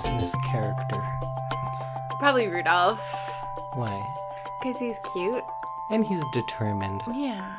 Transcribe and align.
Christmas 0.00 0.34
character? 0.50 1.02
Probably 2.18 2.48
Rudolph. 2.48 3.02
Why? 3.74 4.02
Because 4.58 4.78
he's 4.78 4.98
cute. 5.12 5.44
And 5.90 6.06
he's 6.06 6.22
determined. 6.32 7.02
Yeah. 7.08 7.54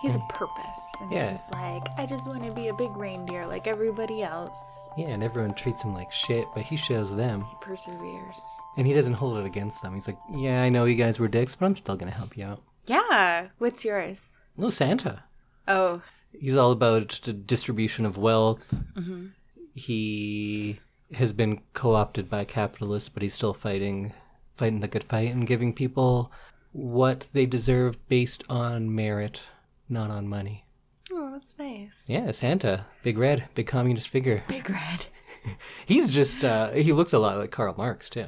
He 0.00 0.08
has 0.08 0.16
a 0.16 0.20
mm. 0.20 0.28
purpose. 0.28 0.92
And 1.00 1.12
Yeah. 1.12 1.30
he's 1.30 1.44
like, 1.52 1.84
I 1.96 2.04
just 2.06 2.26
want 2.26 2.42
to 2.42 2.50
be 2.50 2.68
a 2.68 2.74
big 2.74 2.96
reindeer 2.96 3.46
like 3.46 3.68
everybody 3.68 4.22
else. 4.22 4.90
Yeah, 4.96 5.08
and 5.08 5.22
everyone 5.22 5.54
treats 5.54 5.82
him 5.82 5.94
like 5.94 6.10
shit, 6.10 6.46
but 6.52 6.64
he 6.64 6.76
shows 6.76 7.14
them. 7.14 7.42
He 7.42 7.56
perseveres. 7.60 8.40
And 8.76 8.84
he 8.86 8.92
doesn't 8.92 9.14
hold 9.14 9.38
it 9.38 9.46
against 9.46 9.80
them. 9.80 9.94
He's 9.94 10.08
like, 10.08 10.18
yeah, 10.34 10.62
I 10.62 10.70
know 10.70 10.84
you 10.84 10.96
guys 10.96 11.20
were 11.20 11.28
dicks, 11.28 11.54
but 11.54 11.66
I'm 11.66 11.76
still 11.76 11.96
gonna 11.96 12.10
help 12.10 12.36
you 12.36 12.44
out. 12.44 12.62
Yeah. 12.86 13.48
What's 13.58 13.84
yours? 13.84 14.30
No, 14.56 14.70
Santa. 14.70 15.22
Oh, 15.68 16.02
He's 16.32 16.56
all 16.56 16.72
about 16.72 17.20
the 17.24 17.32
distribution 17.32 18.04
of 18.04 18.18
wealth. 18.18 18.74
Mm-hmm. 18.94 19.26
He 19.74 20.80
has 21.14 21.32
been 21.32 21.60
co-opted 21.72 22.28
by 22.28 22.44
capitalists, 22.44 23.08
but 23.08 23.22
he's 23.22 23.34
still 23.34 23.54
fighting, 23.54 24.12
fighting 24.56 24.80
the 24.80 24.88
good 24.88 25.04
fight 25.04 25.32
and 25.32 25.46
giving 25.46 25.72
people 25.72 26.30
what 26.72 27.26
they 27.32 27.46
deserve 27.46 28.06
based 28.08 28.44
on 28.48 28.94
merit, 28.94 29.40
not 29.88 30.10
on 30.10 30.28
money. 30.28 30.64
oh 31.12 31.30
that's 31.32 31.56
nice. 31.58 32.04
Yeah, 32.06 32.30
Santa, 32.32 32.86
big 33.02 33.18
red, 33.18 33.48
big 33.54 33.66
communist 33.66 34.08
figure. 34.08 34.42
Big 34.48 34.68
red. 34.68 35.06
He's 35.86 36.10
just 36.10 36.44
uh, 36.44 36.70
he 36.70 36.92
looks 36.92 37.12
a 37.12 37.18
lot 37.18 37.38
like 37.38 37.50
Karl 37.50 37.74
Marx 37.76 38.10
too. 38.10 38.26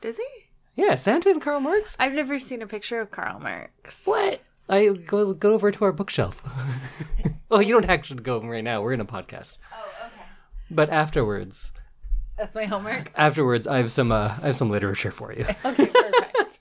Does 0.00 0.16
he? 0.16 0.26
Yeah, 0.74 0.94
Santa 0.94 1.30
and 1.30 1.40
Karl 1.40 1.60
Marx. 1.60 1.96
I've 2.00 2.14
never 2.14 2.38
seen 2.38 2.62
a 2.62 2.66
picture 2.66 3.00
of 3.00 3.10
Karl 3.10 3.38
Marx. 3.40 4.06
What? 4.06 4.40
I 4.68 4.88
go 4.88 5.34
go 5.34 5.52
over 5.52 5.70
to 5.70 5.84
our 5.84 5.92
bookshelf. 5.92 6.42
oh, 7.50 7.60
you 7.60 7.74
don't 7.74 7.90
actually 7.90 8.22
go 8.22 8.40
right 8.40 8.64
now. 8.64 8.80
We're 8.80 8.94
in 8.94 9.00
a 9.00 9.04
podcast. 9.04 9.58
Oh, 9.74 10.06
okay. 10.06 10.24
But 10.70 10.88
afterwards, 10.88 11.72
That's 12.38 12.56
my 12.56 12.64
homework. 12.64 13.12
afterwards, 13.16 13.66
I 13.66 13.76
have 13.78 13.90
some 13.90 14.10
uh, 14.10 14.34
I 14.42 14.46
have 14.46 14.56
some 14.56 14.70
literature 14.70 15.10
for 15.10 15.32
you. 15.32 15.46
Okay, 15.64 15.86
perfect. 15.86 16.58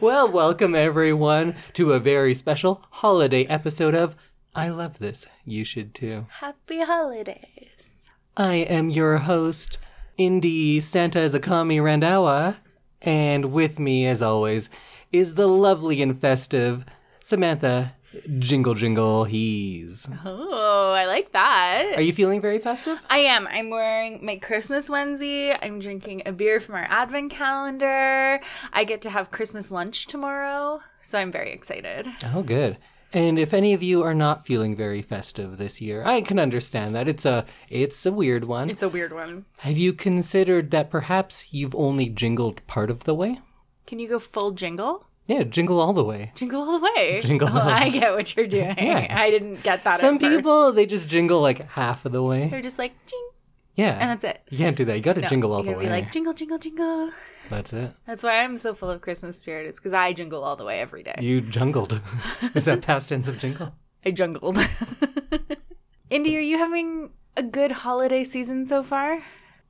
well, 0.00 0.28
welcome 0.28 0.74
everyone 0.74 1.54
to 1.74 1.92
a 1.92 2.00
very 2.00 2.34
special 2.34 2.84
holiday 2.90 3.44
episode 3.44 3.94
of 3.94 4.14
I 4.54 4.68
Love 4.68 4.98
This. 4.98 5.26
You 5.44 5.64
should 5.64 5.94
too. 5.94 6.26
Happy 6.40 6.80
holidays. 6.82 8.04
I 8.36 8.54
am 8.54 8.88
your 8.88 9.18
host, 9.18 9.78
Indy 10.16 10.80
Santa 10.80 11.18
Zakami 11.28 11.78
Randawa, 11.78 12.56
and 13.02 13.52
with 13.52 13.78
me, 13.78 14.06
as 14.06 14.22
always, 14.22 14.70
is 15.10 15.34
the 15.34 15.48
lovely 15.48 16.00
and 16.00 16.18
festive 16.18 16.84
Samantha 17.22 17.94
Jingle 18.38 18.74
Jingle 18.74 19.24
He's. 19.24 20.06
Oh, 20.24 20.92
I 20.92 21.06
like 21.06 21.32
that. 21.32 21.94
Are 21.96 22.02
you 22.02 22.12
feeling 22.12 22.40
very 22.40 22.58
festive? 22.58 23.00
I 23.08 23.18
am. 23.18 23.46
I'm 23.48 23.70
wearing 23.70 24.24
my 24.24 24.36
Christmas 24.36 24.88
onesie. 24.88 25.56
I'm 25.62 25.78
drinking 25.78 26.22
a 26.26 26.32
beer 26.32 26.60
from 26.60 26.74
our 26.74 26.86
advent 26.88 27.30
calendar. 27.30 28.40
I 28.72 28.84
get 28.84 29.02
to 29.02 29.10
have 29.10 29.30
Christmas 29.30 29.70
lunch 29.70 30.06
tomorrow, 30.06 30.80
so 31.02 31.18
I'm 31.18 31.32
very 31.32 31.52
excited. 31.52 32.08
Oh, 32.34 32.42
good. 32.42 32.78
And 33.14 33.38
if 33.38 33.52
any 33.52 33.74
of 33.74 33.82
you 33.82 34.02
are 34.02 34.14
not 34.14 34.46
feeling 34.46 34.74
very 34.74 35.02
festive 35.02 35.58
this 35.58 35.82
year, 35.82 36.02
I 36.04 36.22
can 36.22 36.38
understand 36.38 36.94
that. 36.94 37.08
It's 37.08 37.26
a 37.26 37.44
it's 37.68 38.06
a 38.06 38.12
weird 38.12 38.44
one. 38.44 38.70
It's 38.70 38.82
a 38.82 38.88
weird 38.88 39.12
one. 39.12 39.44
Have 39.58 39.76
you 39.76 39.92
considered 39.92 40.70
that 40.70 40.90
perhaps 40.90 41.52
you've 41.52 41.74
only 41.74 42.08
jingled 42.08 42.66
part 42.66 42.90
of 42.90 43.04
the 43.04 43.14
way? 43.14 43.40
Can 43.86 43.98
you 43.98 44.08
go 44.08 44.18
full 44.18 44.52
jingle? 44.52 45.06
Yeah, 45.26 45.44
jingle 45.44 45.80
all 45.80 45.92
the 45.92 46.02
way. 46.04 46.32
Jingle 46.34 46.60
all 46.62 46.78
the 46.80 46.84
way. 46.96 47.20
Jingle 47.22 47.48
oh, 47.48 47.58
all 47.58 47.66
the 47.66 47.72
I 47.72 47.90
get 47.90 48.12
what 48.14 48.34
you're 48.36 48.46
doing. 48.58 48.74
Yeah. 48.76 49.06
I 49.18 49.30
didn't 49.30 49.62
get 49.62 49.84
that. 49.84 50.00
Some 50.00 50.16
at 50.16 50.20
first. 50.20 50.36
people 50.36 50.72
they 50.72 50.84
just 50.86 51.08
jingle 51.08 51.40
like 51.40 51.68
half 51.70 52.04
of 52.04 52.12
the 52.12 52.22
way. 52.22 52.48
they're 52.48 52.60
just 52.60 52.78
like 52.78 52.92
jing, 53.06 53.28
Yeah. 53.76 53.96
and 54.00 54.10
that's 54.10 54.24
it. 54.24 54.42
You 54.50 54.58
can't 54.58 54.76
do 54.76 54.84
that. 54.86 54.96
You 54.96 55.02
got 55.02 55.14
to 55.14 55.20
No, 55.22 55.28
jingle 55.28 55.52
all 55.52 55.62
the 55.62 55.72
way. 55.72 55.84
Be 55.84 55.90
like 55.90 56.10
jingle, 56.12 56.34
jingle, 56.34 56.58
jingle. 56.58 57.10
That's 57.50 57.72
it. 57.72 57.92
That's 58.06 58.22
why 58.22 58.42
I'm 58.42 58.56
so 58.56 58.74
full 58.74 58.90
of 58.90 59.00
Christmas 59.00 59.38
spirit. 59.38 59.66
Is 59.66 59.76
because 59.76 59.92
I 59.92 60.12
jingle 60.12 60.42
all 60.42 60.56
the 60.56 60.64
way 60.64 60.80
every 60.80 61.02
day. 61.02 61.14
You 61.20 61.40
jungled. 61.40 62.00
Is 62.54 62.64
that 62.64 62.82
past 62.82 63.10
tense 63.10 63.28
of 63.28 63.38
jingle? 63.38 63.74
I 64.06 64.10
jungled. 64.10 64.58
Indy, 66.10 66.36
are 66.36 66.40
you 66.40 66.58
having 66.58 67.10
a 67.36 67.42
good 67.42 67.72
holiday 67.72 68.24
season 68.24 68.66
so 68.66 68.82
far? 68.82 69.22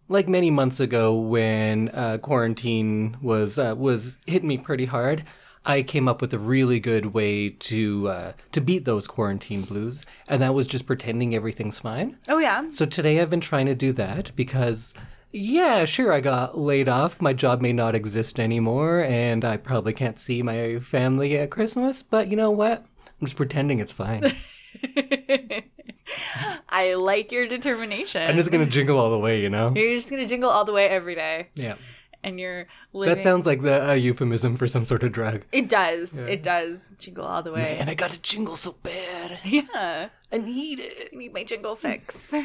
Like 0.09 0.29
many 0.29 0.51
months 0.51 0.81
ago, 0.81 1.15
when 1.15 1.89
uh, 1.91 2.19
quarantine 2.19 3.17
was 3.23 3.59
uh, 3.59 3.75
was 3.77 4.19
hitting 4.27 4.49
me 4.49 4.59
pretty 4.59 4.85
hard, 4.87 5.23
I 5.65 5.83
came 5.83 6.09
up 6.09 6.21
with 6.21 6.35
a 6.35 6.39
really 6.39 6.81
good 6.81 7.07
way 7.07 7.51
to 7.51 8.09
uh, 8.09 8.33
to 8.53 8.61
beat 8.61 8.85
those 8.85 9.07
quarantine 9.07 9.63
blues, 9.63 10.05
and 10.29 10.43
that 10.43 10.55
was 10.55 10.67
just 10.67 10.87
pretending 10.87 11.35
everything's 11.35 11.79
fine. 11.79 12.19
Oh 12.29 12.39
yeah. 12.39 12.71
So 12.71 12.85
today 12.85 13.21
I've 13.21 13.31
been 13.31 13.41
trying 13.41 13.67
to 13.67 13.75
do 13.75 13.93
that 13.93 14.33
because, 14.35 14.93
yeah, 15.31 15.85
sure, 15.85 16.13
I 16.13 16.21
got 16.21 16.59
laid 16.59 16.89
off. 16.89 17.21
My 17.21 17.33
job 17.33 17.61
may 17.61 17.73
not 17.73 17.95
exist 17.95 18.41
anymore, 18.41 19.05
and 19.05 19.45
I 19.45 19.57
probably 19.57 19.93
can't 19.93 20.19
see 20.19 20.43
my 20.43 20.81
family 20.81 21.39
at 21.39 21.51
Christmas, 21.51 22.03
but 22.03 22.29
you 22.29 22.37
know 22.37 22.51
what? 22.51 22.85
I'm 23.21 23.27
just 23.27 23.37
pretending 23.37 23.79
it's 23.79 23.93
fine. 23.93 24.25
I 26.69 26.95
like 26.95 27.31
your 27.31 27.47
determination. 27.47 28.29
I'm 28.29 28.37
just 28.37 28.51
gonna 28.51 28.67
jingle 28.67 28.99
all 28.99 29.11
the 29.11 29.19
way, 29.19 29.41
you 29.43 29.49
know? 29.51 29.73
You're 29.77 29.95
just 29.95 30.11
gonna 30.11 30.27
jingle 30.27 30.51
all 30.51 30.65
the 30.65 30.73
way 30.73 30.89
every 30.89 31.15
day, 31.15 31.49
Yeah. 31.55 31.77
And 32.23 32.39
you're 32.39 32.67
living. 32.93 33.15
That 33.15 33.23
sounds 33.23 33.47
like 33.47 33.63
the 33.63 33.91
uh, 33.91 33.95
euphemism 33.95 34.57
for 34.57 34.67
some 34.67 34.85
sort 34.85 35.03
of 35.03 35.13
drug. 35.13 35.45
It 35.53 35.69
does. 35.69 36.19
It 36.19 36.43
does 36.43 36.93
jingle 36.99 37.25
all 37.25 37.43
the 37.43 37.53
way. 37.53 37.77
And 37.79 37.91
I 37.91 37.95
gotta 37.95 38.21
jingle 38.21 38.57
so 38.57 38.77
bad. 38.83 39.41
Yeah. 39.45 40.09
I 40.31 40.39
need 40.39 40.81
it. 40.81 41.11
I 41.13 41.17
need 41.17 41.35
my 41.35 41.45
jingle 41.45 41.77
fix. 41.77 42.33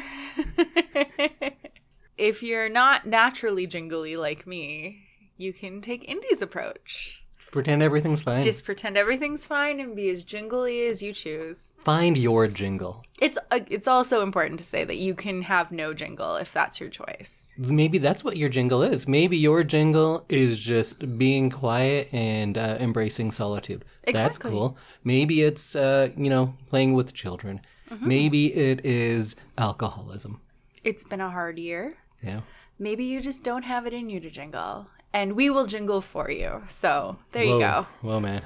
if 2.18 2.42
you're 2.42 2.68
not 2.68 3.06
naturally 3.06 3.66
jingly 3.66 4.16
like 4.16 4.46
me, 4.46 5.04
you 5.36 5.52
can 5.52 5.80
take 5.80 6.08
Indy's 6.08 6.42
approach. 6.42 7.17
Pretend 7.50 7.82
everything's 7.82 8.20
fine. 8.20 8.42
Just 8.44 8.64
pretend 8.64 8.96
everything's 8.98 9.46
fine 9.46 9.80
and 9.80 9.96
be 9.96 10.10
as 10.10 10.22
jingly 10.22 10.86
as 10.86 11.02
you 11.02 11.12
choose. 11.14 11.72
find 11.78 12.16
your 12.16 12.46
jingle. 12.46 13.04
It's 13.20 13.38
uh, 13.50 13.60
it's 13.70 13.88
also 13.88 14.22
important 14.22 14.58
to 14.60 14.64
say 14.64 14.84
that 14.84 14.96
you 14.96 15.14
can 15.14 15.42
have 15.42 15.72
no 15.72 15.94
jingle 15.94 16.36
if 16.36 16.52
that's 16.52 16.78
your 16.78 16.90
choice. 16.90 17.52
Maybe 17.56 17.96
that's 17.98 18.22
what 18.22 18.36
your 18.36 18.50
jingle 18.50 18.82
is. 18.82 19.08
Maybe 19.08 19.38
your 19.38 19.64
jingle 19.64 20.26
is 20.28 20.58
just 20.60 21.18
being 21.18 21.48
quiet 21.48 22.12
and 22.12 22.58
uh, 22.58 22.76
embracing 22.78 23.30
solitude. 23.32 23.84
Exactly. 24.04 24.12
That's 24.12 24.38
cool. 24.38 24.76
Maybe 25.02 25.42
it's, 25.42 25.74
uh, 25.74 26.10
you 26.16 26.28
know, 26.28 26.54
playing 26.68 26.92
with 26.92 27.14
children. 27.14 27.60
Maybe 28.00 28.54
it 28.54 28.84
is 28.84 29.34
alcoholism. 29.56 30.42
It's 30.84 31.04
been 31.04 31.22
a 31.22 31.30
hard 31.30 31.58
year. 31.58 31.90
Yeah. 32.22 32.40
Maybe 32.78 33.04
you 33.04 33.22
just 33.22 33.42
don't 33.42 33.64
have 33.64 33.86
it 33.86 33.94
in 33.94 34.10
you 34.10 34.20
to 34.20 34.30
jingle. 34.30 34.88
And 35.12 35.32
we 35.32 35.50
will 35.50 35.66
jingle 35.66 36.00
for 36.00 36.30
you. 36.30 36.62
So 36.66 37.18
there 37.32 37.44
you 37.44 37.58
go. 37.58 37.86
Well, 38.02 38.20
man. 38.20 38.42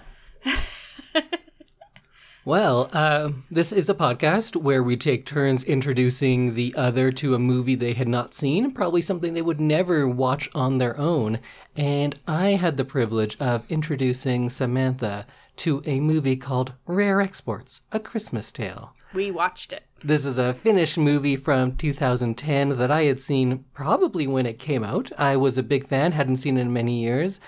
well, 2.45 2.89
uh, 2.93 3.31
this 3.51 3.73
is 3.73 3.89
a 3.89 3.95
podcast 3.95 4.57
where 4.57 4.83
we 4.83 4.97
take 4.97 5.27
turns 5.27 5.63
introducing 5.65 6.55
the 6.55 6.75
other 6.77 7.13
to 7.13 7.35
a 7.35 7.39
movie 7.39 7.75
they 7.75 7.93
had 7.93 8.09
not 8.09 8.35
seen, 8.35 8.73
probably 8.73 9.03
something 9.03 9.35
they 9.35 9.43
would 9.43 9.61
never 9.61 10.09
watch 10.09 10.49
on 10.55 10.79
their 10.79 10.99
own. 10.99 11.39
And 11.77 12.19
I 12.27 12.51
had 12.51 12.77
the 12.77 12.85
privilege 12.85 13.37
of 13.41 13.65
introducing 13.71 14.51
Samantha 14.51 15.27
to 15.57 15.83
a 15.87 16.01
movie 16.01 16.37
called 16.37 16.73
Rare 16.87 17.21
Exports 17.21 17.83
A 17.93 18.01
Christmas 18.01 18.51
Tale. 18.51 18.95
We 19.15 19.31
watched 19.31 19.73
it. 19.73 19.85
This 20.05 20.25
is 20.25 20.37
a 20.37 20.53
Finnish 20.53 20.97
movie 20.97 21.37
from 21.37 21.77
2010 21.77 22.77
that 22.77 22.91
I 22.91 23.05
had 23.05 23.21
seen 23.21 23.65
probably 23.73 24.27
when 24.27 24.47
it 24.47 24.59
came 24.59 24.83
out. 24.83 25.13
I 25.17 25.37
was 25.37 25.57
a 25.57 25.63
big 25.63 25.87
fan, 25.87 26.11
hadn't 26.11 26.39
seen 26.39 26.59
it 26.59 26.63
in 26.63 26.73
many 26.73 27.01
years. 27.01 27.39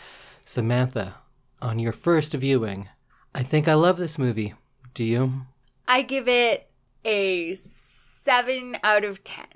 Samantha, 0.44 1.16
on 1.60 1.80
your 1.80 1.90
first 1.90 2.32
viewing, 2.32 2.88
I 3.34 3.42
think 3.42 3.66
I 3.66 3.74
love 3.74 3.96
this 3.96 4.20
movie. 4.20 4.54
Do 4.94 5.02
you? 5.02 5.46
I 5.88 6.02
give 6.02 6.28
it 6.28 6.70
a 7.04 7.56
7 7.56 8.76
out 8.84 9.02
of 9.02 9.24
10. 9.24 9.46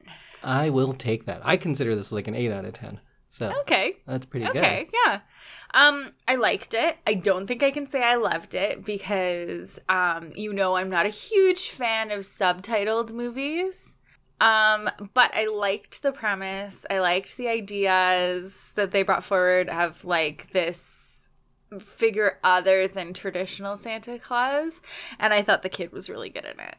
I 0.43 0.69
will 0.69 0.93
take 0.93 1.25
that. 1.27 1.41
I 1.45 1.57
consider 1.57 1.95
this 1.95 2.11
like 2.11 2.27
an 2.27 2.35
8 2.35 2.51
out 2.51 2.65
of 2.65 2.73
10. 2.73 2.99
So 3.31 3.53
Okay. 3.61 3.97
that's 4.07 4.27
pretty 4.27 4.47
good. 4.47 4.57
Okay, 4.57 4.89
yeah. 5.07 5.21
Um, 5.75 6.13
I 6.27 6.37
liked 6.37 6.75
it. 6.75 6.97
I 7.07 7.15
don't 7.15 7.47
think 7.47 7.63
I 7.63 7.71
can 7.71 7.87
say 7.87 8.03
I 8.03 8.17
loved 8.17 8.55
it 8.55 8.85
because 8.85 9.79
um, 9.89 10.31
you 10.35 10.53
know 10.53 10.77
I'm 10.77 10.89
not 10.91 11.07
a 11.07 11.11
huge 11.11 11.71
fan 11.71 12.11
of 12.11 12.21
subtitled 12.21 13.13
movies. 13.13 13.97
Um, 14.41 14.89
but 15.15 15.35
I 15.35 15.47
liked 15.47 16.03
the 16.03 16.13
premise. 16.13 16.87
I 16.89 17.01
liked 17.01 17.37
the 17.37 17.49
ideas 17.49 18.73
that 18.77 18.93
they 18.93 19.03
brought 19.03 19.25
forward 19.25 19.69
of 19.69 20.05
like 20.05 20.53
this 20.53 21.29
figure 21.81 22.39
other 22.45 22.89
than 22.89 23.13
traditional 23.13 23.77
Santa 23.77 24.19
Claus, 24.19 24.81
and 25.19 25.35
I 25.35 25.43
thought 25.43 25.63
the 25.63 25.69
kid 25.69 25.93
was 25.93 26.09
really 26.09 26.31
good 26.31 26.45
in 26.45 26.59
it. 26.61 26.77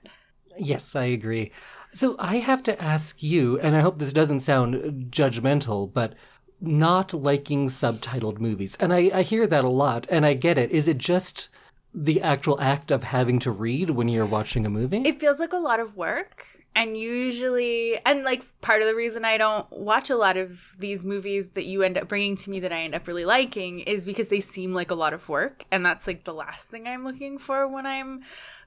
Yes, 0.57 0.95
I 0.95 1.05
agree. 1.05 1.51
So 1.91 2.15
I 2.19 2.37
have 2.37 2.63
to 2.63 2.81
ask 2.81 3.21
you, 3.21 3.59
and 3.59 3.75
I 3.75 3.81
hope 3.81 3.99
this 3.99 4.13
doesn't 4.13 4.41
sound 4.41 5.11
judgmental, 5.11 5.91
but 5.91 6.15
not 6.61 7.13
liking 7.13 7.69
subtitled 7.69 8.39
movies. 8.39 8.77
And 8.79 8.93
I, 8.93 9.09
I 9.13 9.21
hear 9.21 9.47
that 9.47 9.63
a 9.63 9.69
lot, 9.69 10.07
and 10.09 10.25
I 10.25 10.33
get 10.33 10.57
it. 10.57 10.71
Is 10.71 10.87
it 10.87 10.97
just 10.97 11.49
the 11.93 12.21
actual 12.21 12.59
act 12.61 12.91
of 12.91 13.03
having 13.03 13.39
to 13.39 13.51
read 13.51 13.91
when 13.91 14.07
you're 14.07 14.25
watching 14.25 14.65
a 14.65 14.69
movie? 14.69 15.01
It 15.05 15.19
feels 15.19 15.39
like 15.39 15.53
a 15.53 15.57
lot 15.57 15.79
of 15.79 15.95
work. 15.95 16.45
And 16.75 16.95
usually, 16.95 17.99
and 18.05 18.23
like 18.23 18.45
part 18.61 18.81
of 18.81 18.87
the 18.87 18.95
reason 18.95 19.25
I 19.25 19.37
don't 19.37 19.69
watch 19.71 20.09
a 20.09 20.15
lot 20.15 20.37
of 20.37 20.75
these 20.77 21.03
movies 21.03 21.49
that 21.49 21.65
you 21.65 21.81
end 21.81 21.97
up 21.97 22.07
bringing 22.07 22.35
to 22.37 22.49
me 22.49 22.59
that 22.59 22.71
I 22.71 22.81
end 22.81 22.93
up 22.95 23.07
really 23.07 23.25
liking 23.25 23.79
is 23.79 24.05
because 24.05 24.27
they 24.29 24.39
seem 24.39 24.73
like 24.73 24.91
a 24.91 24.95
lot 24.95 25.13
of 25.13 25.27
work. 25.27 25.65
And 25.71 25.83
that's 25.85 26.05
like 26.05 26.23
the 26.23 26.33
last 26.33 26.67
thing 26.67 26.87
I'm 26.87 27.03
looking 27.03 27.37
for 27.37 27.67
when 27.67 27.85
I'm 27.85 28.21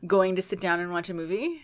going 0.06 0.36
to 0.36 0.42
sit 0.42 0.60
down 0.60 0.80
and 0.80 0.90
watch 0.90 1.08
a 1.10 1.14
movie. 1.14 1.62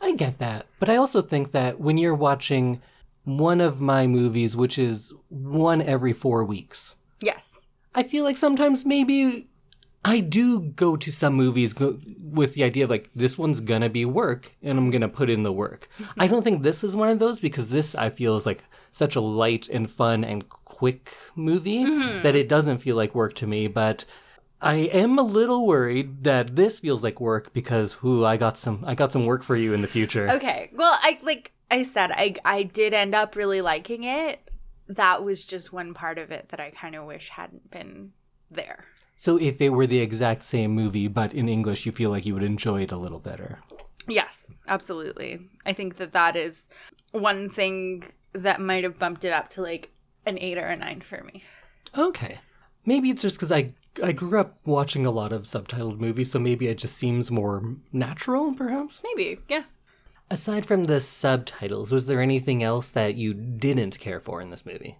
I 0.00 0.14
get 0.14 0.38
that. 0.38 0.66
But 0.80 0.88
I 0.88 0.96
also 0.96 1.20
think 1.20 1.52
that 1.52 1.78
when 1.78 1.98
you're 1.98 2.14
watching 2.14 2.80
one 3.24 3.60
of 3.60 3.80
my 3.80 4.06
movies, 4.06 4.56
which 4.56 4.78
is 4.78 5.12
one 5.28 5.82
every 5.82 6.12
four 6.12 6.44
weeks, 6.44 6.96
Yes. 7.24 7.62
I 7.94 8.02
feel 8.02 8.24
like 8.24 8.36
sometimes 8.36 8.84
maybe 8.84 9.48
I 10.04 10.20
do 10.20 10.60
go 10.60 10.96
to 10.96 11.10
some 11.10 11.34
movies 11.34 11.72
go, 11.72 11.98
with 12.20 12.54
the 12.54 12.64
idea 12.64 12.84
of 12.84 12.90
like, 12.90 13.10
this 13.14 13.38
one's 13.38 13.60
gonna 13.60 13.88
be 13.88 14.04
work 14.04 14.52
and 14.62 14.78
I'm 14.78 14.90
gonna 14.90 15.08
put 15.08 15.30
in 15.30 15.42
the 15.42 15.52
work. 15.52 15.88
I 16.18 16.26
don't 16.26 16.42
think 16.42 16.62
this 16.62 16.84
is 16.84 16.94
one 16.94 17.08
of 17.08 17.18
those 17.18 17.40
because 17.40 17.70
this 17.70 17.94
I 17.94 18.10
feel 18.10 18.36
is 18.36 18.46
like 18.46 18.64
such 18.92 19.16
a 19.16 19.20
light 19.20 19.68
and 19.68 19.90
fun 19.90 20.24
and 20.24 20.48
quick 20.48 21.16
movie 21.34 21.84
mm-hmm. 21.84 22.22
that 22.22 22.34
it 22.34 22.48
doesn't 22.48 22.78
feel 22.78 22.96
like 22.96 23.14
work 23.14 23.34
to 23.36 23.46
me. 23.46 23.68
But 23.68 24.04
I 24.60 24.74
am 24.74 25.18
a 25.18 25.22
little 25.22 25.66
worried 25.66 26.24
that 26.24 26.56
this 26.56 26.80
feels 26.80 27.02
like 27.02 27.20
work 27.20 27.52
because, 27.52 28.02
whoo, 28.02 28.24
I 28.24 28.36
got 28.36 28.58
some, 28.58 28.84
I 28.86 28.94
got 28.94 29.12
some 29.12 29.24
work 29.24 29.42
for 29.42 29.56
you 29.56 29.72
in 29.72 29.82
the 29.82 29.88
future. 29.88 30.28
Okay. 30.30 30.70
Well, 30.74 30.98
I 31.00 31.18
like 31.22 31.52
I 31.74 31.82
said, 31.82 32.12
I 32.12 32.36
I 32.44 32.62
did 32.62 32.94
end 32.94 33.16
up 33.16 33.34
really 33.34 33.60
liking 33.60 34.04
it. 34.04 34.48
That 34.86 35.24
was 35.24 35.44
just 35.44 35.72
one 35.72 35.92
part 35.92 36.18
of 36.18 36.30
it 36.30 36.50
that 36.50 36.60
I 36.60 36.70
kind 36.70 36.94
of 36.94 37.04
wish 37.04 37.30
hadn't 37.30 37.68
been 37.68 38.12
there. 38.48 38.84
So 39.16 39.38
if 39.40 39.60
it 39.60 39.70
were 39.70 39.88
the 39.88 39.98
exact 39.98 40.44
same 40.44 40.70
movie 40.70 41.08
but 41.08 41.34
in 41.34 41.48
English, 41.48 41.84
you 41.84 41.90
feel 41.90 42.10
like 42.10 42.26
you 42.26 42.34
would 42.34 42.44
enjoy 42.44 42.82
it 42.82 42.92
a 42.92 42.96
little 42.96 43.18
better. 43.18 43.58
Yes, 44.06 44.56
absolutely. 44.68 45.40
I 45.66 45.72
think 45.72 45.96
that 45.96 46.12
that 46.12 46.36
is 46.36 46.68
one 47.10 47.50
thing 47.50 48.04
that 48.32 48.60
might 48.60 48.84
have 48.84 49.00
bumped 49.00 49.24
it 49.24 49.32
up 49.32 49.48
to 49.50 49.62
like 49.62 49.90
an 50.26 50.38
8 50.38 50.58
or 50.58 50.66
a 50.66 50.76
9 50.76 51.00
for 51.00 51.24
me. 51.24 51.42
Okay. 51.98 52.38
Maybe 52.86 53.10
it's 53.10 53.22
just 53.22 53.36
because 53.36 53.50
I 53.50 53.72
I 54.00 54.12
grew 54.12 54.38
up 54.38 54.58
watching 54.64 55.06
a 55.06 55.10
lot 55.10 55.32
of 55.32 55.42
subtitled 55.42 55.98
movies, 55.98 56.30
so 56.30 56.38
maybe 56.38 56.68
it 56.68 56.78
just 56.78 56.96
seems 56.96 57.32
more 57.32 57.76
natural, 57.92 58.54
perhaps. 58.54 59.02
Maybe. 59.02 59.40
Yeah. 59.48 59.64
Aside 60.34 60.66
from 60.66 60.86
the 60.86 60.98
subtitles, 60.98 61.92
was 61.92 62.06
there 62.06 62.20
anything 62.20 62.60
else 62.60 62.88
that 62.88 63.14
you 63.14 63.34
didn't 63.34 64.00
care 64.00 64.18
for 64.18 64.40
in 64.40 64.50
this 64.50 64.66
movie? 64.66 64.98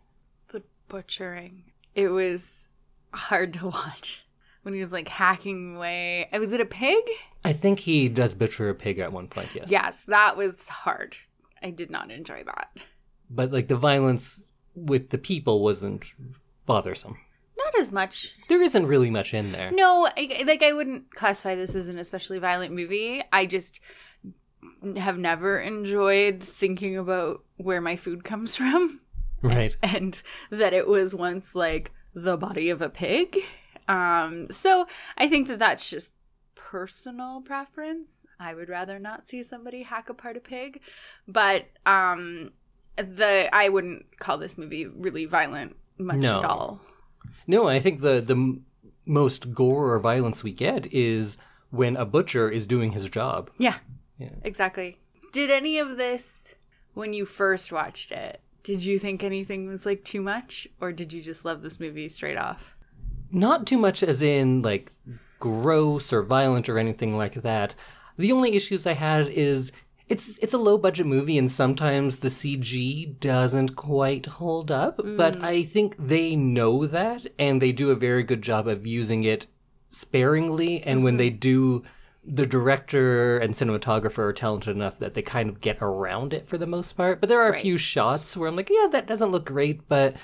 The 0.52 0.62
butchering. 0.86 1.72
It 1.96 2.10
was 2.10 2.69
hard 3.12 3.52
to 3.54 3.66
watch 3.70 4.26
when 4.62 4.75
he 4.75 4.81
was 4.81 4.92
like 4.92 5.08
hacking 5.08 5.75
away. 5.75 6.28
Uh, 6.32 6.38
was 6.38 6.52
it 6.52 6.60
a 6.60 6.64
pig? 6.64 7.02
I 7.44 7.52
think 7.52 7.81
he 7.81 8.08
does 8.08 8.32
butcher 8.32 8.69
a 8.69 8.76
pig 8.76 9.00
at 9.00 9.12
one 9.12 9.26
point, 9.26 9.48
yes. 9.56 9.66
Yes, 9.69 10.04
that 10.04 10.36
was 10.36 10.69
hard. 10.69 11.16
I 11.60 11.70
did 11.70 11.90
not 11.90 12.12
enjoy 12.12 12.44
that. 12.44 12.70
But 13.28 13.50
like 13.50 13.66
the 13.66 13.75
violence 13.75 14.44
with 14.76 15.10
the 15.10 15.19
people 15.19 15.64
wasn't 15.64 16.04
bothersome. 16.64 17.19
Not 17.58 17.81
as 17.81 17.90
much. 17.90 18.36
There 18.48 18.62
isn't 18.62 18.86
really 18.86 19.10
much 19.10 19.34
in 19.34 19.50
there. 19.50 19.72
No, 19.72 20.06
I, 20.16 20.44
like 20.46 20.62
I 20.62 20.72
wouldn't 20.72 21.10
classify 21.10 21.56
this 21.56 21.75
as 21.75 21.88
an 21.88 21.98
especially 21.98 22.38
violent 22.38 22.72
movie. 22.72 23.20
I 23.32 23.46
just 23.46 23.81
have 24.96 25.19
never 25.19 25.58
enjoyed 25.58 26.43
thinking 26.43 26.96
about 26.96 27.43
where 27.56 27.81
my 27.81 27.96
food 27.96 28.25
comes 28.25 28.56
from 28.61 29.00
Right. 29.43 29.76
and 29.82 30.22
that 30.50 30.72
it 30.72 30.87
was 30.88 31.14
once 31.14 31.55
like 31.55 31.93
the 32.14 32.37
body 32.37 32.70
of 32.70 32.81
a 32.82 32.88
pig. 32.88 33.37
Um, 33.88 34.46
so 34.50 34.87
I 35.19 35.28
think 35.28 35.49
that 35.49 35.58
that's 35.58 35.88
just 35.90 36.12
personal 36.55 37.40
preference. 37.43 38.26
I 38.40 38.55
would 38.55 38.69
rather 38.69 38.99
not 38.99 39.26
see 39.26 39.43
somebody 39.43 39.82
hack 39.82 40.08
apart 40.08 40.37
a 40.37 40.40
pig, 40.40 40.81
but 41.28 41.67
um, 41.87 42.52
the 42.96 43.49
I 43.52 43.69
wouldn't 43.69 44.19
call 44.19 44.38
this 44.38 44.56
movie 44.58 44.87
really 44.87 45.25
violent 45.26 45.76
much 45.99 46.19
No. 46.19 46.38
at 46.40 46.44
all. 46.44 46.81
No, 47.46 47.69
I 47.69 47.78
think 47.78 48.00
the 48.00 48.20
the 48.20 48.34
m- 48.34 48.64
most 49.06 49.52
gore 49.55 49.93
or 49.93 49.99
violence 50.00 50.43
we 50.43 50.52
get 50.52 50.93
is 50.93 51.37
when 51.70 51.96
a 51.96 52.05
butcher 52.06 52.49
is 52.49 52.67
doing 52.67 52.93
his 52.93 53.08
job. 53.08 53.50
Yeah. 53.58 53.76
Yeah. 54.19 54.31
Exactly. 54.43 54.96
Did 55.32 55.50
any 55.50 55.78
of 55.78 55.96
this 55.96 56.55
when 56.94 57.12
you 57.12 57.26
first 57.26 57.72
watched 57.72 58.12
it? 58.12 58.40
Did 58.62 58.84
you 58.84 58.99
think 58.99 59.22
anything 59.22 59.66
was 59.66 59.84
like 59.84 60.05
too 60.05 60.22
much 60.22 60.69
or 60.81 60.93
did 60.93 61.12
you 61.12 61.22
just 61.22 61.44
love 61.44 61.62
this 61.62 61.81
movie 61.81 62.08
straight 62.08 62.38
off? 62.38 62.76
Not 63.31 63.66
too 63.66 63.78
much 63.78 64.02
as 64.02 64.22
in 64.22 64.62
like 64.62 64.93
gross 65.38 66.12
or 66.12 66.22
violent 66.22 66.69
or 66.69 66.78
anything 66.78 67.16
like 67.16 67.34
that. 67.43 67.75
The 68.16 68.32
only 68.32 68.55
issues 68.55 68.87
I 68.87 68.94
had 68.94 69.28
is 69.28 69.72
it's 70.08 70.38
it's 70.38 70.55
a 70.55 70.58
low 70.58 70.78
budget 70.78 71.06
movie 71.06 71.38
and 71.38 71.50
sometimes 71.50 72.19
the 72.19 72.28
CG 72.28 73.19
doesn't 73.20 73.75
quite 73.75 74.26
hold 74.26 74.70
up, 74.70 74.96
but 74.96 75.38
mm. 75.38 75.44
I 75.44 75.62
think 75.62 75.96
they 75.99 76.37
know 76.37 76.87
that 76.87 77.26
and 77.38 77.60
they 77.60 77.72
do 77.72 77.90
a 77.90 77.96
very 77.96 78.22
good 78.22 78.43
job 78.43 78.69
of 78.69 78.87
using 78.87 79.25
it 79.25 79.46
sparingly 79.88 80.82
and 80.82 81.05
when 81.05 81.12
mm-hmm. 81.14 81.19
they 81.19 81.31
do 81.31 81.82
the 82.26 82.46
director 82.46 83.38
and 83.38 83.54
cinematographer 83.54 84.18
are 84.18 84.32
talented 84.32 84.74
enough 84.74 84.98
that 84.98 85.14
they 85.14 85.22
kind 85.22 85.48
of 85.48 85.60
get 85.60 85.78
around 85.80 86.32
it 86.32 86.48
for 86.48 86.56
the 86.56 86.66
most 86.66 86.92
part. 86.92 87.20
But 87.20 87.28
there 87.28 87.42
are 87.42 87.50
a 87.50 87.58
few 87.58 87.76
shots 87.76 88.36
where 88.36 88.48
I'm 88.48 88.56
like, 88.56 88.70
yeah, 88.70 88.88
that 88.92 89.06
doesn't 89.06 89.30
look 89.30 89.44
great, 89.44 89.88
but 89.88 90.16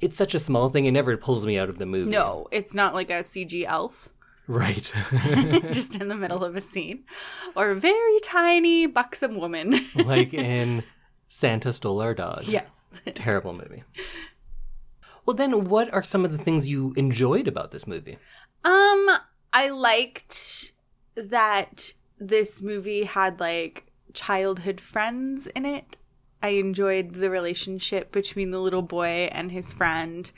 it's 0.00 0.16
such 0.16 0.34
a 0.34 0.38
small 0.38 0.68
thing, 0.68 0.84
it 0.86 0.92
never 0.92 1.16
pulls 1.16 1.44
me 1.44 1.58
out 1.58 1.68
of 1.68 1.78
the 1.78 1.86
movie. 1.86 2.10
No, 2.10 2.46
it's 2.52 2.74
not 2.74 2.94
like 2.94 3.10
a 3.10 3.20
CG 3.20 3.64
elf 3.66 4.08
Right. 4.48 4.92
just 5.70 5.96
in 5.96 6.08
the 6.08 6.16
middle 6.16 6.42
of 6.42 6.56
a 6.56 6.60
scene 6.60 7.04
or 7.54 7.70
a 7.70 7.76
very 7.78 8.18
tiny 8.20 8.86
buxom 8.86 9.38
woman. 9.38 9.86
like 9.94 10.34
in 10.34 10.82
Santa 11.28 11.72
Stole 11.72 12.00
Our 12.00 12.14
Dog. 12.14 12.44
yes. 12.46 12.86
Terrible 13.14 13.52
movie. 13.52 13.84
Well, 15.26 15.36
then, 15.36 15.64
what 15.64 15.92
are 15.92 16.02
some 16.02 16.24
of 16.24 16.32
the 16.32 16.38
things 16.38 16.70
you 16.70 16.94
enjoyed 16.96 17.46
about 17.46 17.70
this 17.70 17.86
movie? 17.86 18.16
Um, 18.64 19.10
I 19.52 19.68
liked 19.68 20.72
that 21.18 21.92
this 22.18 22.62
movie 22.62 23.04
had 23.04 23.40
like 23.40 23.90
childhood 24.12 24.80
friends 24.80 25.46
in 25.48 25.64
it. 25.64 25.96
I 26.40 26.50
enjoyed 26.50 27.10
the 27.10 27.30
relationship 27.30 28.12
between 28.12 28.52
the 28.52 28.60
little 28.60 28.82
boy 28.82 29.28
and 29.32 29.50
his 29.50 29.72
friend. 29.72 30.30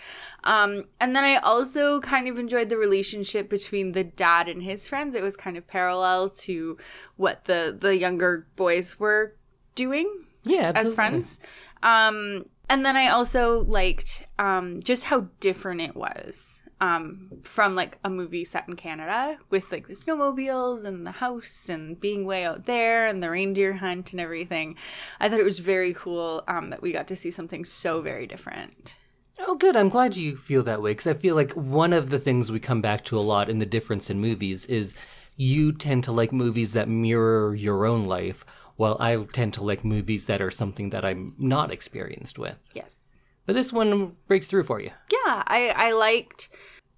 Um, 0.44 0.84
and 0.98 1.14
then 1.14 1.24
I 1.24 1.36
also 1.36 2.00
kind 2.00 2.26
of 2.26 2.38
enjoyed 2.38 2.70
the 2.70 2.78
relationship 2.78 3.50
between 3.50 3.92
the 3.92 4.04
dad 4.04 4.48
and 4.48 4.62
his 4.62 4.88
friends. 4.88 5.14
It 5.14 5.22
was 5.22 5.36
kind 5.36 5.58
of 5.58 5.66
parallel 5.66 6.30
to 6.30 6.78
what 7.16 7.44
the 7.44 7.76
the 7.78 7.96
younger 7.98 8.46
boys 8.56 8.98
were 8.98 9.34
doing 9.74 10.10
Yeah, 10.44 10.72
as 10.74 10.94
friends. 10.94 11.38
Um, 11.82 12.46
and 12.70 12.86
then 12.86 12.96
I 12.96 13.08
also 13.08 13.58
liked 13.64 14.26
um, 14.38 14.82
just 14.82 15.04
how 15.04 15.26
different 15.40 15.82
it 15.82 15.96
was 15.96 16.62
um, 16.80 17.30
from 17.42 17.74
like 17.74 17.98
a 18.04 18.10
movie 18.10 18.44
set 18.44 18.68
in 18.68 18.76
Canada 18.76 19.38
with 19.50 19.70
like 19.70 19.86
the 19.86 19.94
snowmobiles 19.94 20.84
and 20.84 21.06
the 21.06 21.12
house 21.12 21.68
and 21.68 22.00
being 22.00 22.24
way 22.24 22.44
out 22.44 22.64
there 22.64 23.06
and 23.06 23.22
the 23.22 23.30
reindeer 23.30 23.74
hunt 23.74 24.12
and 24.12 24.20
everything. 24.20 24.76
I 25.18 25.28
thought 25.28 25.40
it 25.40 25.44
was 25.44 25.58
very 25.58 25.92
cool 25.92 26.42
um, 26.48 26.70
that 26.70 26.82
we 26.82 26.92
got 26.92 27.06
to 27.08 27.16
see 27.16 27.30
something 27.30 27.64
so 27.64 28.00
very 28.00 28.26
different. 28.26 28.96
Oh, 29.38 29.54
good. 29.54 29.76
I'm 29.76 29.88
glad 29.88 30.16
you 30.16 30.36
feel 30.36 30.62
that 30.64 30.82
way 30.82 30.92
because 30.92 31.06
I 31.06 31.14
feel 31.14 31.34
like 31.34 31.52
one 31.52 31.92
of 31.92 32.10
the 32.10 32.18
things 32.18 32.52
we 32.52 32.60
come 32.60 32.82
back 32.82 33.04
to 33.06 33.18
a 33.18 33.20
lot 33.20 33.48
in 33.48 33.58
the 33.58 33.66
difference 33.66 34.10
in 34.10 34.20
movies 34.20 34.66
is 34.66 34.94
you 35.36 35.72
tend 35.72 36.04
to 36.04 36.12
like 36.12 36.32
movies 36.32 36.74
that 36.74 36.88
mirror 36.88 37.54
your 37.54 37.86
own 37.86 38.04
life, 38.04 38.44
while 38.76 38.96
I 39.00 39.16
tend 39.16 39.54
to 39.54 39.64
like 39.64 39.84
movies 39.84 40.26
that 40.26 40.40
are 40.40 40.50
something 40.50 40.90
that 40.90 41.04
I'm 41.04 41.34
not 41.38 41.70
experienced 41.70 42.38
with. 42.38 42.56
Yes. 42.74 43.09
But 43.46 43.54
this 43.54 43.72
one 43.72 44.16
breaks 44.28 44.46
through 44.46 44.64
for 44.64 44.80
you. 44.80 44.90
yeah, 45.10 45.42
I, 45.46 45.72
I 45.76 45.92
liked 45.92 46.48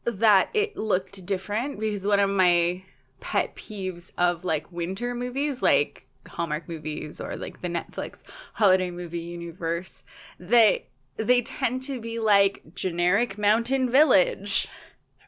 that 0.04 0.50
it 0.52 0.76
looked 0.76 1.24
different 1.24 1.78
because 1.80 2.06
one 2.06 2.20
of 2.20 2.28
my 2.30 2.82
pet 3.20 3.54
peeves 3.56 4.10
of 4.18 4.44
like 4.44 4.70
winter 4.72 5.14
movies, 5.14 5.62
like 5.62 6.06
Hallmark 6.28 6.68
movies 6.68 7.20
or 7.20 7.36
like 7.36 7.62
the 7.62 7.68
Netflix 7.68 8.22
holiday 8.54 8.90
movie 8.90 9.20
universe, 9.20 10.02
they 10.38 10.86
they 11.16 11.42
tend 11.42 11.82
to 11.84 12.00
be 12.00 12.18
like 12.18 12.62
generic 12.74 13.36
mountain 13.38 13.90
village 13.90 14.66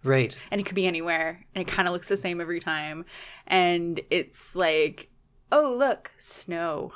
Right. 0.03 0.37
and 0.51 0.61
it 0.61 0.65
could 0.65 0.75
be 0.75 0.87
anywhere 0.87 1.45
and 1.55 1.67
it 1.67 1.71
kind 1.71 1.87
of 1.89 1.93
looks 1.93 2.09
the 2.09 2.17
same 2.17 2.41
every 2.41 2.59
time 2.61 3.05
and 3.47 4.01
it's 4.11 4.57
like 4.57 5.09
oh 5.53 5.75
look 5.79 6.11
snow 6.19 6.93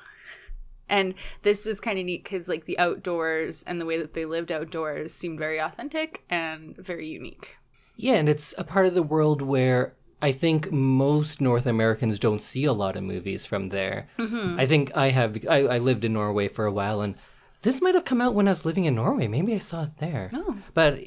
and 0.89 1.15
this 1.43 1.65
was 1.65 1.81
kind 1.81 1.99
of 1.99 2.05
neat 2.05 2.25
because 2.25 2.49
like 2.49 2.65
the 2.65 2.79
outdoors 2.79 3.63
and 3.67 3.81
the 3.81 3.87
way 3.87 3.99
that 3.99 4.15
they 4.15 4.25
lived 4.25 4.51
outdoors 4.51 5.13
seemed 5.13 5.39
very 5.39 5.59
authentic 5.59 6.25
and 6.29 6.77
very 6.77 7.07
unique 7.07 7.57
Yeah, 7.97 8.15
and 8.15 8.29
it's 8.29 8.55
a 8.59 8.65
part 8.65 8.87
of 8.87 8.95
the 8.95 9.03
world 9.03 9.43
where 9.43 9.95
I 10.21 10.33
think 10.33 10.73
most 10.73 11.41
North 11.41 11.67
Americans 11.67 12.19
don't 12.19 12.43
see 12.43 12.65
a 12.65 12.73
lot 12.73 12.97
of 12.97 13.05
movies 13.05 13.47
from 13.47 13.69
there. 13.69 14.09
Mm-hmm. 14.19 14.59
I 14.59 14.67
think 14.67 14.97
I 14.97 15.11
have. 15.11 15.39
I, 15.49 15.59
I 15.59 15.79
lived 15.79 16.05
in 16.05 16.13
Norway 16.13 16.49
for 16.49 16.67
a 16.67 16.73
while, 16.73 17.01
and 17.01 17.15
this 17.63 17.81
might 17.81 17.95
have 17.95 18.05
come 18.05 18.21
out 18.21 18.35
when 18.35 18.49
I 18.49 18.53
was 18.53 18.65
living 18.65 18.85
in 18.85 18.97
Norway. 18.97 19.29
Maybe 19.29 19.55
I 19.55 19.61
saw 19.61 19.85
it 19.85 19.99
there. 19.99 20.31
Oh. 20.33 20.59
But 20.75 20.99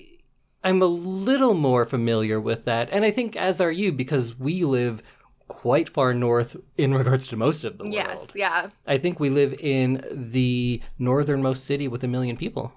I'm 0.64 0.82
a 0.82 0.86
little 0.86 1.54
more 1.54 1.86
familiar 1.86 2.40
with 2.40 2.64
that, 2.66 2.90
and 2.92 3.04
I 3.04 3.12
think 3.12 3.36
as 3.36 3.60
are 3.60 3.72
you 3.72 3.92
because 3.92 4.40
we 4.40 4.64
live 4.64 5.04
quite 5.52 5.90
far 5.90 6.14
north 6.14 6.56
in 6.78 6.94
regards 7.02 7.28
to 7.28 7.36
most 7.36 7.64
of 7.64 7.78
the 7.78 7.84
world. 7.84 7.94
Yes, 7.94 8.28
yeah. 8.36 8.70
I 8.88 8.98
think 8.98 9.20
we 9.20 9.30
live 9.30 9.54
in 9.60 10.04
the 10.12 10.82
northernmost 10.98 11.66
city 11.66 11.88
with 11.88 12.04
a 12.04 12.08
million 12.08 12.38
people. 12.38 12.72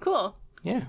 Cool. 0.00 0.36
Yeah. 0.62 0.84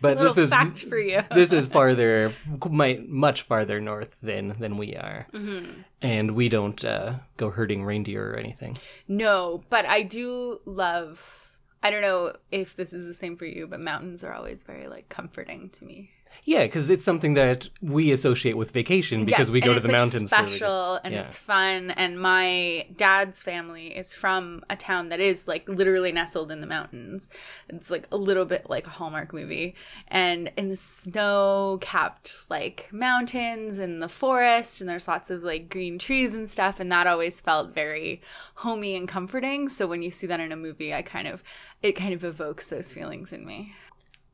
But 0.00 0.18
this 0.18 0.36
is 0.36 0.50
fact 0.50 0.78
for 0.84 0.98
you. 0.98 1.22
this 1.34 1.50
is 1.52 1.66
farther, 1.66 2.32
might 2.70 3.08
much 3.08 3.42
farther 3.42 3.80
north 3.80 4.14
than 4.22 4.54
than 4.60 4.76
we 4.76 4.94
are, 4.94 5.26
Mm-hmm. 5.32 5.80
and 6.02 6.32
we 6.36 6.48
don't 6.48 6.84
uh, 6.84 7.14
go 7.36 7.50
herding 7.50 7.82
reindeer 7.84 8.30
or 8.32 8.36
anything. 8.36 8.76
No, 9.08 9.64
but 9.70 9.86
I 9.86 10.02
do 10.02 10.60
love. 10.66 11.50
I 11.82 11.90
don't 11.90 12.02
know 12.02 12.32
if 12.52 12.76
this 12.76 12.92
is 12.92 13.06
the 13.06 13.14
same 13.14 13.36
for 13.36 13.44
you, 13.46 13.66
but 13.66 13.80
mountains 13.80 14.22
are 14.22 14.32
always 14.32 14.62
very 14.62 14.86
like 14.86 15.08
comforting 15.08 15.70
to 15.70 15.84
me. 15.84 16.10
Yeah, 16.44 16.62
because 16.62 16.88
it's 16.90 17.04
something 17.04 17.34
that 17.34 17.68
we 17.82 18.10
associate 18.12 18.56
with 18.56 18.70
vacation 18.70 19.24
because 19.24 19.48
Yes, 19.48 19.50
we 19.50 19.60
go 19.60 19.74
to 19.74 19.80
the 19.80 19.88
like, 19.88 20.00
mountains. 20.00 20.30
special 20.30 20.98
and 21.04 21.12
Yeah. 21.14 21.20
it's 21.22 21.36
fun. 21.36 21.90
And 21.90 22.20
my 22.20 22.86
dad's 22.96 23.42
family 23.42 23.88
is 23.96 24.14
from 24.14 24.64
a 24.70 24.76
town 24.76 25.10
that 25.10 25.20
is 25.20 25.46
like 25.46 25.68
literally 25.68 26.10
nestled 26.12 26.50
in 26.50 26.60
the 26.60 26.66
mountains. 26.66 27.28
It's 27.68 27.90
like 27.90 28.06
a 28.10 28.16
little 28.16 28.44
bit 28.46 28.68
like 28.70 28.86
a 28.86 28.90
Hallmark 28.90 29.32
movie, 29.34 29.74
and 30.08 30.50
in 30.56 30.68
the 30.68 30.76
snow-capped 30.76 32.50
like 32.50 32.88
mountains 32.92 33.78
and 33.78 34.02
the 34.02 34.08
forest, 34.08 34.80
and 34.80 34.88
there's 34.88 35.08
lots 35.08 35.30
of 35.30 35.42
like 35.42 35.68
green 35.68 35.98
trees 35.98 36.34
and 36.34 36.48
stuff, 36.48 36.80
and 36.80 36.90
that 36.92 37.06
always 37.06 37.40
felt 37.40 37.74
very 37.74 38.20
homey 38.56 38.96
and 38.96 39.08
comforting. 39.08 39.68
So 39.68 39.86
when 39.86 40.02
you 40.02 40.10
see 40.10 40.26
that 40.26 40.40
in 40.40 40.52
a 40.52 40.56
movie, 40.56 40.94
I 40.94 41.02
kind 41.02 41.28
of 41.28 41.42
it 41.82 41.92
kind 41.92 42.12
of 42.12 42.24
evokes 42.24 42.68
those 42.70 42.92
feelings 42.92 43.32
in 43.32 43.46
me. 43.46 43.74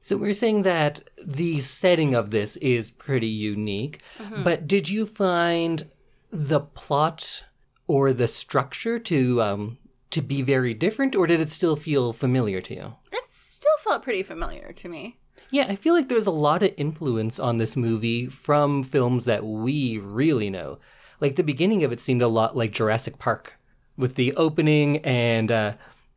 So 0.04 0.18
we're 0.18 0.34
saying 0.34 0.62
that 0.64 1.08
the 1.24 1.60
setting 1.60 2.14
of 2.14 2.30
this 2.30 2.58
is 2.58 2.90
pretty 2.90 3.26
unique, 3.28 4.02
Mm-hmm. 4.18 4.42
but 4.42 4.68
did 4.68 4.90
you 4.90 5.06
find 5.06 5.88
the 6.30 6.60
plot 6.60 7.44
or 7.86 8.12
the 8.12 8.28
structure 8.28 8.98
to 8.98 9.40
um, 9.40 9.78
to 10.10 10.20
be 10.20 10.42
very 10.42 10.74
different, 10.74 11.16
or 11.16 11.26
did 11.26 11.40
it 11.40 11.48
still 11.48 11.74
feel 11.74 12.12
familiar 12.12 12.60
to 12.60 12.74
you? 12.74 12.94
It 13.12 13.24
still 13.30 13.78
felt 13.78 14.02
pretty 14.02 14.22
familiar 14.22 14.74
to 14.74 14.88
me. 14.90 15.16
Yeah, 15.50 15.66
I 15.70 15.76
feel 15.76 15.94
like 15.94 16.10
there's 16.10 16.26
a 16.26 16.30
lot 16.48 16.62
of 16.62 16.74
influence 16.76 17.38
on 17.38 17.56
this 17.56 17.74
movie 17.74 18.26
from 18.26 18.82
films 18.84 19.24
that 19.24 19.42
we 19.46 19.96
really 19.96 20.50
know. 20.50 20.80
Like 21.18 21.36
the 21.36 21.42
beginning 21.42 21.82
of 21.82 21.92
it 21.92 22.00
seemed 22.00 22.20
a 22.20 22.28
lot 22.28 22.54
like 22.54 22.72
Jurassic 22.72 23.18
Park 23.18 23.54
with 23.96 24.16
the 24.16 24.34
opening 24.34 24.98
and 24.98 25.50
uh 25.50 25.72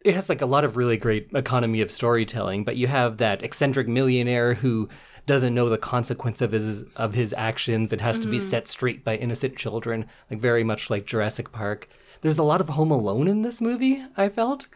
it 0.05 0.15
has 0.15 0.29
like 0.29 0.41
a 0.41 0.45
lot 0.45 0.63
of 0.63 0.77
really 0.77 0.97
great 0.97 1.29
economy 1.33 1.81
of 1.81 1.91
storytelling, 1.91 2.63
but 2.63 2.77
you 2.77 2.87
have 2.87 3.17
that 3.17 3.43
eccentric 3.43 3.87
millionaire 3.87 4.55
who 4.55 4.89
doesn't 5.25 5.53
know 5.53 5.67
the 5.69 5.77
consequence 5.77 6.41
of 6.41 6.53
his 6.53 6.83
of 6.95 7.13
his 7.13 7.33
actions 7.37 7.91
and 7.91 8.01
has 8.01 8.17
to 8.19 8.27
be 8.27 8.37
mm. 8.37 8.41
set 8.41 8.67
straight 8.67 9.03
by 9.03 9.15
innocent 9.17 9.57
children, 9.57 10.05
like 10.31 10.39
very 10.39 10.63
much 10.63 10.89
like 10.89 11.05
Jurassic 11.05 11.51
Park. 11.51 11.89
There's 12.21 12.37
a 12.37 12.43
lot 12.43 12.61
of 12.61 12.69
Home 12.69 12.91
Alone 12.91 13.27
in 13.27 13.41
this 13.41 13.61
movie, 13.61 14.03
I 14.15 14.29
felt 14.29 14.67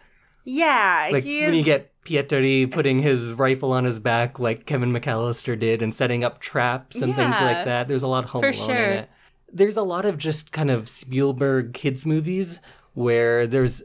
Yeah, 0.44 1.10
like 1.12 1.24
he 1.24 1.42
when 1.42 1.54
you 1.54 1.62
is- 1.62 1.66
get 1.66 1.92
Pietri 2.04 2.70
putting 2.70 3.00
his 3.00 3.32
rifle 3.34 3.72
on 3.72 3.86
his 3.86 4.00
back 4.00 4.40
like 4.40 4.66
Kevin 4.66 4.92
McCallister 4.92 5.58
did 5.58 5.82
and 5.82 5.94
setting 5.94 6.24
up 6.24 6.40
traps 6.40 6.96
and 6.96 7.16
things 7.16 7.36
like 7.40 7.64
that. 7.66 7.88
There's 7.88 8.04
a 8.04 8.08
lot 8.08 8.24
of 8.24 8.32
Home 8.32 8.42
for 8.42 8.50
Alone 8.50 8.68
sure. 8.68 8.76
in 8.76 8.98
it. 9.00 9.10
There's 9.54 9.78
a 9.78 9.84
lot 9.84 10.06
of 10.06 10.18
just 10.18 10.52
kind 10.52 10.72
of 10.72 10.90
Spielberg 10.90 11.74
kids 11.74 12.06
movies 12.06 12.60
where 12.94 13.46
there's 13.48 13.84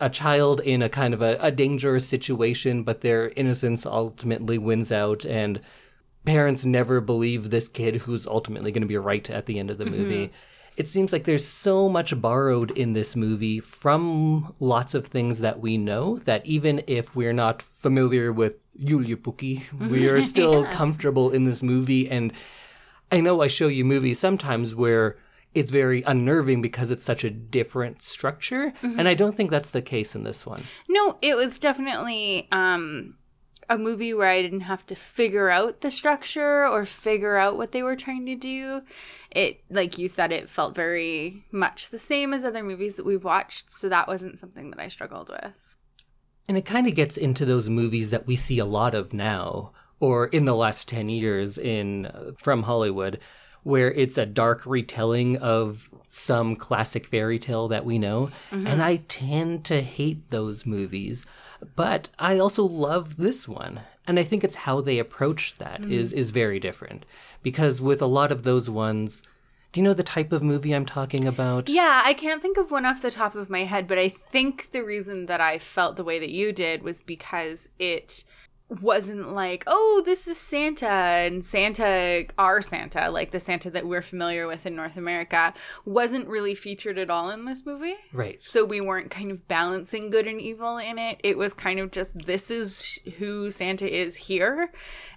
a 0.00 0.10
child 0.10 0.60
in 0.60 0.82
a 0.82 0.88
kind 0.88 1.14
of 1.14 1.22
a, 1.22 1.36
a 1.40 1.50
dangerous 1.50 2.08
situation, 2.08 2.82
but 2.82 3.00
their 3.00 3.30
innocence 3.30 3.86
ultimately 3.86 4.58
wins 4.58 4.90
out 4.90 5.24
and 5.24 5.60
parents 6.24 6.64
never 6.64 7.00
believe 7.00 7.50
this 7.50 7.68
kid 7.68 7.96
who's 7.96 8.26
ultimately 8.26 8.72
going 8.72 8.82
to 8.82 8.88
be 8.88 8.98
right 8.98 9.30
at 9.30 9.46
the 9.46 9.58
end 9.58 9.70
of 9.70 9.78
the 9.78 9.84
mm-hmm. 9.84 9.96
movie. 9.96 10.32
It 10.76 10.88
seems 10.88 11.10
like 11.10 11.24
there's 11.24 11.46
so 11.46 11.88
much 11.88 12.20
borrowed 12.20 12.70
in 12.72 12.92
this 12.92 13.16
movie 13.16 13.60
from 13.60 14.54
lots 14.60 14.92
of 14.92 15.06
things 15.06 15.38
that 15.38 15.60
we 15.60 15.78
know 15.78 16.18
that 16.18 16.44
even 16.44 16.82
if 16.86 17.16
we're 17.16 17.32
not 17.32 17.62
familiar 17.62 18.30
with 18.30 18.66
Joulupukki, 18.78 19.72
we 19.90 20.06
are 20.06 20.20
still 20.20 20.64
comfortable 20.66 21.30
in 21.30 21.44
this 21.44 21.62
movie. 21.62 22.10
And 22.10 22.32
I 23.10 23.22
know 23.22 23.40
I 23.40 23.46
show 23.46 23.68
you 23.68 23.86
movies 23.86 24.18
sometimes 24.18 24.74
where 24.74 25.16
it's 25.56 25.70
very 25.70 26.02
unnerving 26.02 26.62
because 26.62 26.90
it's 26.90 27.04
such 27.04 27.24
a 27.24 27.30
different 27.30 28.02
structure. 28.02 28.72
And 28.82 29.08
I 29.08 29.14
don't 29.14 29.34
think 29.34 29.50
that's 29.50 29.70
the 29.70 29.82
case 29.82 30.14
in 30.14 30.24
this 30.24 30.46
one. 30.46 30.62
No, 30.88 31.18
it 31.22 31.34
was 31.34 31.58
definitely 31.58 32.48
um 32.52 33.16
a 33.68 33.76
movie 33.76 34.14
where 34.14 34.30
I 34.30 34.42
didn't 34.42 34.60
have 34.60 34.86
to 34.86 34.94
figure 34.94 35.50
out 35.50 35.80
the 35.80 35.90
structure 35.90 36.66
or 36.66 36.84
figure 36.84 37.36
out 37.36 37.56
what 37.56 37.72
they 37.72 37.82
were 37.82 37.96
trying 37.96 38.26
to 38.26 38.36
do. 38.36 38.82
It 39.30 39.60
like 39.70 39.98
you 39.98 40.08
said 40.08 40.32
it 40.32 40.48
felt 40.48 40.74
very 40.74 41.44
much 41.50 41.90
the 41.90 41.98
same 41.98 42.32
as 42.32 42.44
other 42.44 42.62
movies 42.62 42.96
that 42.96 43.06
we've 43.06 43.24
watched, 43.24 43.70
so 43.70 43.88
that 43.88 44.08
wasn't 44.08 44.38
something 44.38 44.70
that 44.70 44.80
I 44.80 44.88
struggled 44.88 45.28
with. 45.28 45.78
And 46.48 46.56
it 46.56 46.64
kind 46.64 46.86
of 46.86 46.94
gets 46.94 47.16
into 47.16 47.44
those 47.44 47.68
movies 47.68 48.10
that 48.10 48.26
we 48.26 48.36
see 48.36 48.58
a 48.58 48.64
lot 48.64 48.94
of 48.94 49.12
now, 49.12 49.72
or 49.98 50.26
in 50.26 50.44
the 50.44 50.54
last 50.54 50.86
10 50.88 51.08
years 51.08 51.58
in 51.58 52.06
uh, 52.06 52.32
from 52.38 52.62
Hollywood, 52.62 53.18
where 53.66 53.90
it's 53.90 54.16
a 54.16 54.24
dark 54.24 54.64
retelling 54.64 55.36
of 55.38 55.90
some 56.06 56.54
classic 56.54 57.04
fairy 57.04 57.36
tale 57.36 57.66
that 57.66 57.84
we 57.84 57.98
know. 57.98 58.30
Mm-hmm. 58.52 58.64
And 58.64 58.80
I 58.80 58.98
tend 59.08 59.64
to 59.64 59.82
hate 59.82 60.30
those 60.30 60.64
movies. 60.64 61.26
But 61.74 62.08
I 62.16 62.38
also 62.38 62.62
love 62.62 63.16
this 63.16 63.48
one. 63.48 63.80
And 64.06 64.20
I 64.20 64.22
think 64.22 64.44
it's 64.44 64.54
how 64.54 64.80
they 64.80 65.00
approach 65.00 65.58
that 65.58 65.82
mm. 65.82 65.90
is 65.90 66.12
is 66.12 66.30
very 66.30 66.60
different. 66.60 67.04
Because 67.42 67.80
with 67.80 68.00
a 68.00 68.06
lot 68.06 68.30
of 68.30 68.44
those 68.44 68.70
ones, 68.70 69.24
do 69.72 69.80
you 69.80 69.84
know 69.84 69.94
the 69.94 70.04
type 70.04 70.30
of 70.30 70.44
movie 70.44 70.72
I'm 70.72 70.86
talking 70.86 71.26
about? 71.26 71.68
Yeah, 71.68 72.02
I 72.04 72.14
can't 72.14 72.40
think 72.40 72.58
of 72.58 72.70
one 72.70 72.86
off 72.86 73.02
the 73.02 73.10
top 73.10 73.34
of 73.34 73.50
my 73.50 73.64
head, 73.64 73.88
but 73.88 73.98
I 73.98 74.08
think 74.08 74.70
the 74.70 74.84
reason 74.84 75.26
that 75.26 75.40
I 75.40 75.58
felt 75.58 75.96
the 75.96 76.04
way 76.04 76.20
that 76.20 76.30
you 76.30 76.52
did 76.52 76.84
was 76.84 77.02
because 77.02 77.68
it 77.80 78.22
wasn't 78.68 79.32
like, 79.32 79.62
oh, 79.66 80.02
this 80.04 80.26
is 80.26 80.38
Santa 80.38 80.88
and 80.88 81.44
Santa, 81.44 82.26
our 82.38 82.60
Santa, 82.60 83.10
like 83.10 83.30
the 83.30 83.38
Santa 83.38 83.70
that 83.70 83.86
we're 83.86 84.02
familiar 84.02 84.46
with 84.46 84.66
in 84.66 84.74
North 84.74 84.96
America, 84.96 85.54
wasn't 85.84 86.28
really 86.28 86.54
featured 86.54 86.98
at 86.98 87.08
all 87.08 87.30
in 87.30 87.44
this 87.44 87.64
movie. 87.64 87.94
Right. 88.12 88.40
So 88.44 88.64
we 88.64 88.80
weren't 88.80 89.10
kind 89.10 89.30
of 89.30 89.46
balancing 89.46 90.10
good 90.10 90.26
and 90.26 90.40
evil 90.40 90.78
in 90.78 90.98
it. 90.98 91.20
It 91.22 91.38
was 91.38 91.54
kind 91.54 91.78
of 91.78 91.92
just 91.92 92.26
this 92.26 92.50
is 92.50 92.98
who 93.18 93.50
Santa 93.50 93.88
is 93.88 94.16
here 94.16 94.72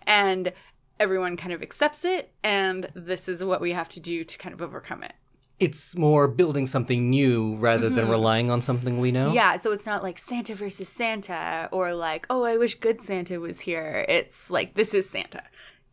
and 0.06 0.53
everyone 1.00 1.38
kind 1.38 1.53
of 1.53 1.62
accepts 1.62 2.06
it 2.06 2.32
and 2.44 2.88
this 2.94 3.27
is 3.27 3.44
what 3.44 3.62
we 3.62 3.72
have 3.72 3.89
to 3.89 4.00
do 4.00 4.24
to 4.24 4.38
kind 4.38 4.53
of 4.53 4.62
overcome 4.62 5.01
it. 5.03 5.13
It's 5.60 5.98
more 5.98 6.28
building 6.28 6.66
something 6.66 7.10
new 7.10 7.56
rather 7.58 7.89
than 7.89 8.06
mm-hmm. 8.06 8.12
relying 8.12 8.51
on 8.51 8.62
something 8.62 9.00
we 9.00 9.12
know. 9.12 9.34
Yeah, 9.34 9.58
so 9.58 9.72
it's 9.72 9.86
not 9.86 10.04
like 10.04 10.18
Santa 10.18 10.56
versus 10.56 10.88
Santa 10.88 11.68
or 11.72 11.94
like, 11.94 12.25
oh, 12.30 12.44
I 12.44 12.58
wish 12.58 12.75
good 12.75 13.01
Santa 13.01 13.39
was 13.39 13.62
here. 13.62 14.06
It's 14.08 14.50
like 14.50 14.75
this 14.75 14.94
is 14.94 15.10
Santa. 15.10 15.44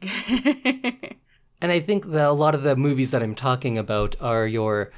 And 1.60 1.72
I 1.72 1.80
think 1.80 2.10
that 2.10 2.28
a 2.28 2.32
lot 2.32 2.54
of 2.54 2.62
the 2.62 2.76
movies 2.76 3.10
that 3.10 3.22
I'm 3.22 3.34
talking 3.34 3.78
about 3.78 4.16
are 4.20 4.46
your 4.46 4.92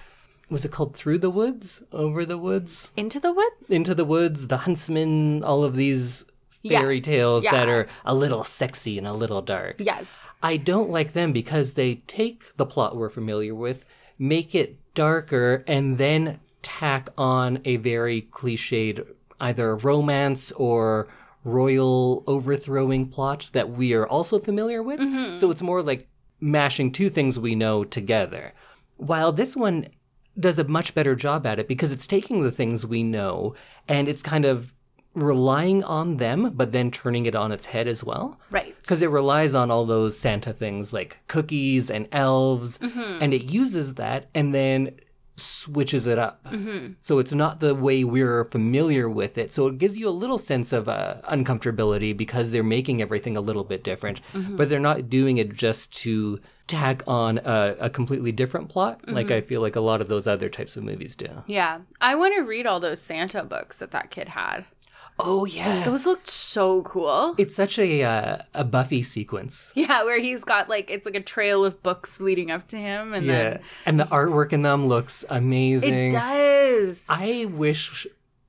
was 0.50 0.64
it 0.64 0.72
called 0.72 0.96
Through 0.96 1.18
the 1.18 1.30
Woods? 1.30 1.82
Over 1.92 2.24
the 2.24 2.38
Woods? 2.38 2.92
Into 2.96 3.20
the 3.20 3.32
woods? 3.32 3.70
Into 3.70 3.94
the 3.94 4.04
Woods, 4.04 4.46
The 4.46 4.58
Huntsman, 4.58 5.44
all 5.44 5.62
of 5.62 5.74
these 5.74 6.24
fairy 6.66 6.96
Yes, 6.96 7.04
tales 7.04 7.44
yeah. 7.44 7.52
that 7.52 7.68
are 7.68 7.86
a 8.04 8.14
little 8.14 8.42
sexy 8.42 8.96
and 8.96 9.06
a 9.06 9.12
little 9.12 9.42
dark. 9.42 9.76
Yes. 9.78 10.08
I 10.42 10.56
don't 10.56 10.88
like 10.88 11.12
them 11.12 11.32
because 11.32 11.74
they 11.74 11.96
take 12.06 12.56
the 12.56 12.64
plot 12.64 12.96
we're 12.96 13.10
familiar 13.10 13.54
with, 13.54 13.84
make 14.18 14.54
it 14.54 14.78
darker, 14.94 15.64
and 15.66 15.98
then 15.98 16.40
tack 16.62 17.08
on 17.16 17.60
a 17.64 17.76
very 17.76 18.22
cliched 18.22 19.06
either 19.40 19.76
romance 19.76 20.50
or 20.52 21.08
royal 21.44 22.24
overthrowing 22.26 23.08
plot 23.08 23.48
that 23.52 23.70
we 23.70 23.92
are 23.94 24.06
also 24.06 24.38
familiar 24.38 24.82
with. 24.82 25.00
Mm-hmm. 25.00 25.36
So 25.36 25.50
it's 25.50 25.62
more 25.62 25.82
like 25.82 26.08
mashing 26.40 26.92
two 26.92 27.10
things 27.10 27.38
we 27.38 27.54
know 27.54 27.84
together. 27.84 28.54
While 28.96 29.32
this 29.32 29.56
one 29.56 29.86
does 30.38 30.58
a 30.58 30.64
much 30.64 30.94
better 30.94 31.14
job 31.14 31.46
at 31.46 31.58
it 31.58 31.68
because 31.68 31.90
it's 31.90 32.06
taking 32.06 32.42
the 32.42 32.52
things 32.52 32.86
we 32.86 33.02
know 33.02 33.54
and 33.88 34.08
it's 34.08 34.22
kind 34.22 34.44
of 34.44 34.72
relying 35.22 35.82
on 35.84 36.16
them, 36.16 36.52
but 36.54 36.72
then 36.72 36.90
turning 36.90 37.26
it 37.26 37.34
on 37.34 37.52
its 37.52 37.66
head 37.66 37.88
as 37.88 38.02
well 38.04 38.38
Right. 38.50 38.74
because 38.80 39.02
it 39.02 39.10
relies 39.10 39.54
on 39.54 39.70
all 39.70 39.84
those 39.86 40.18
Santa 40.18 40.52
things 40.52 40.92
like 40.92 41.18
cookies 41.28 41.90
and 41.90 42.08
elves, 42.12 42.78
mm-hmm. 42.78 43.22
and 43.22 43.34
it 43.34 43.52
uses 43.52 43.94
that 43.94 44.28
and 44.34 44.54
then 44.54 44.98
switches 45.36 46.06
it 46.06 46.18
up. 46.18 46.42
Mm-hmm. 46.44 46.94
So 47.00 47.18
it's 47.18 47.32
not 47.32 47.60
the 47.60 47.74
way 47.74 48.02
we're 48.04 48.44
familiar 48.44 49.08
with 49.08 49.38
it. 49.38 49.52
So 49.52 49.68
it 49.68 49.78
gives 49.78 49.96
you 49.96 50.08
a 50.08 50.10
little 50.10 50.38
sense 50.38 50.72
of 50.72 50.88
uh, 50.88 51.16
uncomfortability 51.30 52.16
because 52.16 52.50
they're 52.50 52.64
making 52.64 53.00
everything 53.00 53.36
a 53.36 53.40
little 53.40 53.64
bit 53.64 53.84
different, 53.84 54.20
mm-hmm. 54.32 54.56
but 54.56 54.68
they're 54.68 54.80
not 54.80 55.08
doing 55.08 55.38
it 55.38 55.54
just 55.54 55.94
to 55.98 56.40
tack 56.66 57.02
on 57.06 57.38
a, 57.38 57.76
a 57.80 57.90
completely 57.90 58.30
different 58.30 58.68
plot, 58.68 59.00
like 59.08 59.30
I 59.30 59.40
feel 59.40 59.62
like 59.62 59.74
a 59.74 59.80
lot 59.80 60.02
of 60.02 60.08
those 60.08 60.26
other 60.26 60.50
types 60.50 60.76
of 60.76 60.84
movies 60.84 61.16
do. 61.16 61.42
Yeah. 61.46 61.78
I 61.98 62.14
want 62.14 62.34
to 62.36 62.42
read 62.42 62.66
all 62.66 62.78
those 62.78 63.00
Santa 63.00 63.42
books 63.42 63.78
that 63.78 63.90
that 63.92 64.10
kid 64.10 64.28
had. 64.28 64.66
Oh 65.20 65.44
yeah. 65.44 65.84
Those 65.84 66.06
looked 66.06 66.28
so 66.28 66.82
cool. 66.82 67.34
it's 67.38 67.54
such 67.54 67.78
a 67.78 68.02
uh, 68.04 68.38
a 68.54 68.64
Buffy 68.64 69.02
sequence. 69.02 69.72
Yeah, 69.74 70.04
where 70.04 70.20
he's 70.20 70.44
got 70.44 70.68
like 70.68 70.90
it's 70.90 71.06
like 71.06 71.16
a 71.16 71.20
trail 71.20 71.64
of 71.64 71.82
books 71.82 72.20
leading 72.20 72.50
up 72.50 72.68
to 72.68 72.76
him, 72.76 73.14
and 73.14 73.26
Yeah. 73.26 73.58
And 73.86 73.98
the 73.98 74.04
artwork 74.04 74.52
in 74.52 74.62
them 74.62 74.86
looks 74.86 75.24
amazing. 75.28 75.94
it 76.08 76.10
does. 76.12 77.04
I 77.08 77.46
wish 77.50 78.06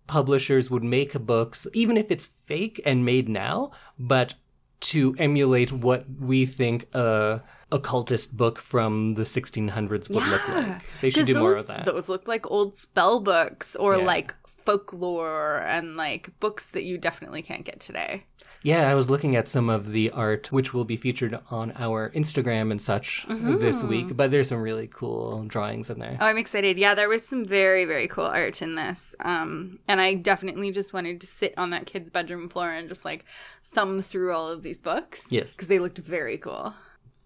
publishers 0.08 0.70
would 0.70 0.84
make 0.84 1.14
books, 1.26 1.66
even 1.74 1.98
if 1.98 2.10
it's 2.12 2.28
fake 2.46 2.82
and 2.86 3.04
made 3.06 3.30
now, 3.30 3.72
but 3.98 4.34
to 4.82 5.16
emulate 5.20 5.72
what 5.72 6.06
we 6.20 6.46
think 6.46 6.88
a 6.96 7.42
occultist 7.72 8.36
book 8.36 8.58
from 8.58 9.14
the 9.16 9.24
1600s 9.24 10.10
would 10.10 10.26
look 10.26 10.48
like. 10.48 10.82
They 11.02 11.10
should 11.12 11.28
do 11.28 11.38
more 11.38 11.52
of 11.52 11.58
those- 11.58 11.68
that. 11.68 11.86
Those 11.86 12.10
look 12.10 12.28
like 12.28 12.50
old 12.50 12.76
spell 12.76 13.20
books 13.20 13.76
or 13.76 13.98
Yeah. 13.98 14.06
like 14.06 14.34
folklore 14.70 15.58
and 15.66 15.98
like 15.98 16.30
books 16.40 16.70
that 16.70 16.84
you 16.84 16.96
definitely 16.96 17.42
can't 17.42 17.66
get 17.66 17.80
today. 17.80 18.24
Yeah, 18.62 18.88
I 18.88 18.94
was 18.94 19.10
looking 19.10 19.36
at 19.36 19.48
some 19.48 19.68
of 19.68 19.94
the 19.94 20.12
art, 20.12 20.52
which 20.52 20.76
will 20.76 20.84
be 20.84 20.96
featured 20.96 21.40
on 21.50 21.72
our 21.78 22.12
Instagram 22.12 22.70
and 22.70 22.80
such 22.80 23.26
this 23.30 23.84
week, 23.84 24.16
but 24.16 24.30
there's 24.30 24.50
some 24.50 24.62
really 24.62 24.88
cool 24.88 25.46
drawings 25.48 25.90
in 25.90 25.98
there. 25.98 26.18
Oh, 26.20 26.26
I'm 26.26 26.38
excited. 26.38 26.78
Yeah, 26.78 26.94
there 26.94 27.10
was 27.10 27.26
some 27.26 27.46
very, 27.46 27.86
very 27.86 28.08
cool 28.08 28.26
art 28.26 28.62
in 28.62 28.76
this. 28.76 29.16
Um, 29.22 29.80
and 29.88 30.00
I 30.00 30.14
definitely 30.14 30.72
just 30.72 30.94
wanted 30.94 31.20
to 31.22 31.28
sit 31.28 31.54
on 31.58 31.72
that 31.72 31.88
kid's 31.88 32.12
bedroom 32.12 32.48
floor 32.50 32.70
and 32.70 32.90
just 32.90 33.06
like 33.06 33.26
thumb 33.64 34.02
through 34.02 34.34
all 34.34 34.50
of 34.50 34.62
these 34.62 34.82
books. 34.82 35.28
Yes. 35.32 35.52
Because 35.52 35.70
they 35.70 35.80
looked 35.80 35.98
very 35.98 36.38
cool. 36.38 36.76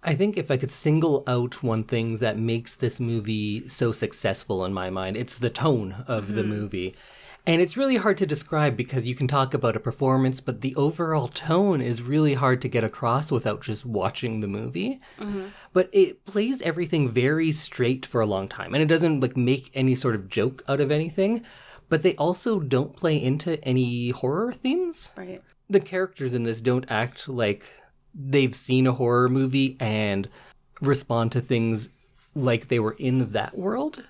I 0.04 0.16
think 0.16 0.38
if 0.38 0.52
I 0.52 0.58
could 0.58 0.72
single 0.72 1.24
out 1.28 1.64
one 1.64 1.84
thing 1.84 2.18
that 2.18 2.38
makes 2.38 2.76
this 2.76 3.00
movie 3.00 3.68
so 3.68 3.92
successful 3.92 4.64
in 4.66 4.74
my 4.74 4.90
mind, 4.90 5.18
it's 5.18 5.38
the 5.38 5.50
tone 5.50 6.06
of 6.08 6.36
the 6.36 6.44
movie. 6.44 6.94
And 7.46 7.62
it's 7.62 7.76
really 7.76 7.98
hard 7.98 8.18
to 8.20 8.26
describe 8.26 8.78
because 8.78 9.06
you 9.06 9.16
can 9.16 9.28
talk 9.28 9.54
about 9.54 9.76
a 9.76 9.80
performance, 9.82 10.40
but 10.40 10.62
the 10.62 10.74
overall 10.76 11.28
tone 11.28 11.82
is 11.82 12.02
really 12.02 12.36
hard 12.36 12.62
to 12.62 12.70
get 12.70 12.86
across 12.86 13.32
without 13.32 13.62
just 13.62 13.86
watching 13.86 14.40
the 14.40 14.48
movie. 14.48 15.02
Mm-hmm. 15.20 15.48
But 15.74 15.90
it 15.92 16.24
plays 16.24 16.62
everything 16.62 17.12
very 17.12 17.52
straight 17.52 18.06
for 18.06 18.22
a 18.22 18.26
long 18.26 18.48
time, 18.48 18.74
and 18.74 18.82
it 18.82 18.88
doesn't 18.88 19.20
like 19.20 19.36
make 19.36 19.72
any 19.74 19.94
sort 19.94 20.16
of 20.16 20.30
joke 20.30 20.64
out 20.70 20.80
of 20.80 20.90
anything. 20.90 21.44
But 21.90 22.02
they 22.02 22.16
also 22.16 22.60
don't 22.62 22.96
play 22.96 23.22
into 23.22 23.62
any 23.64 24.12
horror 24.12 24.54
themes 24.54 25.12
Right. 25.18 25.44
the 25.70 25.82
characters 25.82 26.34
in 26.34 26.44
this 26.44 26.62
don't 26.62 26.86
act 26.90 27.28
like 27.28 27.70
they've 28.16 28.56
seen 28.56 28.88
a 28.88 28.94
horror 28.94 29.28
movie 29.28 29.76
and 29.82 30.30
respond 30.80 31.34
to 31.34 31.42
things 31.42 31.90
like 32.36 32.70
they 32.70 32.80
were 32.80 32.96
in 32.98 33.34
that 33.34 33.58
world. 33.58 34.04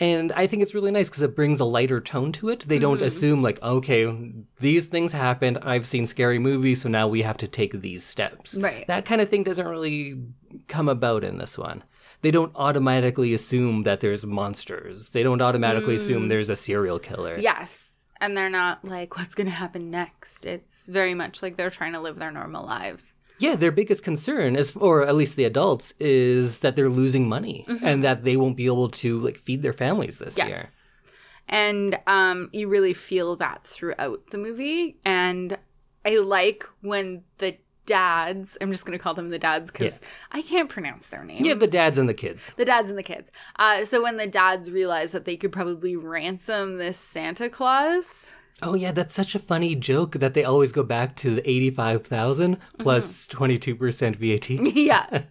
And 0.00 0.32
I 0.32 0.46
think 0.46 0.62
it's 0.62 0.74
really 0.74 0.92
nice 0.92 1.08
because 1.08 1.22
it 1.22 1.34
brings 1.34 1.58
a 1.58 1.64
lighter 1.64 2.00
tone 2.00 2.30
to 2.32 2.50
it. 2.50 2.60
They 2.68 2.78
don't 2.78 2.98
mm-hmm. 2.98 3.06
assume, 3.06 3.42
like, 3.42 3.60
okay, 3.62 4.32
these 4.60 4.86
things 4.86 5.10
happened. 5.10 5.58
I've 5.62 5.86
seen 5.86 6.06
scary 6.06 6.38
movies, 6.38 6.82
so 6.82 6.88
now 6.88 7.08
we 7.08 7.22
have 7.22 7.36
to 7.38 7.48
take 7.48 7.80
these 7.80 8.04
steps. 8.04 8.54
Right. 8.56 8.86
That 8.86 9.04
kind 9.04 9.20
of 9.20 9.28
thing 9.28 9.42
doesn't 9.42 9.66
really 9.66 10.22
come 10.68 10.88
about 10.88 11.24
in 11.24 11.38
this 11.38 11.58
one. 11.58 11.82
They 12.22 12.30
don't 12.30 12.52
automatically 12.54 13.34
assume 13.34 13.82
that 13.84 14.00
there's 14.00 14.24
monsters. 14.24 15.10
They 15.10 15.22
don't 15.22 15.42
automatically 15.42 15.96
assume 15.96 16.26
mm. 16.26 16.28
there's 16.28 16.50
a 16.50 16.56
serial 16.56 16.98
killer. 16.98 17.36
Yes. 17.38 18.06
And 18.20 18.36
they're 18.36 18.50
not 18.50 18.84
like, 18.84 19.16
what's 19.16 19.36
going 19.36 19.46
to 19.46 19.52
happen 19.52 19.90
next? 19.90 20.44
It's 20.44 20.88
very 20.88 21.14
much 21.14 21.42
like 21.42 21.56
they're 21.56 21.70
trying 21.70 21.92
to 21.92 22.00
live 22.00 22.18
their 22.18 22.32
normal 22.32 22.64
lives. 22.64 23.14
Yeah, 23.38 23.54
their 23.56 23.70
biggest 23.72 24.02
concern 24.02 24.56
is, 24.56 24.74
or 24.76 25.06
at 25.06 25.14
least 25.14 25.36
the 25.36 25.44
adults, 25.44 25.92
is 26.00 26.58
that 26.60 26.74
they're 26.76 26.88
losing 26.88 27.28
money 27.28 27.64
and 27.82 28.02
that 28.04 28.24
they 28.24 28.36
won't 28.36 28.56
be 28.56 28.66
able 28.66 28.88
to 28.90 29.20
like 29.20 29.36
feed 29.38 29.62
their 29.62 29.72
families 29.72 30.18
this 30.18 30.36
year. 30.36 30.48
Yes. 30.48 31.00
And 31.48 31.98
um, 32.06 32.50
you 32.52 32.68
really 32.68 32.92
feel 32.94 33.36
that 33.36 33.64
throughout 33.64 34.22
the 34.30 34.38
movie. 34.38 34.98
And 35.04 35.56
I 36.04 36.16
like 36.18 36.68
when 36.82 37.22
the 37.38 37.56
dads, 37.86 38.58
I'm 38.60 38.70
just 38.70 38.84
going 38.84 38.98
to 38.98 39.02
call 39.02 39.14
them 39.14 39.30
the 39.30 39.38
dads 39.38 39.70
because 39.70 39.94
Yeah. 39.94 40.08
I 40.32 40.42
can't 40.42 40.68
pronounce 40.68 41.08
their 41.08 41.24
names. 41.24 41.40
Yeah, 41.46 41.54
the 41.54 41.66
dads 41.66 41.96
and 41.96 42.06
the 42.06 42.12
kids. 42.14 42.52
the 42.56 42.66
dads 42.66 42.90
and 42.90 42.98
the 42.98 43.02
kids. 43.02 43.32
Uh, 43.56 43.84
so 43.86 44.02
when 44.02 44.18
the 44.18 44.26
dads 44.26 44.70
realize 44.70 45.12
that 45.12 45.24
they 45.24 45.36
could 45.38 45.52
probably 45.52 45.96
ransom 45.96 46.76
this 46.76 46.98
Santa 46.98 47.48
Claus. 47.48 48.26
Oh 48.60 48.74
yeah, 48.74 48.90
that's 48.92 49.14
such 49.14 49.34
a 49.34 49.38
funny 49.38 49.76
joke 49.76 50.12
that 50.14 50.34
they 50.34 50.42
always 50.42 50.72
go 50.72 50.82
back 50.82 51.14
to 51.16 51.36
the 51.36 51.48
eighty-five 51.48 52.06
thousand 52.06 52.58
plus 52.78 53.26
mm-hmm. 53.26 53.36
twenty-two 53.36 53.76
percent 53.76 54.16
VAT. 54.16 54.50
yeah. 54.50 55.22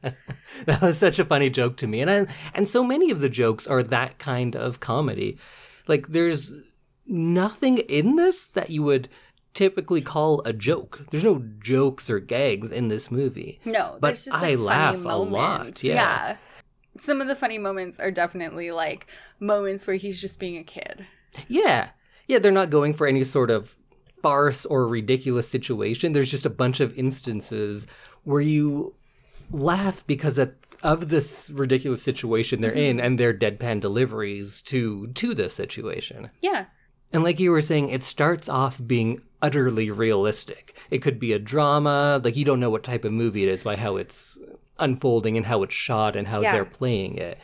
that 0.65 0.81
was 0.81 0.97
such 0.97 1.19
a 1.19 1.25
funny 1.25 1.49
joke 1.49 1.77
to 1.77 1.87
me, 1.87 2.01
and 2.01 2.09
I, 2.09 2.27
and 2.53 2.67
so 2.67 2.83
many 2.83 3.11
of 3.11 3.19
the 3.19 3.29
jokes 3.29 3.67
are 3.67 3.83
that 3.83 4.17
kind 4.17 4.55
of 4.55 4.79
comedy. 4.79 5.37
Like 5.87 6.07
there's 6.07 6.53
nothing 7.05 7.79
in 7.79 8.15
this 8.15 8.45
that 8.53 8.69
you 8.69 8.83
would 8.83 9.09
typically 9.53 10.01
call 10.01 10.41
a 10.45 10.53
joke. 10.53 11.01
There's 11.09 11.23
no 11.23 11.43
jokes 11.59 12.09
or 12.09 12.19
gags 12.19 12.71
in 12.71 12.89
this 12.89 13.09
movie. 13.09 13.59
No, 13.65 13.97
But 13.99 14.09
there's 14.09 14.25
just 14.25 14.41
like, 14.41 14.51
I 14.51 14.55
laugh 14.55 15.03
a 15.03 15.17
lot, 15.17 15.83
yeah. 15.83 16.37
Some 16.97 17.21
of 17.21 17.27
the 17.27 17.35
funny 17.35 17.57
moments 17.57 17.99
are 17.99 18.11
definitely 18.11 18.71
like 18.71 19.07
moments 19.39 19.85
where 19.85 19.95
he's 19.95 20.21
just 20.21 20.39
being 20.39 20.57
a 20.57 20.63
kid. 20.63 21.05
Yeah. 21.47 21.89
Yeah, 22.27 22.39
they're 22.39 22.51
not 22.51 22.69
going 22.69 22.93
for 22.93 23.07
any 23.07 23.23
sort 23.23 23.49
of 23.49 23.75
farce 24.21 24.65
or 24.65 24.87
ridiculous 24.87 25.47
situation. 25.47 26.13
There's 26.13 26.31
just 26.31 26.45
a 26.45 26.49
bunch 26.49 26.79
of 26.79 26.97
instances 26.97 27.87
where 28.23 28.41
you 28.41 28.95
laugh 29.51 30.05
because 30.05 30.37
of, 30.37 30.53
of 30.83 31.09
this 31.09 31.49
ridiculous 31.49 32.01
situation 32.01 32.61
they're 32.61 32.71
mm-hmm. 32.71 32.79
in 32.79 32.99
and 32.99 33.17
their 33.17 33.33
deadpan 33.33 33.79
deliveries 33.79 34.61
to 34.63 35.07
to 35.07 35.33
the 35.33 35.49
situation. 35.49 36.29
Yeah. 36.41 36.65
And 37.13 37.23
like 37.23 37.39
you 37.39 37.51
were 37.51 37.61
saying, 37.61 37.89
it 37.89 38.03
starts 38.03 38.49
off 38.49 38.81
being 38.85 39.21
utterly 39.41 39.89
realistic. 39.89 40.75
It 40.91 40.99
could 40.99 41.19
be 41.19 41.31
a 41.31 41.39
drama, 41.39 42.19
like 42.23 42.35
you 42.35 42.43
don't 42.43 42.59
know 42.59 42.69
what 42.69 42.83
type 42.83 43.05
of 43.05 43.13
movie 43.13 43.43
it 43.43 43.49
is 43.49 43.63
by 43.63 43.77
how 43.77 43.95
it's 43.95 44.37
unfolding 44.77 45.37
and 45.37 45.45
how 45.45 45.63
it's 45.63 45.73
shot 45.73 46.15
and 46.15 46.27
how 46.27 46.41
Yeah. 46.41 46.51
they're 46.51 46.65
playing 46.65 47.15
it. 47.15 47.39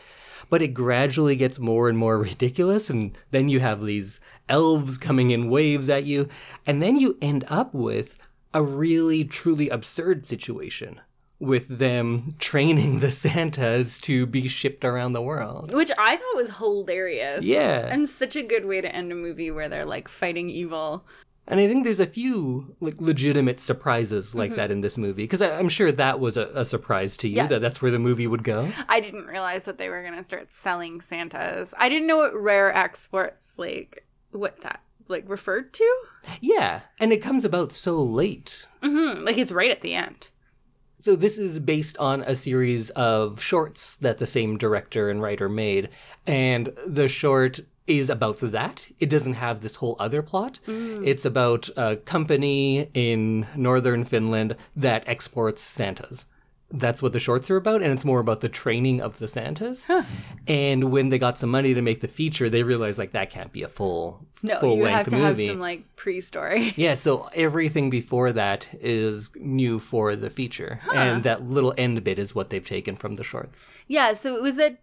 But 0.54 0.62
it 0.62 0.76
gradually 0.76 1.36
gets 1.36 1.58
more 1.58 1.90
and 1.90 1.98
more 1.98 2.20
ridiculous, 2.30 2.88
and 2.88 3.18
then 3.32 3.50
you 3.50 3.60
have 3.60 3.84
these 3.84 4.20
elves 4.48 5.00
coming 5.00 5.32
in 5.32 5.50
waves 5.50 5.90
at 5.90 6.04
you, 6.04 6.30
and 6.68 6.80
then 6.80 6.96
you 6.96 7.18
end 7.24 7.44
up 7.48 7.74
with 7.74 8.16
a 8.54 8.62
really 8.62 9.24
truly 9.24 9.70
absurd 9.70 10.28
situation 10.28 11.02
with 11.40 11.80
them 11.80 12.36
training 12.40 13.00
the 13.00 13.10
Santas 13.10 13.98
to 14.02 14.28
be 14.28 14.48
shipped 14.48 14.86
around 14.86 15.14
the 15.14 15.24
world. 15.24 15.74
Which 15.74 15.90
I 15.98 16.18
thought 16.18 16.36
was 16.36 16.58
hilarious. 16.58 17.44
Yeah. 17.44 17.88
And 17.88 18.08
such 18.08 18.36
a 18.36 18.44
good 18.44 18.66
way 18.66 18.80
to 18.80 18.96
end 18.96 19.12
a 19.12 19.16
movie 19.16 19.50
where 19.50 19.70
they're 19.70 19.86
like 19.86 20.08
fighting 20.08 20.52
evil. 20.52 21.04
And 21.46 21.60
I 21.60 21.68
think 21.68 21.84
there's 21.84 22.00
a 22.00 22.08
few 22.08 22.76
like 22.80 22.96
legitimate 23.02 23.60
surprises 23.60 24.34
like 24.34 24.56
that 24.56 24.72
in 24.72 24.80
this 24.82 24.98
movie 24.98 25.24
because 25.24 25.42
I'm 25.42 25.68
sure 25.70 25.92
that 25.92 26.20
was 26.22 26.38
a, 26.38 26.50
a 26.56 26.64
surprise 26.66 27.18
to 27.18 27.28
you 27.28 27.36
Yes. 27.36 27.50
that 27.50 27.60
that's 27.60 27.82
where 27.82 27.92
the 27.92 28.00
movie 28.00 28.28
would 28.28 28.44
go. 28.46 28.70
I 28.88 29.02
didn't 29.02 29.26
realize 29.28 29.66
that 29.66 29.78
they 29.78 29.90
were 29.90 30.02
going 30.02 30.16
to 30.16 30.24
start 30.24 30.52
selling 30.54 31.02
Santas. 31.02 31.74
I 31.78 31.90
didn't 31.90 32.08
know 32.08 32.18
what 32.18 32.34
rare 32.34 32.74
exports 32.74 33.54
like 33.58 34.06
what 34.32 34.62
that 34.62 34.82
like 35.10 35.26
referred 35.28 35.74
to. 35.74 35.96
Yeah, 36.40 36.82
and 36.98 37.12
it 37.12 37.22
comes 37.22 37.44
about 37.44 37.74
so 37.74 38.02
late. 38.02 38.66
hmm 38.82 39.24
Like 39.26 39.38
it's 39.38 39.52
right 39.52 39.70
at 39.72 39.82
the 39.82 39.96
end. 39.96 40.30
So 41.02 41.18
this 41.18 41.38
is 41.38 41.60
based 41.60 41.98
on 41.98 42.22
a 42.22 42.34
series 42.36 42.90
of 42.92 43.42
shorts 43.42 43.98
that 43.98 44.20
the 44.20 44.26
same 44.26 44.58
director 44.58 45.10
and 45.10 45.22
writer 45.22 45.50
made, 45.50 45.90
and 46.26 46.72
the 46.88 47.10
short 47.10 47.60
is 47.88 48.10
about 48.10 48.40
that. 48.40 48.88
It 49.00 49.10
doesn't 49.10 49.34
have 49.36 49.62
this 49.62 49.76
whole 49.76 49.96
other 50.00 50.22
plot. 50.22 50.60
Mm. 50.68 51.06
It's 51.06 51.26
about 51.26 51.70
a 51.76 51.98
company 51.98 52.90
in 52.94 53.46
northern 53.56 54.06
Finland 54.06 54.56
that 54.76 55.04
exports 55.08 55.62
Santas. 55.62 56.26
That's 56.76 57.04
what 57.04 57.14
the 57.14 57.20
shorts 57.20 57.52
are 57.52 57.56
about, 57.58 57.84
and 57.84 57.92
it's 57.94 58.04
more 58.06 58.20
about 58.20 58.42
the 58.42 58.50
training 58.50 59.00
of 59.00 59.20
the 59.20 59.28
Santas. 59.28 59.86
And 60.48 60.86
when 60.92 61.10
they 61.10 61.20
got 61.20 61.38
some 61.38 61.52
money 61.52 61.76
to 61.76 61.84
make 61.84 62.02
the 62.02 62.08
feature, 62.08 62.50
they 62.50 62.64
realized 62.64 62.98
like 62.98 63.12
that 63.12 63.30
can't 63.30 63.52
be 63.52 63.62
a 63.62 63.68
full 63.68 64.26
No, 64.42 64.60
full 64.60 64.78
you 64.78 64.84
length 64.84 64.96
have 64.98 65.08
to 65.10 65.16
movie. 65.18 65.44
have 65.46 65.52
some 65.54 65.60
like 65.60 65.96
pre-story. 65.96 66.74
Yeah, 66.78 66.96
so 66.96 67.30
everything 67.36 67.92
before 67.92 68.32
that 68.32 68.68
is 68.82 69.32
new 69.36 69.78
for 69.78 70.16
the 70.16 70.32
feature. 70.32 70.80
And 70.92 71.24
that 71.26 71.44
little 71.48 71.76
end 71.78 72.04
bit 72.04 72.18
is 72.18 72.34
what 72.34 72.50
they've 72.50 72.66
taken 72.66 72.96
from 72.96 73.16
the 73.16 73.24
shorts. 73.24 73.70
yeah, 73.88 74.14
so 74.14 74.36
it 74.36 74.42
was 74.42 74.58
a 74.58 74.76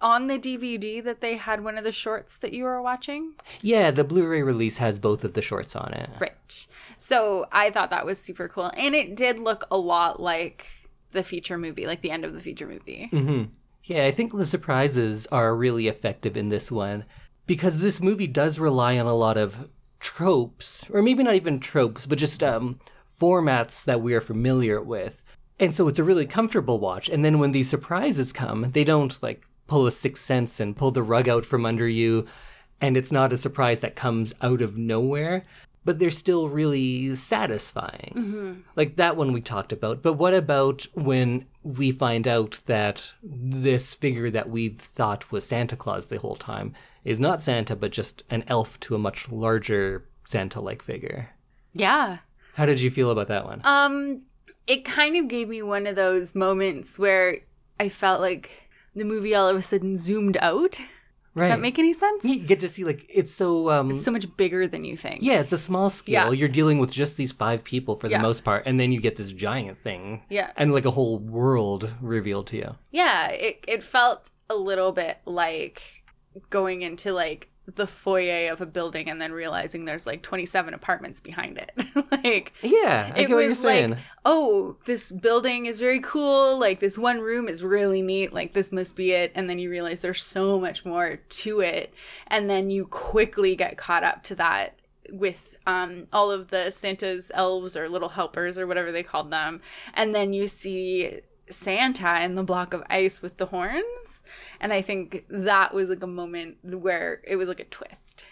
on 0.00 0.26
the 0.26 0.38
DVD 0.38 1.02
that 1.02 1.20
they 1.20 1.36
had 1.36 1.64
one 1.64 1.78
of 1.78 1.84
the 1.84 1.92
shorts 1.92 2.36
that 2.38 2.52
you 2.52 2.64
were 2.64 2.82
watching. 2.82 3.34
Yeah, 3.62 3.90
the 3.90 4.04
Blu 4.04 4.26
ray 4.26 4.42
release 4.42 4.78
has 4.78 4.98
both 4.98 5.24
of 5.24 5.34
the 5.34 5.42
shorts 5.42 5.74
on 5.74 5.92
it. 5.94 6.10
Right. 6.20 6.66
So 6.98 7.46
I 7.52 7.70
thought 7.70 7.90
that 7.90 8.06
was 8.06 8.18
super 8.18 8.48
cool. 8.48 8.70
And 8.76 8.94
it 8.94 9.16
did 9.16 9.38
look 9.38 9.64
a 9.70 9.78
lot 9.78 10.20
like 10.20 10.66
the 11.12 11.22
feature 11.22 11.58
movie, 11.58 11.86
like 11.86 12.02
the 12.02 12.10
end 12.10 12.24
of 12.24 12.34
the 12.34 12.40
feature 12.40 12.66
movie. 12.66 13.08
Mm. 13.12 13.48
Yeah, 13.84 14.04
I 14.04 14.10
think 14.10 14.32
the 14.32 14.46
surprises 14.46 15.26
are 15.28 15.54
really 15.54 15.88
effective 15.88 16.36
in 16.36 16.48
this 16.48 16.72
one 16.72 17.04
because 17.46 17.78
this 17.78 18.00
movie 18.00 18.26
does 18.26 18.58
rely 18.58 18.98
on 18.98 19.06
a 19.06 19.14
lot 19.14 19.36
of 19.36 19.68
tropes, 20.00 20.88
or 20.90 21.02
maybe 21.02 21.22
not 21.22 21.34
even 21.34 21.60
tropes, 21.60 22.06
but 22.06 22.18
just 22.18 22.42
um, 22.42 22.80
formats 23.20 23.84
that 23.84 24.00
we 24.00 24.14
are 24.14 24.20
familiar 24.20 24.80
with. 24.80 25.22
And 25.60 25.74
so 25.74 25.86
it's 25.88 25.98
a 25.98 26.04
really 26.04 26.26
comfortable 26.26 26.78
watch. 26.78 27.08
And 27.08 27.24
then 27.24 27.38
when 27.38 27.52
these 27.52 27.70
surprises 27.70 28.32
come, 28.32 28.70
they 28.72 28.84
don't 28.84 29.22
like 29.22 29.46
pull 29.66 29.86
a 29.86 29.92
sixth 29.92 30.24
sense 30.24 30.60
and 30.60 30.76
pull 30.76 30.90
the 30.90 31.02
rug 31.02 31.28
out 31.28 31.44
from 31.46 31.64
under 31.66 31.88
you. 31.88 32.26
And 32.80 32.96
it's 32.96 33.12
not 33.12 33.32
a 33.32 33.36
surprise 33.38 33.80
that 33.80 33.96
comes 33.96 34.34
out 34.42 34.60
of 34.62 34.76
nowhere. 34.76 35.44
but 35.86 35.98
they're 35.98 36.10
still 36.10 36.48
really 36.48 37.14
satisfying. 37.14 38.64
Like 38.76 38.96
that 38.96 39.16
one 39.16 39.32
we 39.32 39.40
talked 39.40 39.72
about. 39.72 40.02
But 40.02 40.14
what 40.14 40.32
about 40.34 40.86
when 40.94 41.46
we 41.62 41.90
find 41.92 42.26
out 42.26 42.58
that 42.66 43.02
this 43.22 43.94
figure 43.94 44.30
that 44.30 44.48
we've 44.48 44.78
thought 44.80 45.30
was 45.30 45.44
Santa 45.46 45.76
Claus 45.76 46.06
the 46.06 46.18
whole 46.18 46.36
time 46.36 46.72
is 47.04 47.20
not 47.20 47.42
Santa, 47.42 47.76
but 47.76 47.92
just 47.92 48.22
an 48.30 48.44
elf 48.48 48.80
to 48.80 48.94
a 48.94 48.98
much 48.98 49.30
larger 49.30 50.06
Santa 50.26 50.60
like 50.60 50.82
figure? 50.82 51.30
Yeah. 51.74 52.18
How 52.54 52.64
did 52.66 52.80
you 52.80 52.90
feel 52.90 53.10
about 53.10 53.28
that 53.28 53.44
one? 53.44 53.60
Um, 53.64 54.22
it 54.66 54.84
kind 54.86 55.16
of 55.16 55.28
gave 55.28 55.48
me 55.48 55.60
one 55.62 55.86
of 55.86 55.96
those 55.96 56.34
moments 56.34 56.98
where 56.98 57.40
I 57.78 57.88
felt 57.90 58.20
like 58.22 58.50
the 58.94 59.04
movie 59.04 59.34
all 59.34 59.48
of 59.48 59.56
a 59.56 59.62
sudden 59.62 59.96
zoomed 59.96 60.36
out. 60.40 60.72
Does 60.72 61.40
right. 61.40 61.48
that 61.48 61.60
make 61.60 61.80
any 61.80 61.92
sense? 61.92 62.24
you 62.24 62.38
get 62.40 62.60
to 62.60 62.68
see 62.68 62.84
like 62.84 63.04
it's 63.08 63.34
so 63.34 63.68
um 63.70 63.98
So 64.00 64.12
much 64.12 64.26
bigger 64.36 64.68
than 64.68 64.84
you 64.84 64.96
think. 64.96 65.20
yeah, 65.20 65.40
it's 65.40 65.52
a 65.52 65.58
small 65.58 65.90
scale. 65.90 66.26
Yeah. 66.26 66.30
You're 66.38 66.48
dealing 66.48 66.78
with 66.78 66.92
just 66.92 67.16
these 67.16 67.32
five 67.32 67.64
people 67.64 67.96
for 67.96 68.06
the 68.08 68.12
Yeah. 68.12 68.22
most 68.22 68.44
part, 68.44 68.62
and 68.66 68.78
then 68.78 68.92
you 68.92 69.00
get 69.00 69.16
this 69.16 69.32
giant 69.32 69.82
thing. 69.82 70.22
Yeah. 70.30 70.52
And 70.56 70.72
like 70.72 70.84
a 70.84 70.92
whole 70.92 71.18
world 71.18 71.90
revealed 72.00 72.46
to 72.48 72.56
you. 72.56 72.76
Yeah, 72.92 73.28
it 73.30 73.64
it 73.66 73.82
felt 73.82 74.30
a 74.48 74.54
little 74.54 74.92
bit 74.92 75.18
like 75.26 75.82
going 76.50 76.82
into 76.82 77.12
like 77.12 77.50
the 77.66 77.86
foyer 77.86 78.52
of 78.52 78.60
a 78.60 78.66
building 78.66 79.08
and 79.08 79.20
then 79.20 79.32
realizing 79.32 79.84
there's 79.84 80.06
like 80.06 80.22
27 80.22 80.74
apartments 80.74 81.20
behind 81.20 81.58
it. 81.58 81.72
like 82.24 82.52
Yeah, 82.62 83.12
I 83.14 83.20
it 83.20 83.26
get 83.26 83.34
what 83.34 83.40
you're 83.40 83.48
was 83.50 83.58
saying. 83.58 83.90
like, 83.90 83.98
oh, 84.24 84.76
this 84.84 85.10
building 85.10 85.66
is 85.66 85.78
very 85.80 86.00
cool. 86.00 86.58
Like 86.58 86.80
this 86.80 86.98
one 86.98 87.20
room 87.20 87.48
is 87.48 87.64
really 87.64 88.02
neat. 88.02 88.32
Like 88.32 88.52
this 88.52 88.70
must 88.70 88.96
be 88.96 89.12
it. 89.12 89.32
And 89.34 89.48
then 89.48 89.58
you 89.58 89.70
realize 89.70 90.02
there's 90.02 90.22
so 90.22 90.60
much 90.60 90.84
more 90.84 91.16
to 91.16 91.60
it. 91.60 91.94
And 92.26 92.50
then 92.50 92.70
you 92.70 92.86
quickly 92.86 93.56
get 93.56 93.78
caught 93.78 94.04
up 94.04 94.22
to 94.24 94.34
that 94.36 94.78
with 95.10 95.56
um, 95.66 96.06
all 96.12 96.30
of 96.30 96.48
the 96.48 96.70
Santa's 96.70 97.30
elves 97.34 97.76
or 97.76 97.88
little 97.88 98.10
helpers 98.10 98.58
or 98.58 98.66
whatever 98.66 98.92
they 98.92 99.02
called 99.02 99.30
them. 99.30 99.60
And 99.94 100.14
then 100.14 100.32
you 100.34 100.46
see 100.46 101.20
Santa 101.50 102.22
in 102.22 102.34
the 102.34 102.42
block 102.42 102.74
of 102.74 102.82
ice 102.90 103.22
with 103.22 103.38
the 103.38 103.46
horns. 103.46 104.13
And 104.64 104.72
I 104.72 104.80
think 104.80 105.26
that 105.28 105.74
was 105.74 105.90
like 105.90 106.02
a 106.02 106.06
moment 106.06 106.56
where 106.62 107.20
it 107.24 107.36
was 107.36 107.48
like 107.48 107.60
a 107.60 107.64
twist. 107.64 108.24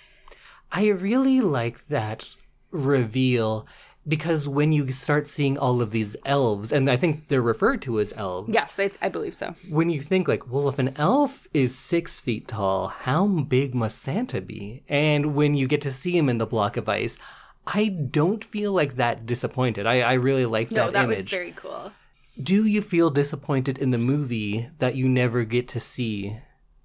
I 0.73 0.87
really 0.87 1.43
like 1.43 1.89
that 1.89 2.27
reveal 2.71 3.67
because 4.09 4.49
when 4.49 4.73
you 4.73 4.91
start 4.93 5.29
seeing 5.29 5.59
all 5.59 5.83
of 5.83 5.91
these 5.91 6.17
elves, 6.25 6.73
and 6.73 6.91
I 6.91 6.97
think 6.97 7.29
they're 7.29 7.43
referred 7.43 7.83
to 7.83 8.01
as 8.01 8.15
elves. 8.17 8.49
Yes, 8.51 8.81
I, 8.81 8.91
I 9.03 9.11
believe 9.11 9.35
so. 9.35 9.55
When 9.69 9.91
you 9.91 10.01
think 10.01 10.27
like, 10.27 10.51
well, 10.51 10.71
if 10.71 10.79
an 10.79 10.95
elf 10.97 11.47
is 11.53 11.77
six 11.77 12.19
feet 12.19 12.49
tall, 12.49 12.89
how 12.89 13.27
big 13.27 13.75
must 13.75 14.01
Santa 14.01 14.41
be? 14.41 14.85
And 14.89 15.35
when 15.35 15.55
you 15.55 15.69
get 15.69 15.83
to 15.83 15.93
see 15.93 16.17
him 16.17 16.31
in 16.31 16.39
the 16.39 16.47
block 16.47 16.79
of 16.79 16.89
ice, 16.89 17.19
I 17.67 17.89
don't 17.89 18.43
feel 18.43 18.73
like 18.73 18.97
that 18.97 19.27
disappointed. 19.27 19.87
I, 19.87 20.01
I 20.01 20.15
really 20.15 20.47
like 20.47 20.71
No, 20.71 20.87
that, 20.87 20.95
that 20.95 21.05
image. 21.05 21.09
No, 21.09 21.15
that 21.15 21.25
was 21.25 21.29
very 21.29 21.53
cool. 21.53 21.93
Do 22.41 22.65
you 22.65 22.81
feel 22.81 23.11
disappointed 23.11 23.77
in 23.77 23.91
the 23.91 23.99
movie 23.99 24.71
that 24.79 24.97
you 24.97 25.09
never 25.09 25.45
get 25.45 25.69
to 25.69 25.81
see 25.81 26.39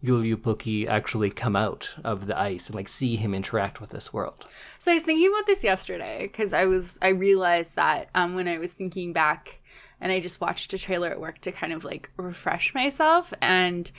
Joulupukki 0.03 0.87
actually 0.87 1.29
come 1.29 1.55
out 1.55 1.95
of 2.03 2.27
the 2.27 2.37
ice 2.37 2.67
and 2.67 2.75
like 2.75 2.89
see 2.89 3.15
him 3.15 3.33
interact 3.33 3.79
with 3.79 3.91
this 3.91 4.11
world? 4.11 4.45
So 4.77 4.91
I 4.91 4.95
was 4.95 5.03
thinking 5.03 5.29
about 5.29 5.45
this 5.45 5.63
yesterday 5.63 6.23
because 6.23 6.51
I 6.51 6.65
was 6.65 6.99
I 7.01 7.09
realized 7.09 7.77
that 7.77 8.09
um, 8.13 8.35
when 8.35 8.47
I 8.47 8.57
was 8.57 8.73
thinking 8.73 9.13
back 9.13 9.61
and 10.01 10.11
I 10.11 10.19
just 10.19 10.41
watched 10.41 10.73
a 10.73 10.77
trailer 10.77 11.09
at 11.09 11.19
work 11.19 11.39
to 11.41 11.51
kind 11.53 11.71
of 11.71 11.85
like 11.85 12.11
refresh 12.17 12.73
myself 12.73 13.33
and 13.41 13.89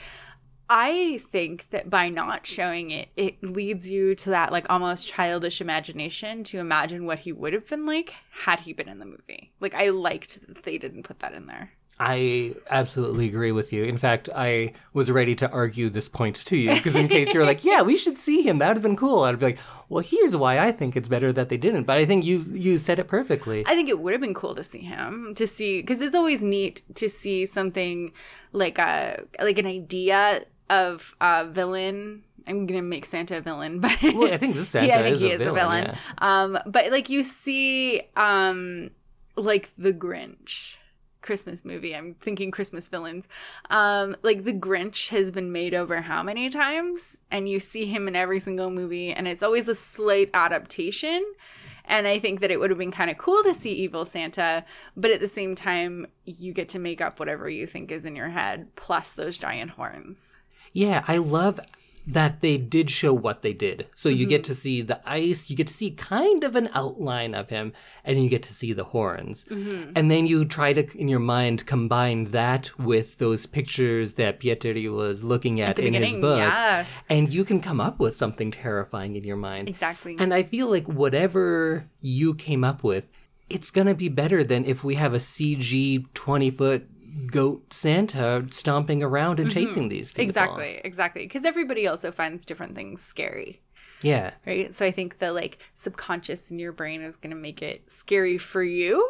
I 0.69 1.19
think 1.31 1.71
that 1.71 1.89
by 1.89 2.09
not 2.09 2.45
showing 2.45 2.91
it, 2.91 3.09
it 3.17 3.43
leads 3.43 3.91
you 3.91 4.13
to 4.15 4.29
that 4.29 4.51
like 4.51 4.69
almost 4.69 5.07
childish 5.07 5.61
imagination 5.61 6.43
to 6.45 6.59
imagine 6.59 7.05
what 7.05 7.19
he 7.19 7.31
would 7.31 7.53
have 7.53 7.67
been 7.67 7.87
like 7.87 8.13
had 8.43 8.59
he 8.59 8.73
been 8.73 8.87
in 8.87 8.99
the 8.99 9.05
movie. 9.05 9.51
Like 9.59 9.73
I 9.73 9.89
liked 9.89 10.45
that 10.47 10.63
they 10.63 10.77
didn't 10.77 11.03
put 11.03 11.19
that 11.19 11.33
in 11.33 11.47
there. 11.47 11.71
I 12.01 12.55
absolutely 12.69 13.27
agree 13.27 13.51
with 13.51 13.73
you. 13.73 13.83
In 13.83 13.97
fact, 13.97 14.29
I 14.33 14.71
was 14.93 15.11
ready 15.11 15.35
to 15.35 15.49
argue 15.51 15.89
this 15.89 16.07
point 16.07 16.37
to 16.45 16.55
you 16.55 16.73
because, 16.73 16.95
in 16.95 17.09
case 17.09 17.33
you're 17.33 17.45
like, 17.45 17.65
"Yeah, 17.71 17.81
we 17.81 17.97
should 17.97 18.17
see 18.17 18.41
him," 18.41 18.59
that 18.59 18.67
would 18.67 18.77
have 18.77 18.83
been 18.83 18.95
cool. 18.95 19.23
I'd 19.23 19.37
be 19.37 19.47
like, 19.47 19.59
"Well, 19.89 20.01
here's 20.01 20.33
why 20.33 20.59
I 20.59 20.71
think 20.71 20.95
it's 20.95 21.09
better 21.09 21.33
that 21.33 21.49
they 21.49 21.57
didn't." 21.57 21.83
But 21.83 21.97
I 21.97 22.05
think 22.05 22.23
you 22.23 22.45
you 22.51 22.77
said 22.77 22.99
it 22.99 23.09
perfectly. 23.09 23.65
I 23.67 23.75
think 23.75 23.89
it 23.89 23.99
would 23.99 24.13
have 24.13 24.21
been 24.21 24.33
cool 24.33 24.55
to 24.55 24.63
see 24.63 24.79
him 24.79 25.33
to 25.35 25.45
see 25.45 25.81
because 25.81 25.99
it's 25.99 26.15
always 26.15 26.41
neat 26.41 26.83
to 26.95 27.09
see 27.09 27.45
something 27.45 28.13
like 28.53 28.77
a 28.77 29.25
like 29.41 29.59
an 29.59 29.65
idea 29.65 30.45
of 30.69 31.15
a 31.21 31.45
villain. 31.45 32.23
I'm 32.47 32.65
gonna 32.65 32.81
make 32.81 33.05
Santa 33.05 33.37
a 33.37 33.41
villain, 33.41 33.79
but 33.81 33.97
well, 34.01 34.33
I 34.33 34.37
think 34.37 34.55
this 34.55 34.69
Santa 34.69 34.87
yeah, 34.87 34.99
I 34.99 35.03
think 35.03 35.15
is, 35.15 35.21
he 35.21 35.31
a, 35.31 35.35
is 35.35 35.41
villain, 35.41 35.57
a 35.57 35.61
villain. 35.61 35.85
yeah. 35.85 36.43
Um, 36.43 36.59
but 36.65 36.91
like 36.91 37.09
you 37.09 37.23
see, 37.23 38.01
um, 38.15 38.91
like 39.35 39.71
the 39.77 39.93
Grinch. 39.93 40.75
Christmas 41.21 41.65
movie. 41.65 41.93
I'm 41.93 42.15
thinking 42.15 42.49
Christmas 42.49 42.87
villains. 42.87 43.27
Um, 43.69 44.15
like 44.23 44.45
the 44.45 44.53
Grinch 44.53 45.09
has 45.09 45.31
been 45.31 45.51
made 45.51 45.73
over 45.73 46.01
how 46.01 46.23
many 46.23 46.49
times? 46.49 47.17
And 47.29 47.47
you 47.47 47.59
see 47.59 47.85
him 47.85 48.07
in 48.07 48.15
every 48.15 48.39
single 48.39 48.71
movie, 48.71 49.11
and 49.11 49.27
it's 49.27 49.43
always 49.43 49.67
a 49.67 49.75
slight 49.75 50.29
adaptation. 50.33 51.23
And 51.85 52.07
I 52.07 52.19
think 52.19 52.39
that 52.39 52.51
it 52.51 52.59
would 52.59 52.69
have 52.69 52.79
been 52.79 52.89
kind 52.89 53.11
of 53.11 53.17
cool 53.17 53.43
to 53.43 53.53
see 53.53 53.71
Evil 53.73 54.05
Santa, 54.05 54.63
but 54.95 55.11
at 55.11 55.19
the 55.19 55.27
same 55.27 55.55
time, 55.55 56.07
you 56.25 56.53
get 56.53 56.69
to 56.69 56.79
make 56.79 57.01
up 57.01 57.19
whatever 57.19 57.49
you 57.49 57.67
think 57.67 57.91
is 57.91 58.05
in 58.05 58.15
your 58.15 58.29
head, 58.29 58.75
plus 58.75 59.11
those 59.11 59.37
giant 59.37 59.71
horns. 59.71 60.35
Yeah, 60.73 61.03
I 61.07 61.17
love 61.17 61.59
that 62.07 62.41
they 62.41 62.57
did 62.57 62.89
show 62.89 63.13
what 63.13 63.43
they 63.43 63.53
did. 63.53 63.85
So 63.93 64.09
you 64.09 64.25
Mm-hmm. 64.25 64.29
get 64.29 64.43
to 64.45 64.55
see 64.55 64.81
the 64.81 64.99
ice, 65.07 65.49
you 65.51 65.55
get 65.55 65.67
to 65.67 65.73
see 65.73 65.91
kind 65.91 66.43
of 66.43 66.55
an 66.55 66.69
outline 66.73 67.35
of 67.35 67.49
him, 67.49 67.71
and 68.03 68.23
you 68.23 68.29
get 68.29 68.41
to 68.43 68.53
see 68.53 68.73
the 68.73 68.85
horns. 68.85 69.45
Mm-hmm. 69.45 69.91
And 69.95 70.09
then 70.09 70.25
you 70.25 70.43
try 70.45 70.73
to, 70.73 70.97
in 70.97 71.07
your 71.07 71.19
mind, 71.19 71.67
combine 71.67 72.31
that 72.31 72.71
with 72.79 73.19
those 73.19 73.45
pictures 73.45 74.13
that 74.13 74.39
Pietri 74.39 74.91
was 74.91 75.23
looking 75.23 75.61
at, 75.61 75.75
the 75.75 75.85
in 75.85 75.93
his 75.93 76.15
book. 76.15 76.39
yeah. 76.39 76.85
And 77.09 77.29
you 77.31 77.43
can 77.45 77.61
come 77.61 77.79
up 77.79 77.99
with 77.99 78.15
something 78.15 78.49
terrifying 78.49 79.15
in 79.15 79.23
your 79.23 79.37
mind. 79.37 79.69
Exactly. 79.69 80.15
And 80.17 80.33
I 80.33 80.41
feel 80.43 80.67
like 80.69 80.87
whatever 80.87 81.85
you 82.01 82.33
came 82.33 82.63
up 82.63 82.83
with, 82.83 83.07
it's 83.51 83.69
going 83.69 83.87
to 83.87 83.95
be 83.95 84.09
better 84.09 84.43
than 84.43 84.65
if 84.65 84.83
we 84.83 84.95
have 84.95 85.13
a 85.13 85.17
CG 85.17 86.05
20 86.13 86.51
foot 86.51 86.87
goat 87.27 87.73
Santa 87.73 88.45
stomping 88.51 89.03
around 89.03 89.39
and 89.39 89.51
chasing 89.51 89.89
these 89.89 90.11
people. 90.11 90.23
Mm-hmm. 90.23 90.29
exactly, 90.29 90.81
exactly. 90.83 91.23
Because 91.23 91.45
everybody 91.45 91.87
also 91.87 92.11
finds 92.11 92.45
different 92.45 92.75
things 92.75 93.01
scary. 93.01 93.61
Yeah. 94.01 94.31
right? 94.45 94.73
So 94.73 94.85
I 94.85 94.91
think 94.91 95.19
the 95.19 95.31
like 95.33 95.59
subconscious 95.75 96.51
in 96.51 96.59
your 96.59 96.71
brain 96.71 97.01
is 97.01 97.15
going 97.15 97.35
to 97.35 97.41
make 97.41 97.61
it 97.61 97.91
scary 97.91 98.37
for 98.37 98.63
you. 98.63 99.07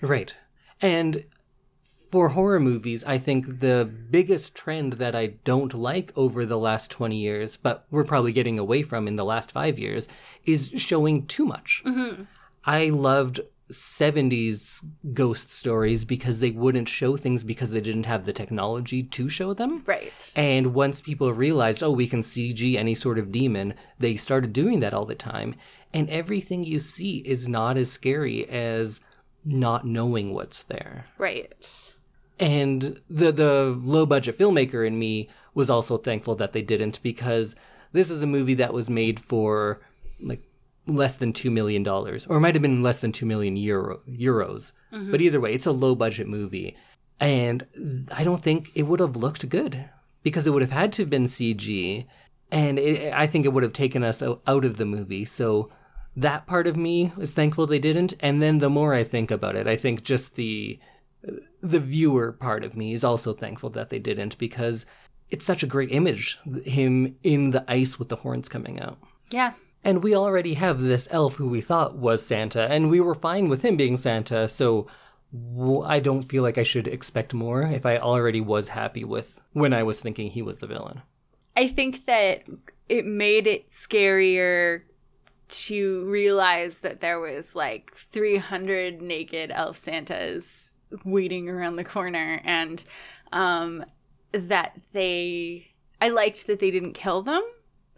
Right. 0.00 0.34
And 0.80 1.24
for 2.10 2.30
horror 2.30 2.60
movies, 2.60 3.04
I 3.04 3.18
think 3.18 3.60
the 3.60 3.90
biggest 4.10 4.54
trend 4.54 4.94
that 4.94 5.14
I 5.14 5.26
don't 5.44 5.74
like 5.74 6.12
over 6.16 6.46
the 6.46 6.58
last 6.58 6.90
20 6.90 7.16
years, 7.16 7.56
but 7.56 7.86
we're 7.90 8.04
probably 8.04 8.32
getting 8.32 8.58
away 8.58 8.82
from 8.82 9.06
in 9.06 9.16
the 9.16 9.24
last 9.24 9.52
five 9.52 9.78
years, 9.78 10.08
is 10.44 10.70
showing 10.76 11.26
too 11.26 11.44
much. 11.44 11.82
I 12.64 12.88
loved 12.88 13.40
70s 13.70 14.84
ghost 15.12 15.52
stories 15.52 16.04
because 16.04 16.40
they 16.40 16.50
wouldn't 16.50 16.88
show 16.88 17.16
things 17.16 17.44
because 17.44 17.70
they 17.70 17.80
didn't 17.80 18.06
have 18.06 18.24
the 18.24 18.32
technology 18.32 19.02
to 19.02 19.28
show 19.28 19.52
them. 19.52 19.82
Right. 19.86 20.32
And 20.34 20.74
once 20.74 21.00
people 21.00 21.32
realized, 21.32 21.82
oh, 21.82 21.90
we 21.90 22.06
can 22.06 22.22
CG 22.22 22.76
any 22.76 22.94
sort 22.94 23.18
of 23.18 23.32
demon, 23.32 23.74
they 23.98 24.16
started 24.16 24.52
doing 24.52 24.80
that 24.80 24.94
all 24.94 25.04
the 25.04 25.14
time. 25.14 25.54
And 25.92 26.08
everything 26.10 26.64
you 26.64 26.78
see 26.78 27.18
is 27.18 27.48
not 27.48 27.76
as 27.76 27.90
scary 27.90 28.48
as 28.48 29.00
not 29.44 29.86
knowing 29.86 30.34
what's 30.34 30.62
there. 30.64 31.04
Right. 31.16 31.94
And 32.38 33.00
the 33.10 33.32
the 33.32 33.78
low 33.82 34.06
budget 34.06 34.38
filmmaker 34.38 34.86
in 34.86 34.98
me 34.98 35.28
was 35.54 35.70
also 35.70 35.96
thankful 35.98 36.34
that 36.36 36.52
they 36.52 36.62
didn't 36.62 37.02
because 37.02 37.56
this 37.92 38.10
is 38.10 38.22
a 38.22 38.26
movie 38.26 38.54
that 38.54 38.72
was 38.72 38.88
made 38.88 39.18
for 39.18 39.80
like 40.20 40.42
less 40.88 41.14
than 41.14 41.32
two 41.32 41.50
million 41.50 41.82
dollars, 41.82 42.26
or 42.26 42.36
it 42.36 42.40
might 42.40 42.54
have 42.54 42.62
been 42.62 42.82
less 42.82 43.00
than 43.00 43.12
two 43.12 43.26
million 43.26 43.56
euro, 43.56 44.00
euros. 44.08 44.72
Mm-hmm. 44.92 45.10
But 45.10 45.20
either 45.20 45.40
way, 45.40 45.52
it's 45.54 45.66
a 45.66 45.72
low 45.72 45.94
budget 45.94 46.28
movie, 46.28 46.76
and 47.20 48.08
I 48.12 48.24
don't 48.24 48.42
think 48.42 48.70
it 48.74 48.84
would 48.84 49.00
have 49.00 49.16
looked 49.16 49.48
good 49.48 49.88
because 50.22 50.46
it 50.46 50.50
would 50.50 50.62
have 50.62 50.72
had 50.72 50.92
to 50.94 51.02
have 51.02 51.10
been 51.10 51.26
CG, 51.26 52.06
and 52.50 52.78
it, 52.78 53.12
I 53.12 53.26
think 53.26 53.44
it 53.44 53.52
would 53.52 53.62
have 53.62 53.72
taken 53.72 54.02
us 54.02 54.22
out 54.22 54.64
of 54.64 54.76
the 54.76 54.86
movie. 54.86 55.24
So 55.24 55.70
that 56.16 56.46
part 56.46 56.66
of 56.66 56.76
me 56.76 57.12
is 57.20 57.30
thankful 57.30 57.66
they 57.66 57.78
didn't. 57.78 58.14
And 58.20 58.42
then 58.42 58.58
the 58.58 58.68
more 58.70 58.92
I 58.92 59.04
think 59.04 59.30
about 59.30 59.54
it, 59.54 59.66
I 59.68 59.76
think 59.76 60.02
just 60.02 60.34
the 60.34 60.78
the 61.60 61.80
viewer 61.80 62.32
part 62.32 62.64
of 62.64 62.76
me 62.76 62.92
is 62.92 63.02
also 63.04 63.32
thankful 63.32 63.70
that 63.70 63.90
they 63.90 63.98
didn't 63.98 64.38
because 64.38 64.86
it's 65.30 65.44
such 65.44 65.62
a 65.62 65.66
great 65.66 65.90
image 65.90 66.38
him 66.64 67.16
in 67.22 67.50
the 67.50 67.64
ice 67.70 67.98
with 67.98 68.08
the 68.08 68.16
horns 68.16 68.48
coming 68.48 68.80
out 68.80 68.98
Yeah. 69.30 69.54
And 69.84 70.02
we 70.02 70.14
already 70.14 70.54
have 70.54 70.80
this 70.80 71.08
elf 71.10 71.36
who 71.36 71.48
we 71.48 71.60
thought 71.60 71.96
was 71.96 72.24
santa 72.24 72.66
and 72.70 72.90
we 72.90 73.00
were 73.00 73.14
fine 73.14 73.48
with 73.48 73.62
him 73.62 73.76
being 73.76 73.96
santa 73.96 74.48
so 74.48 74.86
I 75.84 76.00
don't 76.00 76.22
feel 76.22 76.42
like 76.42 76.56
i 76.56 76.62
should 76.62 76.88
expect 76.88 77.34
more 77.34 77.62
if 77.62 77.84
i 77.84 77.98
already 77.98 78.40
was 78.40 78.68
happy 78.68 79.04
with 79.04 79.38
when 79.52 79.72
i 79.74 79.82
was 79.82 80.00
thinking 80.00 80.30
he 80.30 80.42
was 80.42 80.58
the 80.58 80.66
villain. 80.66 81.02
I 81.56 81.66
think 81.68 82.06
that 82.06 82.44
it 82.88 83.04
made 83.04 83.46
it 83.46 83.70
scarier 83.70 84.82
to 85.48 86.04
realize 86.04 86.80
that 86.80 87.00
there 87.00 87.18
was 87.18 87.56
like 87.56 87.92
300 87.94 89.00
naked 89.00 89.50
elf 89.50 89.76
santas 89.76 90.72
waiting 91.04 91.48
around 91.48 91.76
the 91.76 91.84
corner 91.84 92.40
and 92.44 92.84
um 93.32 93.84
that 94.32 94.78
they 94.92 95.66
i 96.00 96.08
liked 96.08 96.46
that 96.46 96.60
they 96.60 96.70
didn't 96.70 96.92
kill 96.92 97.22
them 97.22 97.42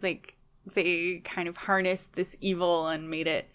like 0.01 0.35
they 0.73 1.21
kind 1.23 1.47
of 1.47 1.57
harnessed 1.57 2.13
this 2.13 2.35
evil 2.41 2.87
and 2.87 3.09
made 3.09 3.27
it 3.27 3.49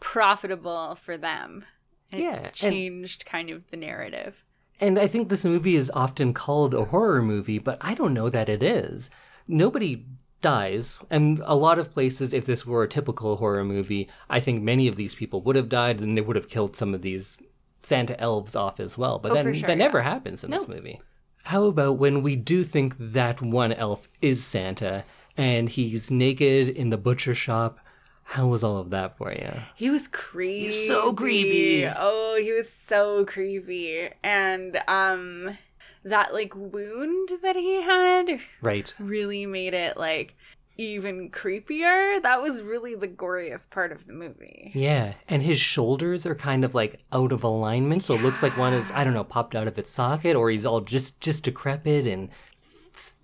profitable 0.00 0.94
for 0.96 1.16
them 1.16 1.64
and 2.12 2.22
Yeah, 2.22 2.34
it 2.36 2.44
and- 2.46 2.54
changed 2.54 3.26
kind 3.26 3.50
of 3.50 3.70
the 3.70 3.76
narrative 3.76 4.42
And 4.80 4.96
I 4.98 5.08
think 5.08 5.28
this 5.28 5.44
movie 5.44 5.74
is 5.74 5.90
often 5.92 6.32
called 6.32 6.72
a 6.72 6.84
horror 6.86 7.20
movie, 7.20 7.58
but 7.58 7.78
I 7.80 7.94
don't 7.94 8.14
know 8.14 8.30
that 8.30 8.48
it 8.48 8.62
is. 8.62 9.10
Nobody 9.48 10.06
dies. 10.40 11.00
And 11.10 11.42
a 11.44 11.56
lot 11.56 11.80
of 11.80 11.92
places, 11.92 12.32
if 12.32 12.46
this 12.46 12.64
were 12.64 12.84
a 12.84 12.88
typical 12.88 13.36
horror 13.38 13.64
movie, 13.64 14.08
I 14.30 14.38
think 14.38 14.62
many 14.62 14.86
of 14.86 14.94
these 14.94 15.16
people 15.16 15.40
would 15.42 15.56
have 15.56 15.68
died 15.68 16.00
and 16.00 16.16
they 16.16 16.20
would 16.20 16.36
have 16.36 16.48
killed 16.48 16.76
some 16.76 16.94
of 16.94 17.02
these 17.02 17.36
Santa 17.82 18.18
elves 18.20 18.54
off 18.54 18.78
as 18.78 18.96
well. 18.96 19.18
But 19.18 19.32
Oh, 19.32 19.34
then 19.34 19.52
sure, 19.54 19.66
that 19.66 19.70
yeah. 19.70 19.84
never 19.84 20.02
happens 20.02 20.44
in 20.44 20.50
this 20.52 20.68
movie. 20.68 21.00
How 21.44 21.64
about 21.64 21.98
when 21.98 22.22
we 22.22 22.36
do 22.36 22.62
think 22.62 22.94
that 22.98 23.42
one 23.42 23.72
elf 23.72 24.08
is 24.22 24.44
Santa 24.44 25.04
and 25.38 25.70
he's 25.70 26.10
naked 26.10 26.68
in 26.68 26.90
the 26.90 26.98
butcher 26.98 27.34
shop? 27.34 27.78
How 28.24 28.46
was 28.46 28.62
all 28.62 28.76
of 28.76 28.90
that 28.90 29.16
for 29.16 29.32
you? 29.32 29.52
He 29.74 29.88
was 29.88 30.06
creepy. 30.08 30.66
He's 30.66 30.86
so 30.86 31.14
creepy. 31.14 31.86
Oh, 31.86 32.38
he 32.38 32.52
was 32.52 32.68
so 32.70 33.24
creepy. 33.24 34.10
And 34.22 34.78
um 34.86 35.56
that 36.04 36.34
like 36.34 36.54
wound 36.54 37.30
that 37.42 37.56
he 37.56 37.82
had 37.82 38.40
Right. 38.60 38.92
really 38.98 39.46
made 39.46 39.72
it 39.72 39.96
like 39.96 40.34
even 40.76 41.28
creepier. 41.30 42.22
That 42.22 42.40
was 42.40 42.62
really 42.62 42.94
the 42.94 43.08
goriest 43.08 43.70
part 43.70 43.90
of 43.92 44.06
the 44.06 44.12
movie. 44.12 44.70
Yeah, 44.74 45.14
and 45.28 45.42
his 45.42 45.58
shoulders 45.58 46.24
are 46.24 46.36
kind 46.36 46.64
of 46.64 46.72
like 46.74 47.00
out 47.12 47.32
of 47.32 47.42
alignment, 47.42 48.04
so 48.04 48.14
it 48.14 48.22
looks 48.22 48.42
like 48.44 48.56
one 48.56 48.74
is 48.74 48.92
I 48.92 49.02
don't 49.04 49.14
know 49.14 49.24
popped 49.24 49.56
out 49.56 49.66
of 49.66 49.76
its 49.78 49.90
socket, 49.90 50.36
or 50.36 50.50
he's 50.50 50.64
all 50.66 50.80
just 50.80 51.20
just 51.20 51.42
decrepit 51.44 52.06
and 52.06 52.28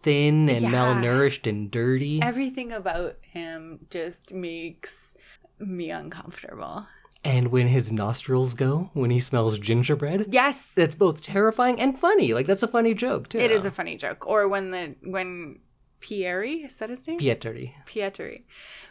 thin 0.04 0.48
and 0.48 0.62
Yeah. 0.62 0.70
malnourished 0.70 1.48
and 1.48 1.70
dirty. 1.70 2.20
Everything 2.22 2.70
about 2.72 3.16
him 3.22 3.86
just 3.90 4.30
makes 4.32 5.16
me 5.58 5.90
uncomfortable. 5.90 6.86
And 7.24 7.48
when 7.48 7.68
his 7.68 7.90
nostrils 7.90 8.52
go, 8.52 8.90
when 8.92 9.10
he 9.10 9.18
smells 9.18 9.58
gingerbread, 9.58 10.26
Yes. 10.30 10.72
that's 10.74 10.94
both 10.94 11.22
terrifying 11.22 11.80
and 11.80 11.98
funny. 11.98 12.34
Like 12.34 12.46
that's 12.46 12.62
a 12.62 12.68
funny 12.68 12.92
joke 12.94 13.28
too. 13.30 13.38
It 13.38 13.50
is 13.50 13.64
a 13.64 13.70
funny 13.70 13.96
joke. 13.96 14.26
Or 14.26 14.46
when 14.46 14.70
the 14.70 14.94
when 15.02 15.60
Pieri, 16.02 16.66
is 16.66 16.76
that 16.76 16.90
his 16.90 17.06
name? 17.06 17.18
Pietri. 17.18 17.72
Pietri. 17.86 18.42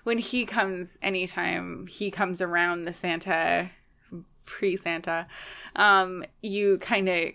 When 0.04 0.18
he 0.18 0.46
comes 0.46 0.98
anytime 1.04 1.86
he 1.86 2.10
comes 2.10 2.42
around 2.42 2.86
the 2.86 2.94
Santa 2.94 3.70
pre 4.46 4.76
Santa, 4.76 5.28
um, 5.76 6.24
you 6.42 6.80
kind 6.80 7.08
of 7.08 7.30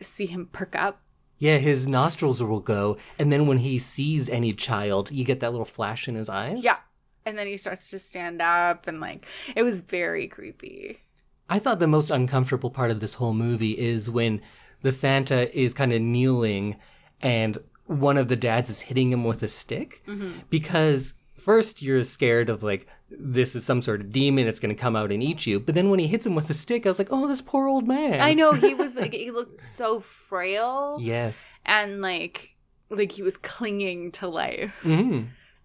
see 0.00 0.26
him 0.26 0.48
perk 0.52 0.76
up. 0.76 1.00
Yeah, 1.38 1.58
his 1.58 1.86
nostrils 1.86 2.42
will 2.42 2.60
go, 2.60 2.96
and 3.18 3.30
then 3.32 3.46
when 3.46 3.58
he 3.58 3.78
sees 3.78 4.30
any 4.30 4.52
child, 4.52 5.10
you 5.10 5.24
get 5.24 5.40
that 5.40 5.50
little 5.50 5.64
flash 5.64 6.08
in 6.08 6.14
his 6.14 6.28
eyes. 6.28 6.62
Yeah. 6.62 6.78
And 7.26 7.38
then 7.38 7.46
he 7.46 7.56
starts 7.56 7.90
to 7.90 7.98
stand 7.98 8.42
up 8.42 8.86
and 8.86 9.00
like 9.00 9.26
it 9.56 9.62
was 9.62 9.80
very 9.80 10.28
creepy. 10.28 11.00
I 11.48 11.58
thought 11.58 11.78
the 11.78 11.86
most 11.86 12.10
uncomfortable 12.10 12.70
part 12.70 12.90
of 12.90 13.00
this 13.00 13.14
whole 13.14 13.32
movie 13.32 13.78
is 13.78 14.10
when 14.10 14.40
the 14.82 14.92
Santa 14.92 15.54
is 15.58 15.72
kind 15.74 15.92
of 15.92 16.02
kneeling 16.02 16.76
and 17.20 17.58
one 17.86 18.16
of 18.16 18.28
the 18.28 18.36
dads 18.36 18.70
is 18.70 18.82
hitting 18.82 19.12
him 19.12 19.24
with 19.24 19.42
a 19.42 19.48
stick 19.48 20.02
mm-hmm. 20.06 20.40
because 20.50 21.14
first 21.38 21.82
you're 21.82 22.04
scared 22.04 22.48
of 22.48 22.62
like 22.62 22.86
this 23.18 23.54
is 23.54 23.64
some 23.64 23.80
sort 23.82 24.00
of 24.00 24.10
demon 24.12 24.46
it's 24.46 24.60
going 24.60 24.74
to 24.74 24.80
come 24.80 24.96
out 24.96 25.12
and 25.12 25.22
eat 25.22 25.46
you. 25.46 25.60
But 25.60 25.74
then 25.74 25.90
when 25.90 25.98
he 25.98 26.06
hits 26.06 26.26
him 26.26 26.34
with 26.34 26.48
a 26.50 26.54
stick 26.54 26.86
I 26.86 26.88
was 26.88 26.98
like 26.98 27.08
oh 27.10 27.26
this 27.28 27.42
poor 27.42 27.68
old 27.68 27.86
man. 27.88 28.20
I 28.20 28.34
know 28.34 28.52
he 28.52 28.74
was 28.74 28.94
like 29.00 29.12
he 29.12 29.30
looked 29.30 29.60
so 29.62 30.00
frail. 30.00 30.98
Yes. 31.00 31.42
And 31.64 32.00
like 32.00 32.54
like 32.90 33.12
he 33.12 33.22
was 33.22 33.36
clinging 33.36 34.12
to 34.12 34.28
life. 34.28 34.72
hmm 34.82 35.22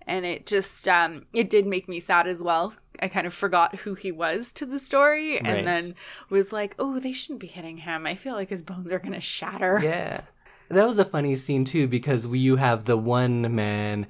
and 0.07 0.25
it 0.25 0.47
just 0.47 0.87
um 0.87 1.25
it 1.33 1.49
did 1.51 1.67
make 1.67 1.87
me 1.87 1.99
sad 1.99 2.25
as 2.27 2.41
well. 2.41 2.73
I 3.01 3.07
kind 3.07 3.27
of 3.27 3.33
forgot 3.33 3.75
who 3.75 3.93
he 3.93 4.11
was 4.11 4.51
to 4.53 4.65
the 4.65 4.79
story 4.79 5.37
and 5.37 5.47
Right. 5.47 5.65
then 5.65 5.95
was 6.29 6.51
like 6.51 6.75
oh 6.79 6.99
they 6.99 7.13
shouldn't 7.13 7.39
be 7.39 7.47
hitting 7.47 7.77
him. 7.77 8.05
I 8.07 8.15
feel 8.15 8.33
like 8.33 8.49
his 8.49 8.61
bones 8.63 8.91
are 8.91 8.99
gonna 8.99 9.21
shatter. 9.21 9.79
Yeah. 9.83 10.21
That 10.69 10.85
was 10.87 10.99
a 10.99 11.05
funny 11.05 11.35
scene 11.35 11.65
too 11.65 11.87
because 11.87 12.27
we, 12.27 12.39
you 12.39 12.55
have 12.57 12.85
the 12.85 12.97
one 12.97 13.55
man 13.55 14.07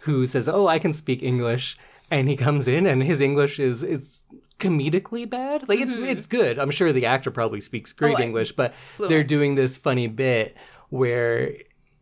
who 0.00 0.26
says 0.26 0.48
oh 0.48 0.66
I 0.66 0.78
can 0.78 0.92
speak 0.92 1.22
English 1.22 1.78
and 2.10 2.28
he 2.28 2.36
comes 2.36 2.66
in 2.68 2.86
and 2.86 3.02
his 3.02 3.20
English 3.20 3.58
is 3.58 3.82
it's 3.82 4.24
comedically 4.58 5.28
bad 5.28 5.68
like 5.68 5.78
it's 5.78 5.94
it's 5.94 6.26
good 6.26 6.58
I'm 6.58 6.70
sure 6.70 6.92
the 6.92 7.06
actor 7.06 7.30
probably 7.30 7.60
speaks 7.60 7.92
great 7.92 8.14
Mm-hmm. 8.14 8.22
Oh, 8.22 8.26
English 8.26 8.52
but 8.52 8.74
fluent. 8.94 9.10
they're 9.10 9.24
doing 9.24 9.54
this 9.54 9.76
funny 9.76 10.06
bit 10.08 10.56
where 10.88 11.52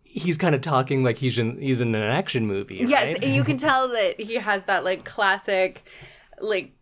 he's 0.05 0.39
kind 0.39 0.55
of 0.55 0.63
talking 0.63 1.05
like 1.05 1.19
he's 1.19 1.37
in 1.39 1.61
he's 1.61 1.81
in 1.83 1.95
an 1.95 2.03
action 2.03 2.47
movie 2.47 2.77
yes 2.77 2.91
right? 2.91 3.23
and 3.25 3.35
you 3.35 3.45
can 3.45 3.57
tell 3.69 3.89
that 3.89 4.19
he 4.19 4.37
has 4.37 4.63
that 4.65 4.85
like 4.85 5.05
classic 5.05 5.83
like 6.41 6.73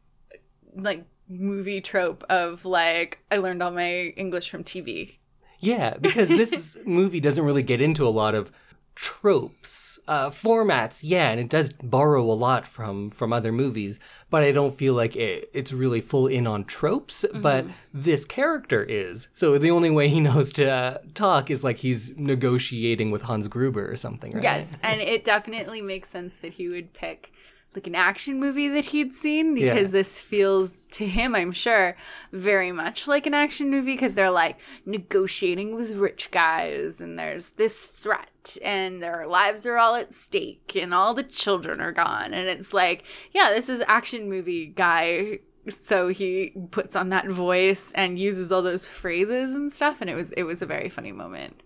like 0.77 1.05
movie 1.29 1.81
trope 1.81 2.23
of 2.29 2.65
like 2.65 3.19
i 3.33 3.37
learned 3.39 3.61
all 3.63 3.71
my 3.73 4.13
english 4.17 4.49
from 4.51 4.63
tv 4.63 5.17
Yeah, 5.61 5.97
because 6.01 6.29
this 6.29 6.77
movie 6.85 7.19
doesn't 7.21 7.45
really 7.45 7.63
get 7.63 7.81
into 7.81 8.07
a 8.07 8.11
lot 8.23 8.35
of 8.35 8.53
tropes, 8.95 9.84
uh, 10.07 10.31
formats. 10.31 11.01
Yeah, 11.03 11.31
and 11.31 11.41
it 11.41 11.49
does 11.49 11.73
borrow 11.73 12.25
a 12.25 12.33
lot 12.33 12.67
from 12.67 13.11
from 13.11 13.33
other 13.33 13.53
movies, 13.53 13.99
but 14.31 14.43
I 14.43 14.53
don't 14.53 14.77
feel 14.77 14.95
like 14.95 15.17
it, 15.17 15.51
it's 15.53 15.73
really 15.73 16.01
full 16.01 16.27
in 16.27 16.47
on 16.47 16.65
tropes. 16.65 17.25
But 17.35 17.67
this 17.93 18.25
character 18.25 18.83
is, 18.83 19.29
so 19.33 19.59
the 19.59 19.71
only 19.71 19.91
way 19.91 20.09
he 20.09 20.21
knows 20.29 20.53
to 20.55 20.71
uh, 20.71 20.99
talk 21.15 21.51
is 21.51 21.65
like 21.65 21.79
he's 21.79 22.17
negotiating 22.17 23.11
with 23.11 23.23
Hans 23.23 23.49
Gruber 23.49 23.91
or 23.91 23.97
something, 23.97 24.33
right? 24.33 24.43
yes 24.43 24.69
and 24.83 25.01
it 25.01 25.25
definitely 25.25 25.81
makes 25.83 26.09
sense 26.09 26.37
that 26.39 26.55
he 26.55 26.69
would 26.69 26.93
pick 26.93 27.33
like 27.75 27.87
an 27.87 27.95
action 27.95 28.39
movie 28.39 28.69
that 28.69 28.87
he'd 28.87 29.13
seen 29.15 29.55
because 29.55 29.89
Yeah. 29.89 29.99
this 29.99 30.21
feels 30.21 30.87
to 30.93 31.07
him 31.07 31.35
i'm 31.35 31.53
sure 31.53 31.97
very 32.33 32.71
much 32.73 33.09
like 33.09 33.27
an 33.27 33.35
action 33.35 33.71
movie 33.71 33.95
because 33.95 34.15
they're 34.15 34.31
like 34.31 34.57
negotiating 34.85 35.75
with 35.75 35.93
rich 35.93 36.31
guys 36.31 37.01
and 37.01 37.19
there's 37.19 37.51
this 37.51 37.81
threat 37.83 38.57
and 38.63 39.03
their 39.03 39.27
lives 39.27 39.67
are 39.67 39.77
all 39.79 39.95
at 39.95 40.13
stake 40.13 40.77
and 40.77 40.95
all 40.95 41.15
the 41.15 41.23
children 41.23 41.81
are 41.81 41.93
gone 41.93 42.33
and 42.33 42.49
it's 42.49 42.73
like 42.73 43.05
yeah 43.33 43.53
this 43.53 43.69
is 43.69 43.83
action 43.87 44.29
movie 44.29 44.67
guy 44.67 45.39
so 45.69 46.09
he 46.09 46.53
puts 46.71 46.95
on 46.95 47.09
that 47.09 47.27
voice 47.27 47.91
and 47.95 48.19
uses 48.19 48.53
all 48.53 48.63
those 48.63 48.85
phrases 48.87 49.55
and 49.55 49.73
stuff 49.73 49.99
and 50.01 50.09
it 50.11 50.15
was 50.15 50.31
it 50.33 50.43
was 50.45 50.63
a 50.63 50.67
very 50.67 50.89
funny 50.89 51.13
moment 51.13 51.61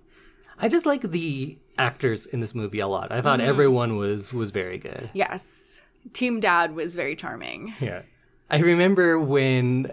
I 0.61 0.69
just 0.69 0.87
like 0.87 1.03
the 1.03 1.57
actors 1.79 2.27
in 2.27 2.41
this 2.41 2.53
movie 2.53 2.81
a 2.81 2.89
lot. 2.89 3.13
I 3.13 3.21
thought 3.21 3.39
Mm-hmm. 3.39 3.49
everyone 3.49 3.97
was 3.97 4.33
was 4.33 4.51
very 4.51 4.77
good. 4.79 5.09
yes 5.15 5.68
team 6.13 6.41
dad 6.41 6.75
was 6.75 6.97
very 6.97 7.17
charming 7.17 7.75
Yeah. 7.81 8.03
I 8.51 8.59
remember 8.59 9.21
when 9.21 9.93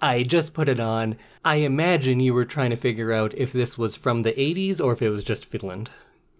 I 0.00 0.22
just 0.22 0.54
put 0.54 0.68
it 0.68 0.78
on, 0.78 1.16
I 1.44 1.56
imagine 1.56 2.20
you 2.20 2.34
were 2.34 2.44
trying 2.44 2.70
to 2.70 2.76
figure 2.76 3.12
out 3.12 3.34
if 3.34 3.52
this 3.52 3.76
was 3.76 3.96
from 3.96 4.22
the 4.22 4.32
80s 4.32 4.80
or 4.80 4.92
if 4.92 5.02
it 5.02 5.10
was 5.10 5.24
just 5.24 5.46
Finland. 5.46 5.90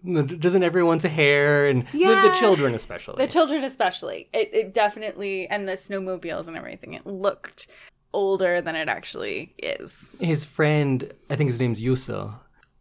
Doesn't 0.04 0.62
everyone's 0.62 1.04
hair 1.04 1.66
and 1.66 1.86
the, 1.88 1.98
the 1.98 2.36
children 2.38 2.74
especially? 2.74 3.24
The 3.24 3.32
children, 3.32 3.64
especially, 3.64 4.28
it, 4.32 4.50
it 4.52 4.74
definitely, 4.74 5.48
and 5.48 5.66
the 5.66 5.72
snowmobiles 5.72 6.46
and 6.46 6.56
everything, 6.56 6.92
it 6.92 7.06
looked 7.06 7.66
older 8.12 8.60
than 8.60 8.76
it 8.76 8.88
actually 8.88 9.54
is. 9.58 10.16
his 10.20 10.44
friend, 10.44 11.12
I 11.28 11.34
think 11.34 11.50
his 11.50 11.58
name's 11.58 11.82
Juuso, 11.82 12.34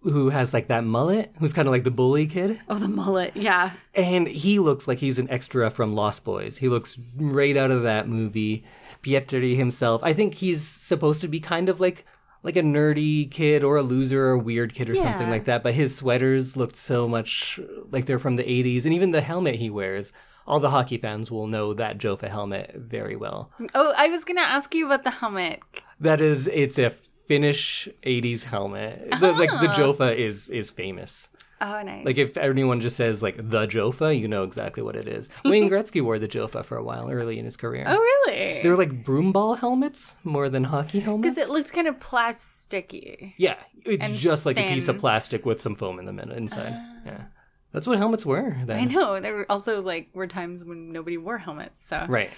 who 0.05 0.29
has 0.29 0.53
like 0.53 0.67
that 0.67 0.83
mullet, 0.83 1.33
who's 1.39 1.53
kind 1.53 1.67
of 1.67 1.71
like 1.71 1.83
the 1.83 1.91
bully 1.91 2.27
kid. 2.27 2.59
Oh, 2.69 2.77
the 2.77 2.87
mullet, 2.87 3.35
yeah. 3.35 3.71
And 3.93 4.27
he 4.27 4.59
looks 4.59 4.87
like 4.87 4.99
he's 4.99 5.19
an 5.19 5.29
extra 5.29 5.69
from 5.69 5.93
Lost 5.93 6.23
Boys. 6.23 6.57
He 6.57 6.69
looks 6.69 6.97
right 7.15 7.57
out 7.57 7.71
of 7.71 7.83
that 7.83 8.07
movie. 8.07 8.63
Pietri 9.01 9.55
himself, 9.55 10.01
I 10.03 10.13
think 10.13 10.35
he's 10.35 10.63
supposed 10.63 11.21
to 11.21 11.27
be 11.27 11.39
kind 11.39 11.69
of 11.69 11.79
like 11.79 12.05
like 12.45 12.55
a 12.55 12.61
nerdy 12.61 13.29
kid 13.29 13.63
or 13.63 13.75
a 13.75 13.81
loser 13.81 14.27
or 14.27 14.31
a 14.33 14.39
weird 14.39 14.75
kid 14.75 14.87
or 14.87 14.95
something 14.95 15.29
like 15.31 15.45
that. 15.45 15.63
But 15.63 15.73
his 15.73 15.95
sweaters 15.95 16.55
looked 16.55 16.75
so 16.75 17.07
much 17.07 17.59
like 17.89 18.05
they're 18.05 18.19
from 18.19 18.35
the 18.35 18.43
80s. 18.43 18.85
And 18.85 18.93
even 18.93 19.11
the 19.11 19.21
helmet 19.21 19.55
he 19.55 19.71
wears, 19.71 20.11
all 20.45 20.59
the 20.59 20.69
hockey 20.69 20.99
fans 20.99 21.31
will 21.31 21.47
know 21.47 21.73
that 21.73 21.97
Jofa 21.97 22.29
helmet 22.29 22.75
very 22.75 23.15
well. 23.15 23.51
Oh, 23.73 23.93
I 23.97 24.09
was 24.09 24.23
gonna 24.23 24.41
ask 24.41 24.75
you 24.75 24.85
about 24.85 25.03
the 25.03 25.09
helmet. 25.09 25.59
That 25.99 26.21
is, 26.21 26.47
it's 26.47 26.77
a 26.77 26.93
Finnish 27.27 27.87
80s 28.03 28.43
helmet. 28.43 29.09
The, 29.19 29.31
like 29.33 29.49
the 29.49 29.69
Ah. 29.69 29.75
Jofa 29.75 30.15
is 30.15 30.49
is 30.49 30.69
famous. 30.71 31.29
Oh, 31.61 31.81
nice. 31.81 32.05
Like 32.05 32.17
if 32.17 32.35
anyone 32.37 32.81
just 32.81 32.97
says 32.97 33.23
like 33.23 33.37
the 33.37 33.65
Jofa, 33.65 34.17
you 34.19 34.27
know 34.27 34.43
exactly 34.43 34.83
what 34.83 34.95
it 34.95 35.07
is. 35.07 35.29
Wayne 35.45 35.69
Gretzky 35.71 36.01
wore 36.03 36.19
the 36.19 36.27
Jofa 36.27 36.63
for 36.65 36.75
a 36.77 36.83
while 36.83 37.09
early 37.09 37.39
in 37.39 37.45
his 37.45 37.55
career. 37.57 37.85
oh, 37.87 37.97
really? 37.97 38.61
They're 38.61 38.75
like 38.75 39.03
broomball 39.05 39.57
helmets 39.57 40.15
more 40.25 40.49
than 40.49 40.65
hockey 40.65 40.99
helmets. 40.99 41.35
Because 41.35 41.37
it 41.37 41.51
looks 41.51 41.71
kind 41.71 41.87
of 41.87 41.97
plasticky. 41.99 43.33
yeah, 43.37 43.55
it's 43.85 44.03
and 44.03 44.15
just 44.15 44.45
like 44.45 44.57
a 44.57 44.67
piece 44.67 44.87
of 44.87 44.97
plastic 44.97 45.45
with 45.45 45.61
some 45.61 45.75
foam 45.75 45.97
in 45.99 46.05
the 46.05 46.13
min- 46.13 46.31
inside. 46.31 46.73
yeah, 47.05 47.23
that's 47.71 47.87
what 47.87 47.97
helmets 47.97 48.25
were 48.25 48.57
then. 48.65 48.79
I 48.79 48.83
know. 48.85 49.19
There 49.19 49.33
were 49.33 49.45
also 49.51 49.81
like 49.81 50.09
were 50.13 50.27
times 50.27 50.63
when 50.65 50.91
nobody 50.91 51.17
wore 51.17 51.37
helmets. 51.37 51.83
So 51.85 52.05
Right. 52.07 52.31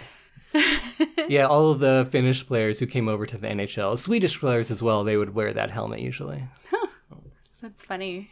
yeah, 1.27 1.45
all 1.45 1.71
of 1.71 1.79
the 1.79 2.07
Finnish 2.11 2.45
players 2.47 2.79
who 2.79 2.85
came 2.85 3.07
over 3.07 3.25
to 3.25 3.37
the 3.37 3.47
NHL, 3.47 3.97
Swedish 3.97 4.39
players 4.39 4.71
as 4.71 4.81
well, 4.81 5.03
they 5.03 5.17
would 5.17 5.33
wear 5.33 5.53
that 5.53 5.71
helmet 5.71 5.99
usually. 5.99 6.43
That's 7.61 7.83
funny. 7.83 8.29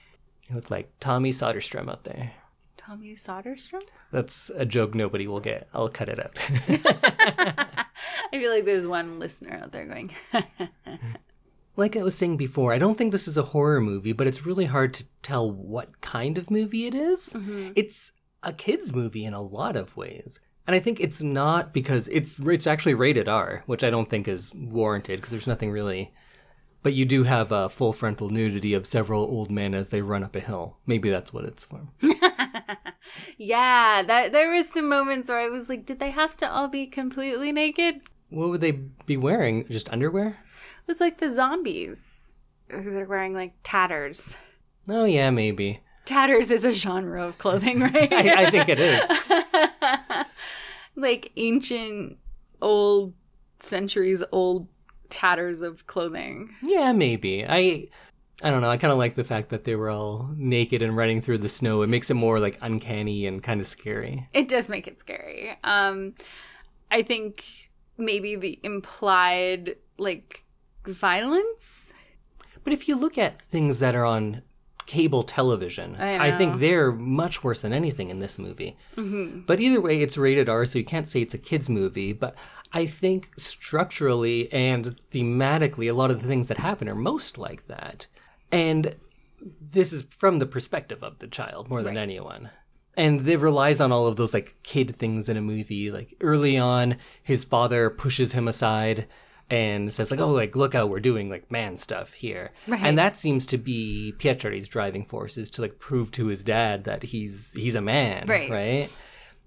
It 0.50 0.56
looked 0.56 0.72
like 0.72 0.92
Tommy 1.00 1.32
Soderstrom 1.32 1.90
out 1.90 2.04
there. 2.04 2.34
Tommy 2.78 3.16
Soderstrom? 3.16 3.82
That's 4.12 4.52
a 4.56 4.66
joke 4.66 4.94
nobody 4.94 5.28
will 5.28 5.40
get. 5.40 5.68
I'll 5.74 5.90
cut 5.90 6.08
it 6.08 6.20
out. 6.20 6.38
I 8.32 8.40
feel 8.40 8.52
like 8.52 8.66
there's 8.66 8.86
one 8.86 9.18
listener 9.20 9.60
out 9.62 9.72
there 9.72 9.86
going, 9.86 10.12
like 11.76 11.98
I 11.98 12.04
was 12.04 12.16
saying 12.16 12.38
before, 12.38 12.74
I 12.74 12.78
don't 12.78 12.96
think 12.96 13.12
this 13.12 13.28
is 13.28 13.38
a 13.38 13.44
horror 13.44 13.82
movie, 13.82 14.14
but 14.14 14.28
it's 14.28 14.46
really 14.46 14.66
hard 14.66 14.94
to 14.96 15.06
tell 15.24 15.50
what 15.52 16.02
kind 16.02 16.38
of 16.38 16.52
movie 16.52 16.86
it 16.86 16.94
is. 16.94 17.30
Mm-hmm. 17.30 17.72
It's 17.76 18.12
a 18.44 18.54
kids 18.54 18.94
movie 18.94 19.26
in 19.26 19.34
a 19.34 19.42
lot 19.42 19.76
of 19.76 19.98
ways. 19.98 20.40
And 20.68 20.76
I 20.76 20.80
think 20.80 21.00
it's 21.00 21.22
not 21.22 21.74
because 21.74 22.08
it's 22.08 22.40
it's 22.40 22.68
actually 22.68 22.96
rated 22.96 23.28
R, 23.28 23.64
which 23.66 23.84
I 23.84 23.90
don't 23.90 24.10
think 24.10 24.28
is 24.28 24.54
warranted 24.54 25.18
because 25.18 25.32
there's 25.32 25.48
nothing 25.48 25.72
really 25.72 26.12
but 26.86 26.94
you 26.94 27.04
do 27.04 27.24
have 27.24 27.52
a 27.52 27.68
full 27.68 27.92
frontal 27.92 28.30
nudity 28.30 28.76
of 28.76 28.86
several 28.86 29.24
old 29.24 29.50
men 29.50 29.74
as 29.74 29.90
they 29.90 30.04
run 30.04 30.24
up 30.24 30.36
a 30.36 30.40
hill. 30.40 30.78
Maybe 30.86 31.10
that's 31.10 31.34
what 31.34 31.44
it's 31.44 31.66
for. 31.66 31.82
yeah, 33.40 34.04
that 34.04 34.32
there 34.32 34.52
was 34.52 34.70
some 34.70 34.88
moments 34.88 35.28
where 35.28 35.40
I 35.40 35.50
was 35.50 35.68
like, 35.68 35.88
did 35.88 35.98
they 35.98 36.12
have 36.12 36.38
to 36.38 36.48
all 36.48 36.68
be 36.68 36.86
completely 36.86 37.52
naked? 37.52 38.02
what 38.30 38.50
would 38.50 38.62
they 38.62 38.74
be 39.08 39.18
wearing? 39.18 39.68
Just 39.68 39.90
underwear? 39.90 40.38
It's 40.88 41.00
like 41.00 41.18
the 41.18 41.32
zombies. 41.32 42.38
They're 42.70 43.06
wearing 43.06 43.34
like 43.34 43.54
tatters. 43.64 44.36
Oh 44.88 45.06
yeah, 45.06 45.32
maybe. 45.32 45.82
Tatters 46.06 46.52
is 46.52 46.66
a 46.66 46.72
genre 46.72 47.26
of 47.26 47.40
clothing, 47.40 47.80
right? 47.80 48.14
I, 48.14 48.46
I 48.46 48.52
think 48.52 48.70
it 48.70 48.80
is. 48.80 49.00
like 50.96 51.32
ancient, 51.38 52.18
old, 52.62 53.14
centuries 53.60 54.24
old 54.32 54.68
tatters 55.10 55.62
of 55.62 55.88
clothing. 55.88 56.54
Yeah, 56.62 56.92
maybe. 56.92 57.46
I 57.48 57.88
I 58.44 58.52
don't 58.52 58.62
know. 58.62 58.70
I 58.70 58.78
kind 58.78 58.92
of 58.92 58.98
like 58.98 59.16
the 59.16 59.24
fact 59.24 59.50
that 59.50 59.64
they 59.64 59.76
were 59.76 59.90
all 59.90 60.30
naked 60.36 60.82
and 60.82 60.96
running 60.96 61.22
through 61.22 61.38
the 61.40 61.50
snow. 61.50 61.82
It 61.84 61.88
makes 61.88 62.10
it 62.10 62.16
more 62.16 62.40
like 62.40 62.58
uncanny 62.62 63.26
and 63.26 63.42
kind 63.42 63.62
of 63.62 63.68
scary. 63.68 64.28
It 64.34 64.50
does 64.50 64.68
make 64.68 64.88
it 64.88 65.00
scary. 65.00 65.58
Um, 65.64 66.16
I 66.92 67.02
think 67.02 67.46
maybe 67.98 68.36
the 68.36 68.60
implied 68.64 69.78
like 69.98 70.44
violence. 70.86 71.94
But 72.64 72.74
if 72.74 72.88
you 72.88 72.96
look 72.96 73.18
at 73.18 73.42
things 73.42 73.80
that 73.80 73.96
are 73.96 74.06
on 74.06 74.42
cable 74.86 75.24
television, 75.24 75.96
I 75.98 76.28
I, 76.30 76.38
think 76.38 76.60
they're 76.60 76.92
much 76.92 77.44
worse 77.44 77.62
than 77.62 77.74
anything 77.74 78.10
in 78.10 78.20
this 78.20 78.38
movie. 78.38 78.78
Mm-hmm. 78.96 79.42
But 79.42 79.60
either 79.60 79.82
way, 79.82 80.02
it's 80.02 80.18
rated 80.18 80.48
R, 80.50 80.66
so 80.66 80.80
you 80.80 80.86
can't 80.86 81.08
say 81.08 81.22
it's 81.22 81.34
a 81.34 81.38
kids 81.40 81.70
movie. 81.70 82.14
But 82.14 82.36
I 82.74 82.86
think 82.86 83.30
structurally 83.38 84.52
and 84.54 84.96
thematically, 85.14 85.90
a 85.90 85.94
lot 85.94 86.12
of 86.12 86.22
the 86.22 86.28
things 86.28 86.48
that 86.48 86.58
happen 86.58 86.88
are 86.90 86.96
most 86.96 87.38
like 87.38 87.68
that. 87.68 88.08
And 88.52 88.96
this 89.62 89.92
is 89.92 90.04
from 90.10 90.40
the 90.40 90.46
perspective 90.46 91.04
of 91.04 91.20
the 91.20 91.28
child 91.28 91.70
more 91.70 91.82
than 91.82 91.96
Right. 91.96 92.02
anyone. 92.02 92.50
And 92.98 93.28
it 93.28 93.40
relies 93.40 93.82
on 93.82 93.92
all 93.92 94.08
of 94.08 94.16
those 94.16 94.34
like 94.34 94.56
kid 94.64 94.96
things 94.96 95.28
in 95.28 95.36
a 95.36 95.42
movie. 95.42 95.92
Like 95.92 96.16
early 96.22 96.58
on, 96.58 96.96
his 97.22 97.44
father 97.44 97.90
pushes 97.90 98.32
him 98.32 98.48
aside 98.48 99.08
and 99.50 99.92
says 99.94 100.10
like, 100.12 100.20
"Oh, 100.20 100.32
like 100.32 100.56
look 100.56 100.74
how 100.74 100.86
we're 100.88 101.00
doing 101.00 101.30
like 101.30 101.52
man 101.52 101.78
stuff 101.78 102.14
here." 102.14 102.52
Right. 102.68 102.82
And 102.84 102.98
that 102.98 103.16
seems 103.18 103.46
to 103.48 103.58
be 103.58 104.14
Pietri's 104.18 104.68
driving 104.68 105.06
force 105.06 105.38
is 105.38 105.50
to 105.52 105.62
like 105.62 105.80
prove 105.80 106.12
to 106.12 106.28
his 106.28 106.44
dad 106.44 106.84
that 106.86 107.04
he's 107.04 107.52
he's 107.54 107.76
a 107.76 107.82
man, 107.82 108.26
Right. 108.28 108.50
right? 108.50 108.90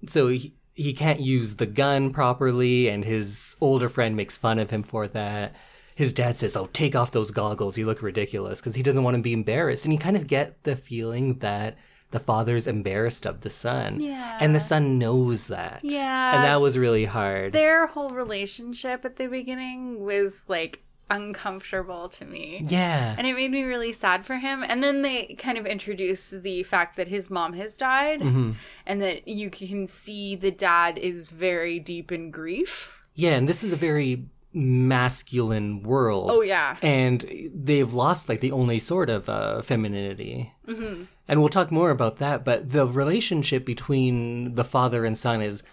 So 0.07 0.27
he 0.29 0.53
he 0.73 0.93
can't 0.93 1.19
use 1.19 1.57
the 1.57 1.65
gun 1.65 2.11
properly, 2.13 2.87
and 2.87 3.03
his 3.03 3.55
older 3.59 3.89
friend 3.89 4.15
makes 4.15 4.37
fun 4.37 4.59
of 4.59 4.69
him 4.69 4.83
for 4.83 5.07
that. 5.07 5.53
His 5.95 6.13
dad 6.13 6.37
says, 6.37 6.55
"Oh, 6.55 6.69
take 6.71 6.95
off 6.95 7.11
those 7.11 7.31
goggles. 7.31 7.77
You 7.77 7.85
look 7.85 8.01
ridiculous," 8.01 8.59
because 8.61 8.75
he 8.75 8.83
doesn't 8.83 9.03
want 9.03 9.15
to 9.17 9.21
be 9.21 9.33
embarrassed. 9.33 9.83
And 9.83 9.93
you 9.93 9.99
kind 9.99 10.15
of 10.15 10.27
get 10.27 10.63
the 10.63 10.77
feeling 10.77 11.39
that 11.39 11.77
the 12.11 12.19
father's 12.19 12.65
embarrassed 12.67 13.25
of 13.25 13.41
the 13.41 13.49
son, 13.49 13.99
Yeah. 14.01 14.37
and 14.41 14.55
the 14.55 14.59
son 14.59 14.97
knows 14.97 15.47
that. 15.47 15.81
Yeah. 15.83 16.35
and 16.35 16.43
that 16.43 16.59
was 16.61 16.77
really 16.77 17.05
hard. 17.05 17.51
Their 17.53 17.85
whole 17.87 18.09
relationship 18.09 19.05
at 19.05 19.17
the 19.17 19.27
beginning 19.27 20.03
was 20.03 20.43
like 20.49 20.81
uncomfortable 21.11 22.07
to 22.09 22.25
me. 22.25 22.63
yeah, 22.67 23.15
And 23.17 23.25
it 23.27 23.33
made 23.35 23.51
me 23.51 23.63
really 23.63 23.91
sad 23.91 24.25
for 24.25 24.35
him. 24.37 24.63
And 24.67 24.83
then 24.83 25.01
they 25.01 25.35
kind 25.39 25.57
of 25.57 25.65
introduce 25.65 26.29
the 26.29 26.61
fact 26.63 26.97
that 26.97 27.07
his 27.07 27.29
mom 27.29 27.53
has 27.53 27.77
died 27.77 28.21
Mm-hmm. 28.21 28.51
and 28.85 29.01
that 29.01 29.27
you 29.27 29.49
can 29.49 29.87
see 29.87 30.35
the 30.35 30.51
dad 30.51 30.97
is 30.97 31.29
very 31.31 31.79
deep 31.79 32.11
in 32.11 32.31
grief. 32.31 32.91
yeah, 33.15 33.35
and 33.35 33.47
this 33.49 33.63
is 33.63 33.73
a 33.73 33.75
very 33.77 34.25
masculine 34.53 35.83
world. 35.83 36.29
Oh, 36.31 36.41
yeah. 36.41 36.77
and 36.81 37.25
they've 37.53 37.93
lost 37.93 38.29
like 38.29 38.39
the 38.39 38.51
only 38.51 38.79
sort 38.79 39.09
of 39.09 39.29
uh, 39.29 39.61
femininity. 39.61 40.51
Mm-hmm. 40.67 41.03
And 41.29 41.39
we'll 41.39 41.49
talk 41.49 41.71
more 41.71 41.91
about 41.91 42.17
that. 42.17 42.43
But 42.43 42.71
the 42.71 42.87
relationship 42.87 43.63
between 43.63 44.55
the 44.55 44.63
father 44.65 45.05
and 45.05 45.17
son 45.17 45.41
is 45.41 45.63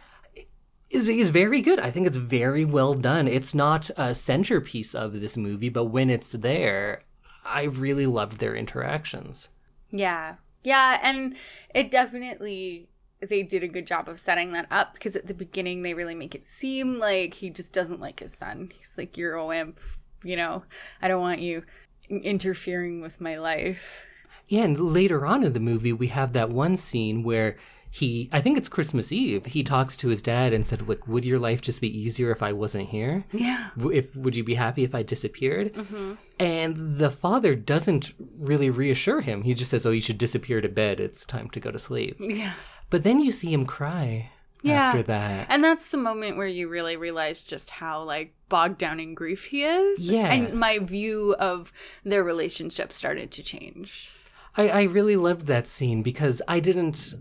is 0.91 1.09
is 1.09 1.31
very 1.31 1.63
good. 1.63 1.81
I 1.81 1.91
think 1.91 2.07
it's 2.07 2.19
very 2.19 2.65
well 2.65 2.95
done. 2.95 3.27
It's 3.27 3.55
not 3.55 3.91
a 3.97 4.15
centerpiece 4.15 4.95
of 4.95 5.15
this 5.15 5.37
movie, 5.37 5.71
but 5.71 5.87
when 5.87 6.11
it's 6.11 6.33
there, 6.33 7.03
I 7.45 7.63
really 7.65 8.07
loved 8.07 8.39
their 8.39 8.55
interactions. 8.55 9.49
Yeah. 9.91 10.37
Yeah. 10.63 11.01
And 11.03 11.37
it 11.75 11.91
definitely, 11.91 12.91
they 13.21 13.43
did 13.43 13.63
a 13.63 13.69
good 13.69 13.87
job 13.87 14.09
of 14.09 14.21
setting 14.21 14.53
that 14.53 14.67
up 14.71 14.93
because 14.93 15.17
at 15.17 15.27
the 15.27 15.35
beginning 15.35 15.83
they 15.83 15.95
really 15.95 16.15
make 16.15 16.35
it 16.35 16.47
seem 16.47 16.99
like 16.99 17.35
he 17.35 17.51
just 17.51 17.73
doesn't 17.73 18.01
like 18.01 18.21
his 18.21 18.35
son. 18.35 18.71
He's 18.77 18.95
like, 18.99 19.17
you're 19.17 19.35
a 19.35 19.47
wimp. 19.47 19.81
You 20.23 20.37
know, 20.37 20.65
I 21.01 21.09
don't 21.09 21.21
want 21.21 21.41
you 21.41 21.63
interfering 22.11 23.01
with 23.01 23.21
my 23.21 23.39
life. 23.39 24.03
Yeah, 24.49 24.63
and 24.63 24.79
later 24.79 25.27
on 25.27 25.43
in 25.45 25.53
the 25.53 25.61
movie, 25.61 25.93
we 25.93 26.09
have 26.09 26.33
that 26.35 26.51
one 26.51 26.77
scene 26.77 27.23
where 27.23 27.57
he, 27.91 28.29
I 28.33 28.41
think 28.41 28.59
it's 28.59 28.69
Christmas 28.69 29.11
Eve, 29.11 29.47
he 29.47 29.63
talks 29.65 29.97
to 29.99 30.09
his 30.09 30.21
dad 30.21 30.53
and 30.53 30.67
said, 30.67 30.87
like, 30.87 31.09
would 31.09 31.25
your 31.25 31.39
life 31.39 31.63
just 31.63 31.81
be 31.81 31.89
easier 31.99 32.31
if 32.31 32.43
I 32.43 32.53
wasn't 32.53 32.91
here? 32.91 33.25
Yeah. 33.33 33.71
If 33.93 34.15
would 34.15 34.37
you 34.37 34.45
be 34.45 34.55
happy 34.55 34.85
if 34.85 34.95
I 34.95 35.03
disappeared? 35.03 35.73
Mm-hmm. 35.75 36.13
And 36.39 36.99
the 36.99 37.11
father 37.11 37.55
doesn't 37.55 38.13
really 38.39 38.69
reassure 38.71 39.23
him. 39.23 39.43
He 39.43 39.55
just 39.55 39.71
says, 39.71 39.87
"Oh, 39.87 39.91
you 39.93 40.01
should 40.03 40.19
disappear 40.19 40.61
to 40.61 40.69
bed. 40.69 41.01
It's 41.01 41.25
time 41.25 41.49
to 41.51 41.61
go 41.61 41.71
to 41.71 41.79
sleep." 41.79 42.17
Yeah. 42.21 42.53
But 42.91 43.03
then 43.03 43.19
you 43.21 43.33
see 43.33 43.53
him 43.53 43.65
cry 43.67 44.31
Yeah. 44.63 44.89
after 44.89 45.03
that. 45.05 45.47
And 45.49 45.65
that's 45.65 45.89
the 45.89 45.97
moment 45.97 46.37
where 46.37 46.47
you 46.47 46.69
really 46.69 46.97
realize 46.97 47.43
just 47.43 47.71
how 47.71 48.03
like 48.03 48.35
bogged 48.51 48.79
down 48.79 49.01
in 49.01 49.15
grief 49.15 49.47
he 49.47 49.65
is. 49.65 50.01
Yeah. 50.01 50.27
And 50.31 50.53
my 50.55 50.79
view 50.81 51.35
of 51.39 51.73
their 52.05 52.23
relationship 52.23 52.93
started 52.93 53.31
to 53.33 53.43
change. 53.43 54.11
I, 54.57 54.69
I 54.69 54.83
really 54.85 55.17
loved 55.17 55.47
that 55.47 55.69
scene 55.69 56.03
because 56.03 56.41
I 56.49 56.61
didn't 56.61 57.15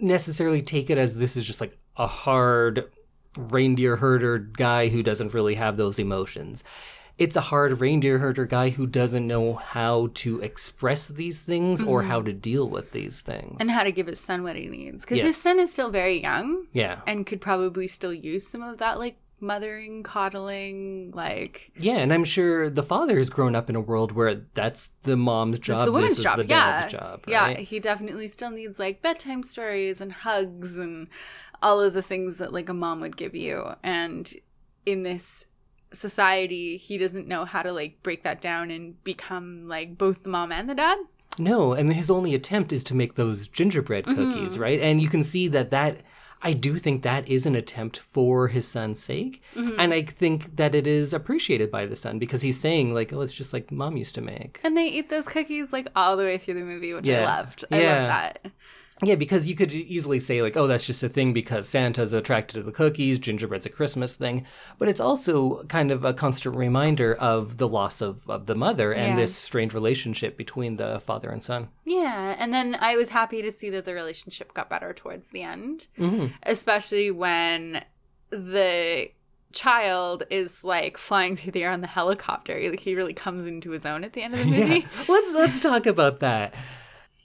necessarily 0.00 0.62
take 0.62 0.90
it 0.90 0.98
as 0.98 1.16
this 1.16 1.36
is 1.36 1.44
just 1.44 1.60
like 1.60 1.76
a 1.96 2.06
hard 2.06 2.90
reindeer 3.36 3.96
herder 3.96 4.38
guy 4.38 4.88
who 4.88 5.02
doesn't 5.02 5.34
really 5.34 5.54
have 5.56 5.76
those 5.76 5.98
emotions. 5.98 6.64
It's 7.18 7.34
a 7.34 7.40
hard 7.40 7.80
reindeer 7.80 8.18
herder 8.18 8.46
guy 8.46 8.70
who 8.70 8.86
doesn't 8.86 9.26
know 9.26 9.54
how 9.54 10.10
to 10.14 10.40
express 10.40 11.08
these 11.08 11.40
things 11.40 11.82
or 11.82 12.00
mm-hmm. 12.00 12.10
how 12.10 12.22
to 12.22 12.32
deal 12.32 12.68
with 12.68 12.92
these 12.92 13.20
things. 13.20 13.56
And 13.58 13.70
how 13.70 13.82
to 13.82 13.90
give 13.90 14.06
his 14.06 14.20
son 14.20 14.44
what 14.44 14.54
he 14.54 14.68
needs. 14.68 15.04
Because 15.04 15.18
Yes. 15.18 15.26
his 15.26 15.36
son 15.36 15.58
is 15.58 15.72
still 15.72 15.90
very 15.90 16.22
young 16.22 16.66
yeah. 16.72 17.00
and 17.08 17.26
could 17.26 17.40
probably 17.40 17.88
still 17.88 18.14
use 18.14 18.46
some 18.46 18.62
of 18.62 18.78
that 18.78 19.00
like 19.00 19.16
mothering, 19.40 20.02
coddling, 20.02 21.12
like 21.14 21.70
Yeah, 21.76 21.96
and 21.98 22.12
I'm 22.12 22.24
sure 22.24 22.68
the 22.70 22.82
father 22.82 23.18
has 23.18 23.30
grown 23.30 23.54
up 23.54 23.70
in 23.70 23.76
a 23.76 23.80
world 23.80 24.12
where 24.12 24.42
that's 24.54 24.90
the 25.02 25.16
mom's 25.16 25.58
job, 25.58 25.78
it's 25.78 25.84
the 25.86 25.92
woman's 25.92 26.16
this 26.16 26.22
job. 26.24 26.38
is 26.40 26.46
the 26.46 26.50
yeah. 26.50 26.80
dad's 26.80 26.92
job, 26.92 27.24
Yeah. 27.26 27.54
He 27.58 27.78
definitely 27.80 28.28
still 28.28 28.50
needs 28.50 28.78
like 28.78 29.02
bedtime 29.02 29.42
stories 29.42 30.00
and 30.00 30.12
hugs 30.12 30.78
and 30.78 31.08
all 31.62 31.80
of 31.80 31.94
the 31.94 32.02
things 32.02 32.38
that 32.38 32.52
like 32.52 32.68
a 32.68 32.74
mom 32.74 33.00
would 33.00 33.16
give 33.16 33.34
you. 33.34 33.64
And 33.82 34.32
in 34.86 35.02
this 35.02 35.46
society, 35.92 36.76
he 36.76 36.98
doesn't 36.98 37.26
know 37.26 37.44
how 37.44 37.62
to 37.62 37.72
like 37.72 38.02
break 38.02 38.22
that 38.24 38.40
down 38.40 38.70
and 38.70 39.02
become 39.04 39.66
like 39.68 39.96
both 39.98 40.22
the 40.22 40.28
mom 40.28 40.52
and 40.52 40.68
the 40.68 40.74
dad. 40.74 40.98
No, 41.38 41.72
and 41.72 41.92
his 41.92 42.10
only 42.10 42.34
attempt 42.34 42.72
is 42.72 42.82
to 42.84 42.94
make 42.94 43.14
those 43.14 43.48
gingerbread 43.48 44.04
Mm-hmm. 44.06 44.30
cookies, 44.32 44.58
right? 44.58 44.80
And 44.80 45.00
you 45.00 45.08
can 45.08 45.22
see 45.22 45.46
that 45.48 45.70
that 45.70 45.98
I 46.40 46.52
do 46.52 46.78
think 46.78 47.02
that 47.02 47.26
is 47.28 47.46
an 47.46 47.56
attempt 47.56 47.98
for 48.12 48.48
his 48.48 48.66
son's 48.68 49.00
sake, 49.00 49.42
Mm-hmm. 49.56 49.80
and 49.80 49.92
I 49.92 50.02
think 50.02 50.54
that 50.56 50.74
it 50.74 50.86
is 50.86 51.12
appreciated 51.12 51.70
by 51.70 51.86
the 51.86 51.96
son 51.96 52.18
because 52.18 52.42
he's 52.42 52.60
saying 52.60 52.94
like, 52.94 53.12
"Oh, 53.12 53.20
it's 53.22 53.34
just 53.34 53.52
like 53.52 53.72
mom 53.72 53.96
used 53.96 54.14
to 54.14 54.20
make." 54.20 54.60
And 54.62 54.76
they 54.76 54.86
eat 54.86 55.08
those 55.10 55.26
cookies 55.26 55.72
like 55.72 55.88
all 55.96 56.16
the 56.16 56.22
way 56.22 56.38
through 56.38 56.54
the 56.54 56.60
movie, 56.60 56.92
which 56.94 57.08
I 57.08 57.24
loved. 57.24 57.64
I 57.72 57.80
Yeah. 57.80 57.92
love 57.98 58.08
that. 58.08 58.52
Yeah, 59.02 59.14
because 59.14 59.46
you 59.48 59.54
could 59.54 59.72
easily 59.72 60.18
say 60.18 60.42
like, 60.42 60.56
"Oh, 60.56 60.66
that's 60.66 60.84
just 60.86 61.02
a 61.04 61.08
thing 61.08 61.32
because 61.32 61.68
Santa's 61.68 62.12
attracted 62.12 62.54
to 62.54 62.62
the 62.64 62.72
cookies, 62.72 63.18
gingerbread's 63.20 63.64
a 63.66 63.68
Christmas 63.70 64.16
thing," 64.16 64.44
but 64.78 64.88
it's 64.88 64.98
also 65.00 65.62
kind 65.64 65.90
of 65.92 66.04
a 66.04 66.12
constant 66.12 66.56
reminder 66.56 67.14
of 67.14 67.58
the 67.58 67.68
loss 67.68 68.00
of 68.00 68.28
of 68.28 68.46
the 68.46 68.56
mother 68.56 68.92
and 68.92 69.10
Yeah. 69.10 69.16
this 69.22 69.36
strained 69.36 69.72
relationship 69.72 70.36
between 70.36 70.76
the 70.76 71.00
father 71.06 71.30
and 71.30 71.44
son. 71.44 71.68
Yeah, 71.84 72.34
and 72.38 72.52
then 72.52 72.76
I 72.80 72.96
was 72.96 73.10
happy 73.10 73.40
to 73.42 73.52
see 73.52 73.70
that 73.70 73.84
the 73.84 73.94
relationship 73.94 74.52
got 74.52 74.68
better 74.68 74.92
towards 74.92 75.30
the 75.30 75.42
end, 75.42 75.86
Mm-hmm. 75.98 76.26
especially 76.42 77.10
when 77.12 77.84
the 78.30 79.10
child 79.52 80.24
is 80.28 80.62
like 80.64 80.98
flying 80.98 81.36
through 81.36 81.52
the 81.52 81.62
air 81.64 81.70
on 81.70 81.80
the 81.80 81.86
helicopter. 81.86 82.58
Like 82.68 82.80
he 82.80 82.94
really 82.94 83.14
comes 83.14 83.46
into 83.46 83.70
his 83.70 83.86
own 83.86 84.02
at 84.04 84.12
the 84.12 84.22
end 84.22 84.34
of 84.34 84.40
the 84.40 84.46
movie. 84.50 84.80
Yeah. 84.80 85.04
Let's 85.08 85.32
let's 85.34 85.60
talk 85.60 85.86
about 85.86 86.20
that. 86.20 86.52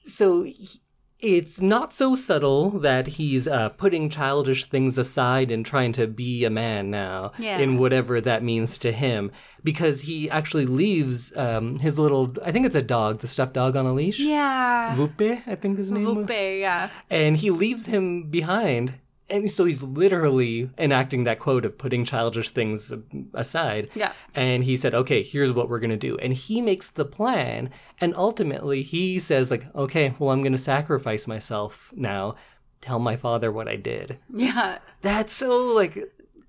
So 0.05 0.43
he- 0.43 0.79
it's 1.23 1.61
not 1.61 1.93
so 1.93 2.15
subtle 2.15 2.69
that 2.79 3.07
he's 3.07 3.47
uh, 3.47 3.69
putting 3.69 4.09
childish 4.09 4.65
things 4.65 4.97
aside 4.97 5.49
and 5.51 5.65
trying 5.65 5.93
to 5.93 6.05
be 6.07 6.43
a 6.43 6.49
man 6.49 6.91
now, 6.91 7.31
Yeah. 7.39 7.57
in 7.59 7.77
whatever 7.77 8.19
that 8.21 8.43
means 8.43 8.77
to 8.79 8.91
him, 8.91 9.31
because 9.63 10.01
he 10.01 10.29
actually 10.29 10.65
leaves 10.65 11.35
um, 11.37 11.79
his 11.79 11.97
little, 11.97 12.35
I 12.43 12.51
think 12.51 12.65
it's 12.65 12.75
a 12.75 12.81
dog, 12.81 13.19
the 13.19 13.27
stuffed 13.27 13.53
dog 13.53 13.75
on 13.75 13.85
a 13.85 13.93
leash. 13.93 14.19
Yeah. 14.19 14.93
Vupe, 14.95 15.41
I 15.47 15.55
think 15.55 15.77
his 15.77 15.89
name. 15.91 16.05
Vupe, 16.05 16.59
yeah. 16.59 16.89
And 17.09 17.37
he 17.37 17.49
leaves 17.51 17.85
him 17.85 18.29
behind. 18.29 18.95
And 19.33 19.51
so 19.51 19.65
he's 19.65 19.81
literally 19.81 20.69
enacting 20.77 21.25
that 21.25 21.39
quote 21.39 21.65
of 21.65 21.77
putting 21.77 22.05
childish 22.05 22.51
things 22.51 22.93
aside. 23.33 23.89
Yeah. 23.95 24.13
And 24.33 24.63
he 24.63 24.77
said, 24.77 24.93
okay, 24.93 25.23
here's 25.23 25.51
what 25.51 25.67
we're 25.67 25.79
going 25.79 25.89
to 25.89 25.97
do. 25.97 26.17
And 26.19 26.33
he 26.33 26.61
makes 26.61 26.89
the 26.89 27.03
plan. 27.03 27.69
And 27.99 28.15
ultimately, 28.15 28.83
he 28.83 29.19
says, 29.19 29.49
like, 29.49 29.65
okay, 29.75 30.13
well, 30.19 30.29
I'm 30.29 30.41
going 30.41 30.51
to 30.51 30.57
sacrifice 30.57 31.27
myself 31.27 31.91
now. 31.95 32.35
Tell 32.79 32.99
my 32.99 33.15
father 33.15 33.51
what 33.51 33.67
I 33.67 33.75
did. 33.75 34.19
Yeah. 34.33 34.77
That's 35.01 35.33
so, 35.33 35.65
like, 35.65 35.97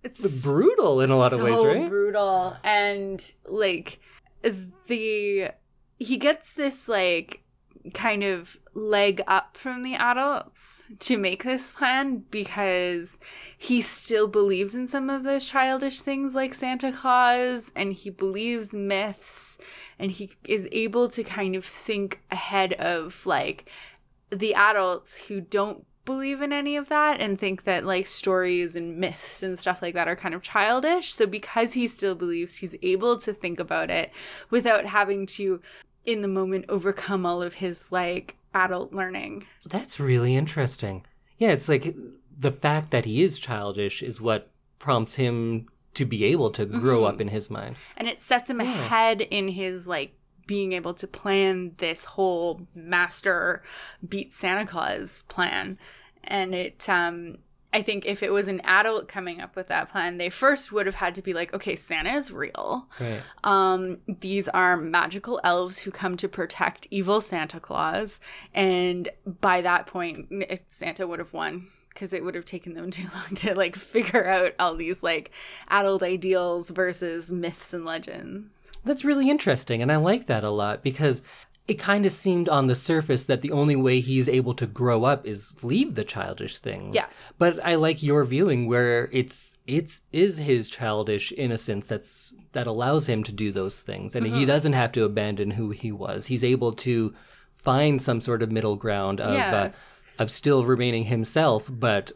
It's 0.05 0.45
brutal 0.45 1.01
in 1.01 1.09
a 1.11 1.16
lot 1.16 1.32
of 1.32 1.41
ways, 1.41 1.55
so 1.55 1.66
right? 1.66 1.89
brutal 1.89 2.57
and 2.62 3.32
like 3.47 4.01
the 4.87 5.49
he 5.99 6.16
gets 6.18 6.53
this 6.53 6.89
like 6.89 7.43
kind 7.95 8.22
of 8.22 8.59
leg 8.75 9.22
up 9.27 9.57
from 9.57 9.83
the 9.83 9.95
adults 9.95 10.83
to 10.99 11.16
make 11.16 11.45
this 11.45 11.72
plan 11.72 12.25
because 12.31 13.18
he 13.57 13.81
still 13.81 14.27
believes 14.27 14.75
in 14.75 14.87
some 14.87 15.09
of 15.09 15.22
those 15.22 15.45
childish 15.45 16.01
things 16.01 16.35
like 16.35 16.55
Santa 16.55 16.93
Claus 16.93 17.72
and 17.77 17.93
he 17.93 18.11
believes 18.11 18.75
myths 18.75 19.59
and 19.99 20.11
he 20.11 20.33
is 20.45 20.68
able 20.72 21.09
to 21.09 21.22
kind 21.22 21.55
of 21.55 21.64
think 21.64 22.20
ahead 22.31 22.72
of 22.75 23.25
like 23.25 23.70
the 24.31 24.55
adults 24.55 25.16
who 25.29 25.41
don't 25.41 25.87
believe 26.05 26.43
in 26.43 26.53
any 26.53 26.77
of 26.77 26.89
that 26.89 27.20
and 27.20 27.39
think 27.39 27.64
that 27.64 27.85
like 27.85 28.07
stories 28.07 28.77
and 28.77 28.99
myths 28.99 29.43
and 29.43 29.59
stuff 29.59 29.81
like 29.81 29.95
that 29.95 30.09
are 30.09 30.16
kind 30.16 30.35
of 30.35 30.43
childish. 30.43 31.14
So 31.14 31.27
because 31.27 31.72
he 31.72 31.87
still 31.87 32.14
believes, 32.14 32.57
he's 32.57 32.77
able 32.83 33.16
to 33.18 33.33
think 33.33 33.59
about 33.59 33.91
it 33.91 34.12
without 34.51 34.85
having 34.85 35.27
to 35.27 35.61
in 36.05 36.20
the 36.20 36.29
moment 36.29 36.66
overcome 36.68 37.25
all 37.25 37.43
of 37.43 37.55
his 37.55 37.91
like 37.91 38.37
adult 38.55 38.92
learning. 38.92 39.46
That's 39.66 39.98
really 40.00 40.36
interesting. 40.36 41.05
Yeah, 41.38 41.50
it's 41.50 41.68
like 41.68 41.94
the 42.36 42.52
fact 42.52 42.90
that 42.92 43.05
he 43.05 43.22
is 43.22 43.38
childish 43.38 44.02
is 44.02 44.20
what 44.20 44.50
prompts 44.78 45.16
him 45.16 45.66
to 45.94 46.05
be 46.05 46.24
able 46.24 46.50
to 46.50 46.64
grow 46.66 47.02
Mm-hmm. 47.02 47.14
up 47.14 47.20
in 47.20 47.28
his 47.28 47.50
mind. 47.50 47.76
And 47.96 48.09
it 48.09 48.20
sets 48.20 48.48
him 48.50 48.61
ahead 48.61 49.20
in 49.20 49.48
his 49.48 49.86
like 49.86 50.16
being 50.46 50.72
able 50.72 50.92
to 50.94 51.07
plan 51.07 51.72
this 51.78 52.05
whole 52.05 52.66
master 52.74 53.62
beat 54.07 54.30
Santa 54.32 54.66
Claus 54.66 55.22
plan. 55.22 55.78
And 56.22 56.55
it 56.55 56.88
um 56.88 57.38
I 57.75 57.83
think 57.83 58.07
if 58.07 58.22
it 58.22 58.33
was 58.33 58.47
an 58.47 58.61
adult 58.62 59.09
coming 59.09 59.41
up 59.41 59.57
with 59.57 59.66
that 59.66 59.91
plan, 59.91 60.16
they 60.16 60.31
first 60.31 60.70
would 60.70 60.87
have 60.87 60.95
had 60.95 61.16
to 61.16 61.22
be 61.22 61.35
like, 61.35 61.53
okay, 61.53 61.75
Santa 61.75 62.14
is 62.14 62.31
real. 62.31 62.87
Right. 63.01 63.20
Um, 63.43 63.99
these 64.07 64.49
are 64.49 64.77
magical 64.77 65.41
elves 65.43 65.81
who 65.81 65.91
come 65.91 66.16
to 66.18 66.29
protect 66.29 66.87
evil 66.93 67.20
Santa 67.20 67.59
Claus, 67.59 68.20
and 68.55 69.09
by 69.27 69.61
that 69.61 69.89
point, 69.89 70.33
Santa 70.68 71.09
would 71.09 71.18
have 71.18 71.33
won 71.33 71.66
because 71.89 72.12
it 72.12 72.25
would 72.25 72.37
have 72.37 72.45
taken 72.45 72.75
them 72.75 72.91
too 72.93 73.09
long 73.12 73.35
to 73.37 73.57
like 73.57 73.75
figure 73.75 74.25
out 74.25 74.55
all 74.61 74.77
these 74.77 75.03
like 75.03 75.33
adult 75.68 76.05
ideals 76.05 76.70
versus 76.70 77.33
myths 77.33 77.75
and 77.75 77.85
legends. 77.85 78.53
That's 78.85 79.05
really 79.05 79.29
interesting, 79.29 79.83
and 79.83 79.91
I 79.91 79.97
like 79.97 80.27
that 80.29 80.45
a 80.45 80.51
lot 80.51 80.85
because 80.85 81.22
it 81.66 81.74
kind 81.78 82.04
of 82.04 82.12
seemed 82.12 82.48
on 82.48 82.66
the 82.66 82.74
surface 82.74 83.24
that 83.24 83.40
the 83.42 83.52
only 83.52 83.76
way 83.76 84.00
he's 84.00 84.28
able 84.28 84.54
to 84.54 84.66
grow 84.66 85.04
up 85.04 85.26
is 85.26 85.54
leave 85.62 85.94
the 85.94 86.04
childish 86.04 86.58
things. 86.58 86.94
Yeah. 86.94 87.06
But 87.38 87.64
I 87.64 87.76
like 87.76 88.02
your 88.02 88.24
viewing 88.24 88.66
where 88.66 89.08
it's 89.12 89.56
it's 89.66 90.02
is 90.12 90.36
his 90.38 90.68
childish 90.68 91.32
innocence 91.38 91.86
that's 91.86 92.34
that 92.52 92.66
allows 92.66 93.06
him 93.08 93.22
to 93.24 93.32
do 93.32 93.50
those 93.50 93.80
things, 93.80 94.14
and 94.14 94.26
he 94.26 94.44
doesn't 94.44 94.74
have 94.74 94.92
to 94.92 95.04
abandon 95.04 95.52
who 95.52 95.70
he 95.70 95.90
was. 95.90 96.26
He's 96.26 96.44
able 96.44 96.72
to 96.74 97.14
find 97.52 98.00
some 98.00 98.20
sort 98.20 98.42
of 98.42 98.52
middle 98.52 98.76
ground 98.76 99.20
of 99.20 99.34
Yeah. 99.34 99.54
uh, 99.56 99.70
of 100.18 100.30
still 100.30 100.64
remaining 100.64 101.04
himself, 101.04 101.64
but. 101.68 102.12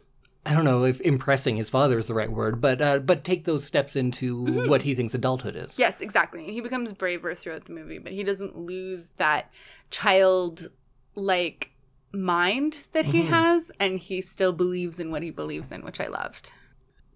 I 0.48 0.54
don't 0.54 0.64
know 0.64 0.84
if 0.84 0.98
impressing 1.02 1.56
his 1.56 1.68
father 1.68 1.98
is 1.98 2.06
the 2.06 2.14
right 2.14 2.32
word, 2.32 2.58
but 2.58 2.80
uh, 2.80 3.00
but 3.00 3.22
take 3.22 3.44
those 3.44 3.64
steps 3.64 3.96
into 3.96 4.66
what 4.66 4.80
he 4.80 4.94
thinks 4.94 5.12
adulthood 5.12 5.54
is. 5.54 5.78
Yes, 5.78 6.00
exactly. 6.00 6.44
He 6.44 6.62
becomes 6.62 6.90
braver 6.94 7.34
throughout 7.34 7.66
the 7.66 7.74
movie, 7.74 7.98
but 7.98 8.12
he 8.12 8.24
doesn't 8.24 8.56
lose 8.56 9.10
that 9.18 9.50
child 9.90 10.70
like 11.14 11.72
mind 12.12 12.80
that 12.92 13.04
he 13.04 13.22
has, 13.26 13.70
and 13.78 13.98
he 13.98 14.22
still 14.22 14.54
believes 14.54 14.98
in 14.98 15.10
what 15.10 15.22
he 15.22 15.30
believes 15.30 15.70
in, 15.70 15.84
which 15.84 16.00
I 16.00 16.06
loved. 16.06 16.50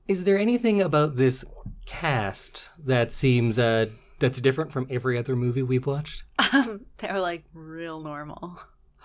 Is 0.06 0.24
there 0.24 0.38
anything 0.38 0.82
about 0.82 1.16
this 1.16 1.42
cast 1.86 2.64
that 2.84 3.12
seems 3.12 3.58
uh 3.58 3.86
that's 4.18 4.42
different 4.42 4.72
from 4.72 4.86
every 4.90 5.16
other 5.16 5.34
movie 5.34 5.62
we've 5.62 5.86
watched? 5.86 6.24
Um, 6.52 6.84
they're 6.98 7.18
like 7.18 7.44
real 7.54 7.98
normal 8.00 8.60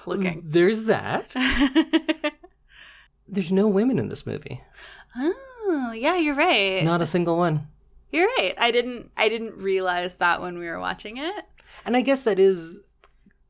looking. 0.05 0.41
There's 0.43 0.83
that. 0.83 1.33
There's 3.27 3.51
no 3.51 3.67
women 3.67 3.99
in 3.99 4.09
this 4.09 4.25
movie. 4.25 4.61
oh, 5.15 5.91
yeah, 5.93 6.15
you're 6.17 6.35
right. 6.35 6.83
Not 6.83 7.01
a 7.01 7.05
single 7.05 7.37
one. 7.37 7.67
You're 8.11 8.27
right. 8.37 8.53
I 8.57 8.71
didn't 8.71 9.11
I 9.17 9.27
didn't 9.29 9.57
realize 9.57 10.17
that 10.17 10.41
when 10.41 10.57
we 10.57 10.65
were 10.67 10.79
watching 10.79 11.17
it. 11.17 11.45
And 11.85 11.97
I 11.97 12.01
guess 12.01 12.21
that 12.21 12.39
is 12.39 12.79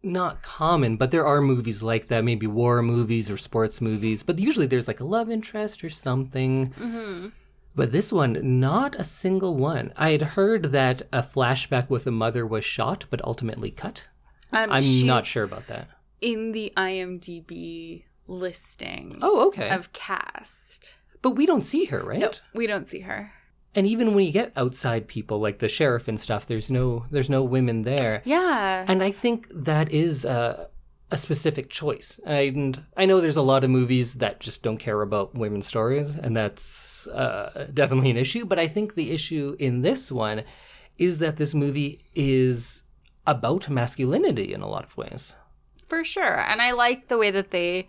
not 0.01 0.41
common, 0.41 0.97
but 0.97 1.11
there 1.11 1.25
are 1.27 1.41
movies 1.41 1.83
like 1.83 2.07
that, 2.07 2.23
maybe 2.23 2.47
war 2.47 2.81
movies 2.81 3.29
or 3.29 3.37
sports 3.37 3.81
movies, 3.81 4.23
but 4.23 4.39
usually 4.39 4.65
there's 4.65 4.87
like 4.87 4.99
a 4.99 5.05
love 5.05 5.29
interest 5.29 5.83
or 5.83 5.89
something. 5.89 6.71
Mm-hmm. 6.79 7.27
But 7.75 7.91
this 7.91 8.11
one, 8.11 8.59
not 8.59 8.95
a 8.95 9.03
single 9.03 9.55
one. 9.55 9.93
I 9.95 10.09
had 10.09 10.21
heard 10.23 10.71
that 10.71 11.03
a 11.13 11.21
flashback 11.21 11.89
with 11.89 12.07
a 12.07 12.11
mother 12.11 12.45
was 12.45 12.65
shot, 12.65 13.05
but 13.11 13.23
ultimately 13.23 13.69
cut. 13.69 14.07
Um, 14.51 14.71
I'm 14.71 15.05
not 15.05 15.27
sure 15.27 15.43
about 15.43 15.67
that. 15.67 15.87
in 16.21 16.51
the 16.53 16.73
IMDb 16.75 18.05
listing 18.27 19.17
Oh, 19.21 19.47
okay. 19.47 19.69
of 19.69 19.93
cast. 19.93 20.95
But 21.21 21.31
we 21.31 21.45
don't 21.45 21.63
see 21.63 21.85
her, 21.85 22.01
right? 22.03 22.19
No, 22.19 22.31
we 22.53 22.67
don't 22.67 22.87
see 22.87 22.99
her. 23.01 23.31
And 23.75 23.85
even 23.85 24.15
when 24.15 24.25
you 24.25 24.31
get 24.31 24.53
outside 24.55 25.07
people 25.07 25.39
like 25.39 25.59
the 25.59 25.67
sheriff 25.67 26.07
and 26.07 26.19
stuff, 26.19 26.45
there's 26.47 26.71
no 26.71 27.05
there's 27.11 27.29
no 27.29 27.43
women 27.43 27.83
there. 27.83 28.21
Yeah. 28.25 28.85
And 28.87 29.03
I 29.03 29.11
think 29.11 29.47
that 29.53 29.91
is 29.91 30.25
a, 30.25 30.69
a 31.11 31.17
specific 31.17 31.69
choice. 31.69 32.19
And 32.25 32.83
I 32.95 33.05
know 33.05 33.21
there's 33.21 33.37
a 33.37 33.41
lot 33.41 33.63
of 33.63 33.69
movies 33.69 34.15
that 34.15 34.39
just 34.39 34.63
don't 34.63 34.77
care 34.77 35.01
about 35.01 35.35
women's 35.35 35.67
stories, 35.67 36.15
and 36.15 36.35
that's 36.35 37.05
uh, 37.07 37.67
definitely 37.73 38.09
an 38.09 38.17
issue. 38.17 38.45
But 38.45 38.57
I 38.59 38.67
think 38.67 38.95
the 38.95 39.11
issue 39.11 39.55
in 39.59 39.81
this 39.81 40.11
one 40.11 40.43
is 40.97 41.19
that 41.19 41.37
this 41.37 41.53
movie 41.53 41.99
is 42.15 42.83
about 43.27 43.69
masculinity 43.69 44.53
in 44.53 44.61
a 44.61 44.67
lot 44.69 44.83
of 44.85 44.97
ways. 44.97 45.33
For 45.87 46.03
sure. 46.03 46.39
And 46.39 46.61
I 46.61 46.71
like 46.71 47.07
the 47.09 47.17
way 47.17 47.29
that 47.31 47.51
they 47.51 47.87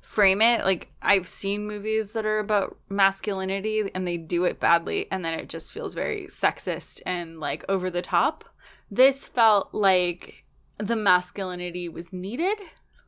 frame 0.00 0.40
it. 0.40 0.64
Like 0.64 0.90
I've 1.02 1.26
seen 1.26 1.66
movies 1.66 2.12
that 2.12 2.24
are 2.24 2.38
about 2.38 2.76
masculinity 2.88 3.90
and 3.94 4.06
they 4.06 4.16
do 4.16 4.44
it 4.44 4.60
badly 4.60 5.06
and 5.10 5.24
then 5.24 5.38
it 5.38 5.48
just 5.48 5.72
feels 5.72 5.94
very 5.94 6.26
sexist 6.28 7.00
and 7.04 7.40
like 7.40 7.64
over 7.68 7.90
the 7.90 8.02
top. 8.02 8.44
This 8.90 9.28
felt 9.28 9.74
like 9.74 10.44
the 10.78 10.96
masculinity 10.96 11.88
was 11.88 12.12
needed. 12.12 12.58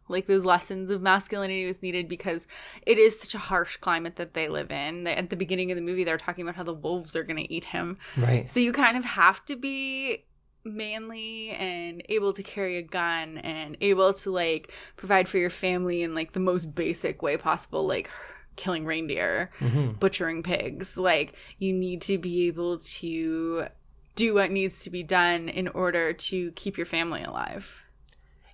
Like 0.09 0.27
those 0.27 0.45
lessons 0.45 0.91
of 0.91 1.01
masculinity 1.01 1.65
was 1.67 1.83
needed 1.83 2.09
because 2.09 2.49
it 2.85 2.99
is 2.99 3.19
such 3.19 3.35
a 3.35 3.39
harsh 3.39 3.77
climate 3.77 4.17
that 4.17 4.35
they 4.35 4.49
live 4.49 4.73
in. 4.73 5.07
At 5.07 5.31
the 5.31 5.37
beginning 5.37 5.71
of 5.71 5.77
the 5.77 5.83
movie, 5.83 6.03
they're 6.03 6.19
talking 6.19 6.43
about 6.43 6.57
how 6.57 6.65
the 6.65 6.75
wolves 6.75 7.15
are 7.15 7.23
going 7.23 7.37
to 7.37 7.53
eat 7.53 7.65
him. 7.65 7.97
Right. 8.17 8.51
So 8.51 8.59
you 8.59 8.73
kind 8.73 8.97
of 8.97 9.05
have 9.05 9.45
to 9.47 9.55
be 9.55 10.25
manly 10.65 11.51
and 11.51 12.03
able 12.09 12.33
to 12.33 12.43
carry 12.43 12.77
a 12.77 12.83
gun 12.83 13.39
and 13.39 13.77
able 13.81 14.13
to 14.13 14.31
like 14.31 14.73
provide 14.97 15.29
for 15.29 15.39
your 15.39 15.51
family 15.51 16.03
in 16.03 16.15
like 16.15 16.33
the 16.33 16.41
most 16.41 16.75
basic 16.75 17.23
way 17.23 17.37
possible 17.37 17.87
like 17.87 18.11
killing 18.57 18.85
reindeer 18.85 19.51
hmm 19.59 19.93
butchering 19.93 20.43
pigs. 20.43 20.97
Like 20.97 21.35
you 21.59 21.73
need 21.73 22.03
to 22.03 22.19
be 22.19 22.47
able 22.47 22.79
to 22.79 23.67
do 24.15 24.35
what 24.35 24.51
needs 24.51 24.83
to 24.85 24.91
be 24.91 25.03
done 25.03 25.49
in 25.49 25.69
order 25.69 26.13
to 26.13 26.51
keep 26.53 26.77
your 26.77 26.87
family 26.87 27.23
alive. 27.23 27.73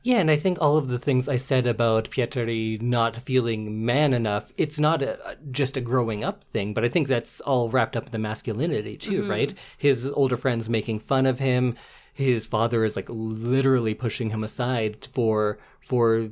Yeah, 0.03 0.19
and 0.19 0.31
I 0.31 0.37
think 0.37 0.59
all 0.61 0.77
of 0.77 0.87
the 0.87 1.01
things 1.01 1.29
I 1.29 1.37
said 1.37 1.67
about 1.67 2.11
Pietri 2.11 2.81
not 2.81 3.17
feeling 3.23 3.85
man 3.85 4.15
enough, 4.15 4.53
it's 4.57 4.79
not 4.79 5.03
a, 5.03 5.37
just 5.51 5.77
a 5.77 5.81
growing 5.81 6.23
up 6.23 6.45
thing, 6.45 6.73
but 6.73 6.85
I 6.85 6.89
think 6.89 7.09
that's 7.09 7.41
all 7.41 7.71
wrapped 7.71 7.97
up 7.97 8.07
in 8.07 8.13
the 8.13 8.19
masculinity 8.19 8.97
too, 8.97 9.25
right? 9.29 9.53
His 9.77 10.07
older 10.07 10.37
friends 10.37 10.69
making 10.69 11.01
fun 11.01 11.27
of 11.27 11.41
him, 11.41 11.75
his 12.17 12.47
father 12.47 12.85
is 12.85 12.97
like 12.97 13.09
literally 13.11 13.95
pushing 13.95 14.31
him 14.31 14.43
aside 14.43 15.07
for 15.13 15.59
for 15.87 16.31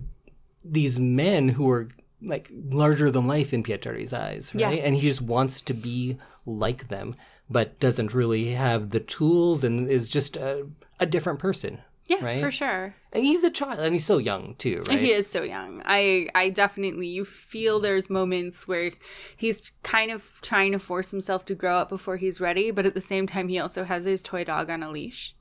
these 0.64 0.98
men 0.98 1.50
who 1.50 1.68
are 1.70 1.88
like 2.22 2.50
larger 2.52 3.10
than 3.10 3.26
life 3.26 3.52
in 3.52 3.62
Pietri's 3.62 4.12
eyes, 4.12 4.50
right? 4.54 4.60
Yeah. 4.78 4.84
And 4.86 4.94
he 4.96 5.02
just 5.02 5.20
wants 5.22 5.60
to 5.60 5.74
be 5.74 6.16
like 6.46 6.88
them. 6.88 7.14
but 7.50 7.78
doesn't 7.78 8.14
really 8.14 8.52
have 8.54 8.88
the 8.88 9.00
tools 9.00 9.64
and 9.64 9.90
is 9.90 10.08
just 10.08 10.34
a, 10.36 10.66
a 10.98 11.04
different 11.04 11.38
person. 11.38 11.78
Yeah, 12.08 12.24
Right? 12.24 12.40
for 12.40 12.50
sure. 12.50 12.94
And 13.12 13.24
he's 13.24 13.44
a 13.44 13.50
child, 13.50 13.78
and 13.80 13.92
he's 13.94 14.04
so 14.06 14.16
young 14.18 14.54
too, 14.56 14.80
right? 14.88 14.98
He 14.98 15.12
is 15.12 15.26
so 15.26 15.42
young. 15.42 15.82
I 15.84 16.28
I 16.34 16.48
definitely 16.50 17.06
you 17.08 17.24
feel 17.26 17.80
there's 17.80 18.08
moments 18.10 18.66
where 18.68 18.92
he's 19.36 19.72
kind 19.82 20.10
of 20.10 20.22
trying 20.42 20.72
to 20.72 20.78
force 20.78 21.10
himself 21.10 21.44
to 21.46 21.54
grow 21.54 21.76
up 21.78 21.88
before 21.90 22.16
he's 22.18 22.40
ready, 22.40 22.70
but 22.70 22.86
at 22.86 22.94
the 22.94 23.00
same 23.12 23.26
time 23.26 23.48
he 23.48 23.58
also 23.58 23.84
has 23.84 24.04
his 24.06 24.22
toy 24.22 24.44
dog 24.44 24.68
on 24.70 24.82
a 24.82 24.90
leash. 24.90 25.34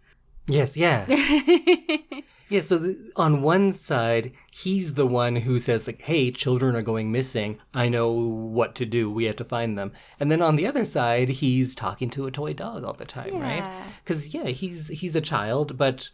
Yes, 0.47 0.75
yeah. 0.77 1.05
Yeah, 2.49 2.61
so 2.61 2.77
the, 2.77 3.11
on 3.15 3.41
one 3.41 3.73
side, 3.73 4.31
he's 4.51 4.93
the 4.93 5.07
one 5.07 5.37
who 5.37 5.57
says 5.57 5.87
like, 5.87 6.01
"Hey, 6.01 6.29
children 6.29 6.75
are 6.75 6.83
going 6.83 7.11
missing. 7.11 7.57
I 7.73 7.89
know 7.89 8.11
what 8.11 8.75
to 8.75 8.85
do. 8.85 9.09
We 9.09 9.23
have 9.23 9.37
to 9.37 9.43
find 9.43 9.75
them." 9.75 9.91
And 10.19 10.29
then 10.29 10.39
on 10.41 10.55
the 10.55 10.67
other 10.67 10.85
side, 10.85 11.29
he's 11.29 11.73
talking 11.73 12.11
to 12.11 12.27
a 12.27 12.31
toy 12.31 12.53
dog 12.53 12.83
all 12.83 12.93
the 12.93 13.05
time, 13.05 13.39
right? 13.39 13.85
Cuz 14.05 14.35
yeah, 14.35 14.49
he's 14.49 14.89
he's 14.89 15.15
a 15.15 15.21
child, 15.21 15.79
but 15.79 16.11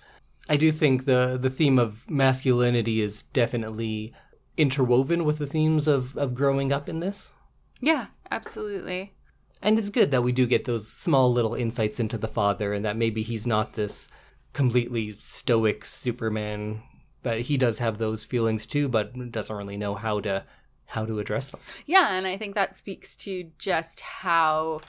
I 0.47 0.55
do 0.55 0.71
think 0.71 1.03
the 1.03 1.37
the 1.41 1.49
theme 1.49 1.77
of 1.77 2.09
masculinity 2.09 3.01
is 3.01 3.23
definitely 3.23 4.13
interwoven 4.55 5.25
with 5.25 5.39
the 5.39 5.47
themes 5.47 5.89
of 5.89 6.15
of 6.17 6.35
growing 6.35 6.71
up 6.71 6.87
in 6.87 7.01
this. 7.01 7.33
yeah, 7.81 8.07
absolutely. 8.31 9.13
And 9.61 9.77
it's 9.77 9.89
good 9.89 10.11
that 10.11 10.23
we 10.23 10.31
do 10.31 10.47
get 10.47 10.63
those 10.63 10.87
small 10.87 11.33
little 11.33 11.53
insights 11.53 11.99
into 11.99 12.17
the 12.17 12.29
father 12.29 12.71
and 12.71 12.85
that 12.85 12.95
maybe 12.95 13.23
he's 13.23 13.45
not 13.45 13.73
this 13.73 14.07
completely 14.53 15.15
stoic 15.19 15.85
Superman, 15.85 16.81
but 17.23 17.41
he 17.41 17.57
does 17.57 17.79
have 17.79 17.97
those 17.97 18.23
feelings 18.23 18.65
too, 18.65 18.87
but 18.87 19.31
doesn't 19.31 19.55
really 19.55 19.77
know 19.77 19.95
how 19.95 20.19
to 20.21 20.45
how 20.85 21.05
to 21.05 21.19
address 21.19 21.51
them. 21.51 21.59
Yeah, 21.85 22.09
and 22.11 22.25
I 22.25 22.35
think 22.35 22.55
that 22.55 22.75
speaks 22.75 23.15
to 23.17 23.51
just 23.59 24.01
how 24.01 24.81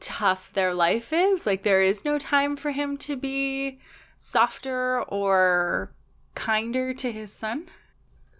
tough 0.00 0.52
their 0.52 0.74
life 0.74 1.12
is. 1.12 1.46
Like 1.46 1.62
there 1.62 1.82
is 1.82 2.04
no 2.04 2.18
time 2.18 2.56
for 2.56 2.72
him 2.72 2.96
to 2.98 3.16
be 3.16 3.78
softer 4.16 5.02
or 5.02 5.92
kinder 6.34 6.92
to 6.94 7.12
his 7.12 7.32
son. 7.32 7.68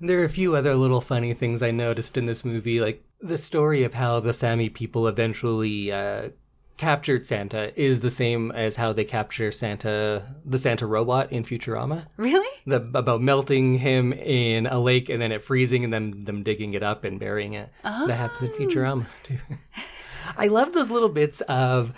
There 0.01 0.21
are 0.21 0.25
a 0.25 0.29
few 0.29 0.55
other 0.55 0.75
little 0.75 1.01
funny 1.01 1.35
things 1.35 1.63
I 1.63 1.71
noticed 1.71 2.17
in 2.17 2.27
this 2.27 2.45
movie, 2.45 2.81
like 2.81 3.05
the 3.21 3.39
story 3.39 3.83
of 3.85 3.95
how 3.95 4.21
the 4.21 4.33
Sami 4.33 4.69
people 4.69 5.09
eventually 5.09 5.91
uh, 5.91 6.31
captured 6.79 7.26
Santa 7.26 7.79
is 7.79 8.01
the 8.01 8.11
same 8.11 8.51
as 8.53 8.76
how 8.76 8.93
they 8.93 9.05
capture 9.05 9.53
Santa, 9.53 10.24
the 10.45 10.59
Santa 10.59 10.87
robot 10.87 11.31
in 11.33 11.45
Futurama. 11.45 12.07
Really? 12.16 12.49
the 12.68 12.76
about 12.95 13.20
melting 13.22 13.79
him 13.79 14.12
in 14.12 14.66
a 14.66 14.79
lake 14.79 15.09
and 15.09 15.20
then 15.20 15.33
it 15.33 15.43
freezing 15.43 15.85
and 15.85 15.93
then 15.93 16.24
them 16.24 16.43
digging 16.43 16.74
it 16.74 16.83
up 16.83 17.05
and 17.05 17.18
burying 17.18 17.55
it. 17.55 17.70
Oh. 17.85 18.07
That 18.07 18.16
happens 18.16 18.43
in 18.43 18.57
Futurama 18.57 19.07
oh. 19.07 19.24
too. 19.24 19.39
I 20.37 20.47
love 20.47 20.74
those 20.74 20.91
little 20.91 21.09
bits 21.09 21.41
of 21.43 21.93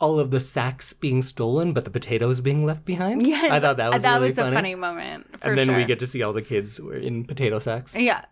all 0.00 0.18
of 0.18 0.30
the 0.30 0.40
sacks 0.40 0.92
being 0.92 1.22
stolen, 1.22 1.72
but 1.72 1.84
the 1.84 1.90
potatoes 1.90 2.40
being 2.40 2.64
left 2.64 2.84
behind. 2.84 3.26
Yes. 3.26 3.52
I 3.52 3.60
thought 3.60 3.76
that 3.76 3.92
was 3.92 4.02
that 4.02 4.14
really 4.14 4.28
was 4.28 4.36
funny. 4.36 4.50
a 4.50 4.54
funny 4.54 4.74
moment. 4.74 5.40
For 5.40 5.50
and 5.50 5.58
then 5.58 5.76
we 5.76 5.84
get 5.84 5.98
to 6.00 6.06
see 6.06 6.22
all 6.22 6.32
the 6.32 6.42
kids 6.42 6.80
were 6.80 6.96
in 6.96 7.24
potato 7.24 7.58
sacks. 7.58 7.94
Yeah. 7.94 8.24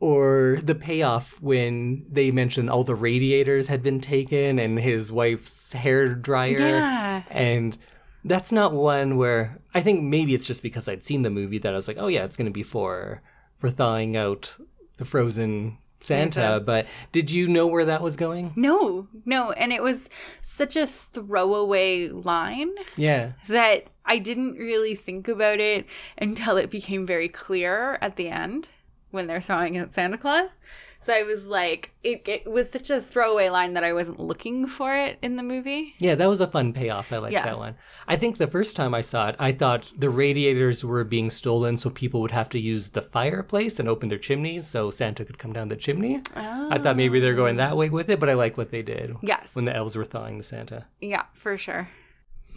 Or 0.00 0.58
the 0.62 0.74
payoff 0.74 1.40
when 1.42 2.06
they 2.10 2.30
mentioned 2.30 2.70
all 2.70 2.84
the 2.84 2.94
radiators 2.94 3.68
had 3.68 3.82
been 3.82 4.00
taken 4.00 4.58
and 4.58 4.78
his 4.80 5.12
wife's 5.12 5.74
hair 5.74 6.14
dryer. 6.14 6.58
Yeah. 6.58 7.22
And 7.30 7.76
that's 8.24 8.50
not 8.50 8.72
one 8.72 9.16
where 9.18 9.58
I 9.74 9.82
think 9.82 10.02
maybe 10.02 10.32
it's 10.34 10.46
just 10.46 10.62
because 10.62 10.88
I'd 10.88 11.04
seen 11.04 11.20
the 11.20 11.28
movie 11.30 11.58
that 11.58 11.72
I 11.72 11.76
was 11.76 11.86
like, 11.86 11.98
oh 12.00 12.06
yeah, 12.06 12.24
it's 12.24 12.36
going 12.38 12.46
to 12.46 12.50
be 12.50 12.62
for 12.62 13.20
for 13.58 13.68
thawing 13.68 14.16
out 14.16 14.56
the 14.96 15.04
frozen 15.04 15.76
Santa. 16.00 16.32
Santa. 16.32 16.60
But 16.60 16.86
did 17.12 17.30
you 17.30 17.46
know 17.46 17.66
where 17.66 17.84
that 17.84 18.00
was 18.00 18.16
going? 18.16 18.54
No, 18.56 19.06
no. 19.26 19.52
And 19.52 19.70
it 19.70 19.82
was 19.82 20.08
such 20.40 20.76
a 20.76 20.86
throwaway 20.86 22.08
line 22.08 22.72
Yeah. 22.96 23.32
that 23.48 23.88
I 24.06 24.16
didn't 24.18 24.54
really 24.54 24.94
think 24.94 25.28
about 25.28 25.60
it 25.60 25.86
until 26.16 26.56
it 26.56 26.70
became 26.70 27.06
very 27.06 27.28
clear 27.28 27.98
at 28.00 28.16
the 28.16 28.28
end 28.28 28.68
when 29.10 29.26
they're 29.26 29.40
throwing 29.40 29.76
out 29.76 29.92
Santa 29.92 30.18
Claus. 30.18 30.58
So 31.02 31.14
I 31.14 31.22
was 31.22 31.46
like, 31.46 31.92
it, 32.02 32.28
it 32.28 32.50
was 32.50 32.70
such 32.70 32.90
a 32.90 33.00
throwaway 33.00 33.48
line 33.48 33.72
that 33.72 33.82
I 33.82 33.94
wasn't 33.94 34.20
looking 34.20 34.66
for 34.66 34.94
it 34.94 35.16
in 35.22 35.36
the 35.36 35.42
movie. 35.42 35.94
Yeah, 35.98 36.14
that 36.14 36.28
was 36.28 36.42
a 36.42 36.46
fun 36.46 36.74
payoff. 36.74 37.10
I 37.10 37.16
like 37.16 37.32
Yeah. 37.32 37.44
that 37.44 37.56
one. 37.56 37.76
I 38.06 38.16
think 38.16 38.36
the 38.36 38.46
first 38.46 38.76
time 38.76 38.92
I 38.92 39.00
saw 39.00 39.28
it, 39.28 39.36
I 39.38 39.52
thought 39.52 39.90
the 39.96 40.10
radiators 40.10 40.84
were 40.84 41.02
being 41.04 41.30
stolen 41.30 41.78
so 41.78 41.88
people 41.88 42.20
would 42.20 42.32
have 42.32 42.50
to 42.50 42.60
use 42.60 42.90
the 42.90 43.00
fireplace 43.00 43.78
and 43.80 43.88
open 43.88 44.10
their 44.10 44.18
chimneys 44.18 44.66
so 44.66 44.90
Santa 44.90 45.24
could 45.24 45.38
come 45.38 45.54
down 45.54 45.68
the 45.68 45.76
chimney. 45.76 46.20
Oh. 46.36 46.68
I 46.70 46.76
thought 46.76 46.96
maybe 46.96 47.18
they're 47.18 47.34
going 47.34 47.56
that 47.56 47.78
way 47.78 47.88
with 47.88 48.10
it, 48.10 48.20
but 48.20 48.28
I 48.28 48.34
like 48.34 48.58
what 48.58 48.70
they 48.70 48.82
did. 48.82 49.16
Yes. 49.22 49.54
When 49.54 49.64
the 49.64 49.74
elves 49.74 49.96
were 49.96 50.04
thawing 50.04 50.36
the 50.36 50.44
Santa. 50.44 50.86
Yeah, 51.00 51.24
for 51.32 51.56
sure. 51.56 51.88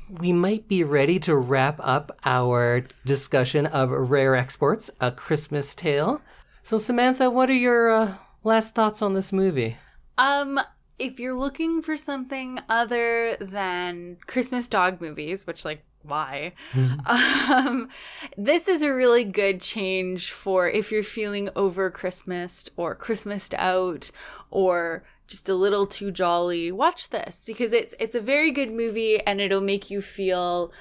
We 0.10 0.34
might 0.34 0.68
be 0.68 0.84
ready 0.84 1.18
to 1.22 1.34
wrap 1.38 1.80
up 1.82 2.12
our 2.26 2.84
discussion 3.06 3.66
of 3.68 3.89
Rare 3.89 4.36
Exports, 4.36 4.91
A 4.99 5.12
Christmas 5.14 5.74
Tale. 5.74 6.22
So, 6.64 6.78
Samantha, 6.78 7.30
what 7.30 7.49
are 7.49 7.53
your 7.53 7.91
uh, 7.91 8.16
last 8.43 8.74
thoughts 8.74 9.01
on 9.01 9.14
this 9.14 9.34
movie? 9.34 9.78
Um, 10.18 10.61
if 10.97 11.20
you're 11.20 11.38
looking 11.38 11.82
for 11.82 11.97
something 11.97 12.59
other 12.70 13.36
than 13.41 14.18
Christmas 14.28 14.70
dog 14.70 15.01
movies, 15.01 15.45
which 15.45 15.66
like 15.66 15.84
why? 16.03 16.53
um, 17.05 17.89
this 18.38 18.70
is 18.70 18.82
a 18.82 18.93
really 18.93 19.26
good 19.26 19.59
change 19.59 20.32
for 20.32 20.70
if 20.70 20.89
you're 20.89 21.03
feeling 21.03 21.49
over 21.53 21.91
Christmased 21.91 22.70
or 22.78 22.95
Christmased 22.95 23.53
out 23.55 24.11
or 24.49 25.03
just 25.28 25.49
a 25.49 25.55
little 25.55 25.86
too 25.86 26.11
jolly. 26.11 26.72
Watch 26.72 27.09
this 27.09 27.43
because 27.45 27.74
it's 27.74 27.93
it's 27.99 28.16
a 28.16 28.22
very 28.22 28.51
good 28.51 28.72
movie 28.72 29.20
and 29.22 29.41
it'll 29.41 29.61
make 29.61 29.89
you 29.89 29.99
feel 29.99 30.72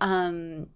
um 0.00 0.66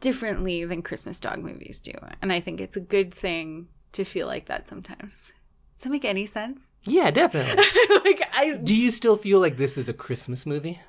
differently 0.00 0.64
than 0.64 0.82
Christmas 0.82 1.20
dog 1.20 1.40
movies 1.40 1.80
do. 1.80 1.92
And 2.22 2.32
I 2.32 2.40
think 2.40 2.60
it's 2.60 2.76
a 2.76 2.80
good 2.80 3.14
thing 3.14 3.68
to 3.92 4.04
feel 4.04 4.26
like 4.26 4.46
that 4.46 4.66
sometimes. 4.66 5.32
Does 5.74 5.84
that 5.84 5.90
make 5.90 6.04
any 6.04 6.26
sense? 6.26 6.72
Yeah, 6.84 7.10
definitely. 7.10 7.54
like 8.04 8.22
I 8.32 8.58
Do 8.62 8.74
you 8.74 8.90
still 8.90 9.16
feel 9.16 9.38
like 9.40 9.56
this 9.56 9.78
is 9.78 9.88
a 9.88 9.92
Christmas 9.92 10.44
movie? 10.44 10.80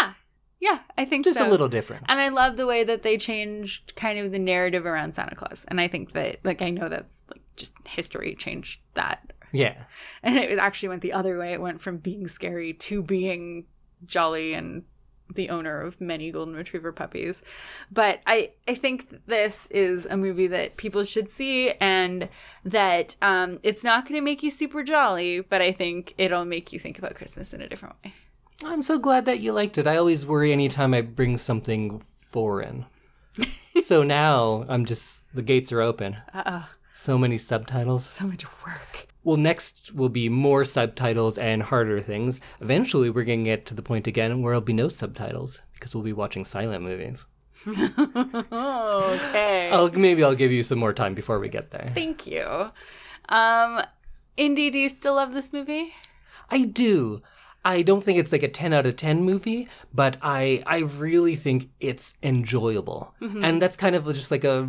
Yeah. 0.00 0.14
Yeah, 0.60 0.78
I 0.96 1.04
think 1.04 1.24
Just 1.24 1.38
so. 1.38 1.46
a 1.46 1.50
little 1.50 1.68
different. 1.68 2.04
And 2.08 2.20
I 2.20 2.28
love 2.28 2.56
the 2.56 2.66
way 2.66 2.84
that 2.84 3.02
they 3.02 3.16
changed 3.18 3.94
kind 3.96 4.18
of 4.18 4.30
the 4.30 4.38
narrative 4.38 4.86
around 4.86 5.12
Santa 5.14 5.34
Claus. 5.34 5.64
And 5.68 5.80
I 5.80 5.88
think 5.88 6.12
that 6.12 6.38
like 6.44 6.62
I 6.62 6.70
know 6.70 6.88
that's 6.88 7.22
like 7.30 7.42
just 7.56 7.74
history 7.86 8.34
changed 8.36 8.80
that. 8.94 9.32
Yeah. 9.52 9.74
And 10.22 10.36
it 10.38 10.58
actually 10.58 10.88
went 10.90 11.02
the 11.02 11.12
other 11.12 11.38
way. 11.38 11.52
It 11.52 11.60
went 11.60 11.80
from 11.80 11.98
being 11.98 12.26
scary 12.28 12.72
to 12.74 13.02
being 13.02 13.66
jolly 14.06 14.54
and 14.54 14.84
the 15.34 15.50
owner 15.50 15.80
of 15.80 16.00
many 16.00 16.30
golden 16.30 16.54
retriever 16.54 16.92
puppies. 16.92 17.42
But 17.90 18.20
I 18.26 18.50
I 18.68 18.74
think 18.74 19.26
this 19.26 19.66
is 19.70 20.06
a 20.06 20.16
movie 20.16 20.46
that 20.48 20.76
people 20.76 21.04
should 21.04 21.30
see 21.30 21.70
and 21.72 22.28
that 22.64 23.16
um 23.22 23.60
it's 23.62 23.84
not 23.84 24.06
going 24.06 24.20
to 24.20 24.24
make 24.24 24.42
you 24.42 24.50
super 24.50 24.82
jolly, 24.82 25.40
but 25.40 25.62
I 25.62 25.72
think 25.72 26.14
it'll 26.18 26.44
make 26.44 26.72
you 26.72 26.78
think 26.78 26.98
about 26.98 27.14
Christmas 27.14 27.52
in 27.52 27.62
a 27.62 27.68
different 27.68 27.96
way. 28.04 28.14
I'm 28.64 28.82
so 28.82 28.98
glad 28.98 29.24
that 29.24 29.40
you 29.40 29.52
liked 29.52 29.78
it. 29.78 29.86
I 29.86 29.96
always 29.96 30.24
worry 30.24 30.52
anytime 30.52 30.94
I 30.94 31.00
bring 31.00 31.36
something 31.36 32.02
foreign. 32.30 32.86
so 33.84 34.02
now 34.02 34.64
I'm 34.68 34.84
just, 34.84 35.22
the 35.34 35.42
gates 35.42 35.72
are 35.72 35.80
open. 35.80 36.16
Uh 36.32 36.42
oh. 36.46 36.68
So 36.94 37.18
many 37.18 37.38
subtitles. 37.38 38.04
So 38.06 38.26
much 38.26 38.44
work. 38.64 39.08
Well, 39.24 39.36
next 39.36 39.94
will 39.94 40.08
be 40.08 40.28
more 40.28 40.64
subtitles 40.64 41.38
and 41.38 41.62
harder 41.62 42.00
things. 42.00 42.40
Eventually, 42.60 43.10
we're 43.10 43.24
going 43.24 43.44
to 43.44 43.50
get 43.50 43.66
to 43.66 43.74
the 43.74 43.82
point 43.82 44.06
again 44.06 44.42
where 44.42 44.52
there'll 44.52 44.60
be 44.60 44.72
no 44.72 44.88
subtitles 44.88 45.60
because 45.74 45.94
we'll 45.94 46.04
be 46.04 46.12
watching 46.12 46.44
silent 46.44 46.82
movies. 46.82 47.26
okay. 47.66 49.70
I'll, 49.70 49.90
maybe 49.92 50.24
I'll 50.24 50.34
give 50.34 50.50
you 50.50 50.62
some 50.62 50.78
more 50.78 50.92
time 50.92 51.14
before 51.14 51.38
we 51.38 51.48
get 51.48 51.70
there. 51.70 51.92
Thank 51.94 52.26
you. 52.26 52.70
Um, 53.28 53.82
Indy, 54.36 54.70
do 54.70 54.78
you 54.78 54.88
still 54.88 55.14
love 55.14 55.32
this 55.32 55.52
movie? 55.52 55.94
I 56.50 56.64
do. 56.64 57.22
I 57.64 57.82
don't 57.82 58.02
think 58.02 58.18
it's 58.18 58.32
like 58.32 58.42
a 58.42 58.48
10 58.48 58.72
out 58.72 58.86
of 58.86 58.96
10 58.96 59.22
movie, 59.22 59.68
but 59.94 60.16
I 60.20 60.64
I 60.66 60.78
really 60.78 61.36
think 61.36 61.70
it's 61.78 62.14
enjoyable. 62.22 63.14
And 63.20 63.62
that's 63.62 63.76
kind 63.76 63.94
of 63.94 64.12
just 64.12 64.32
like 64.32 64.42
a 64.42 64.68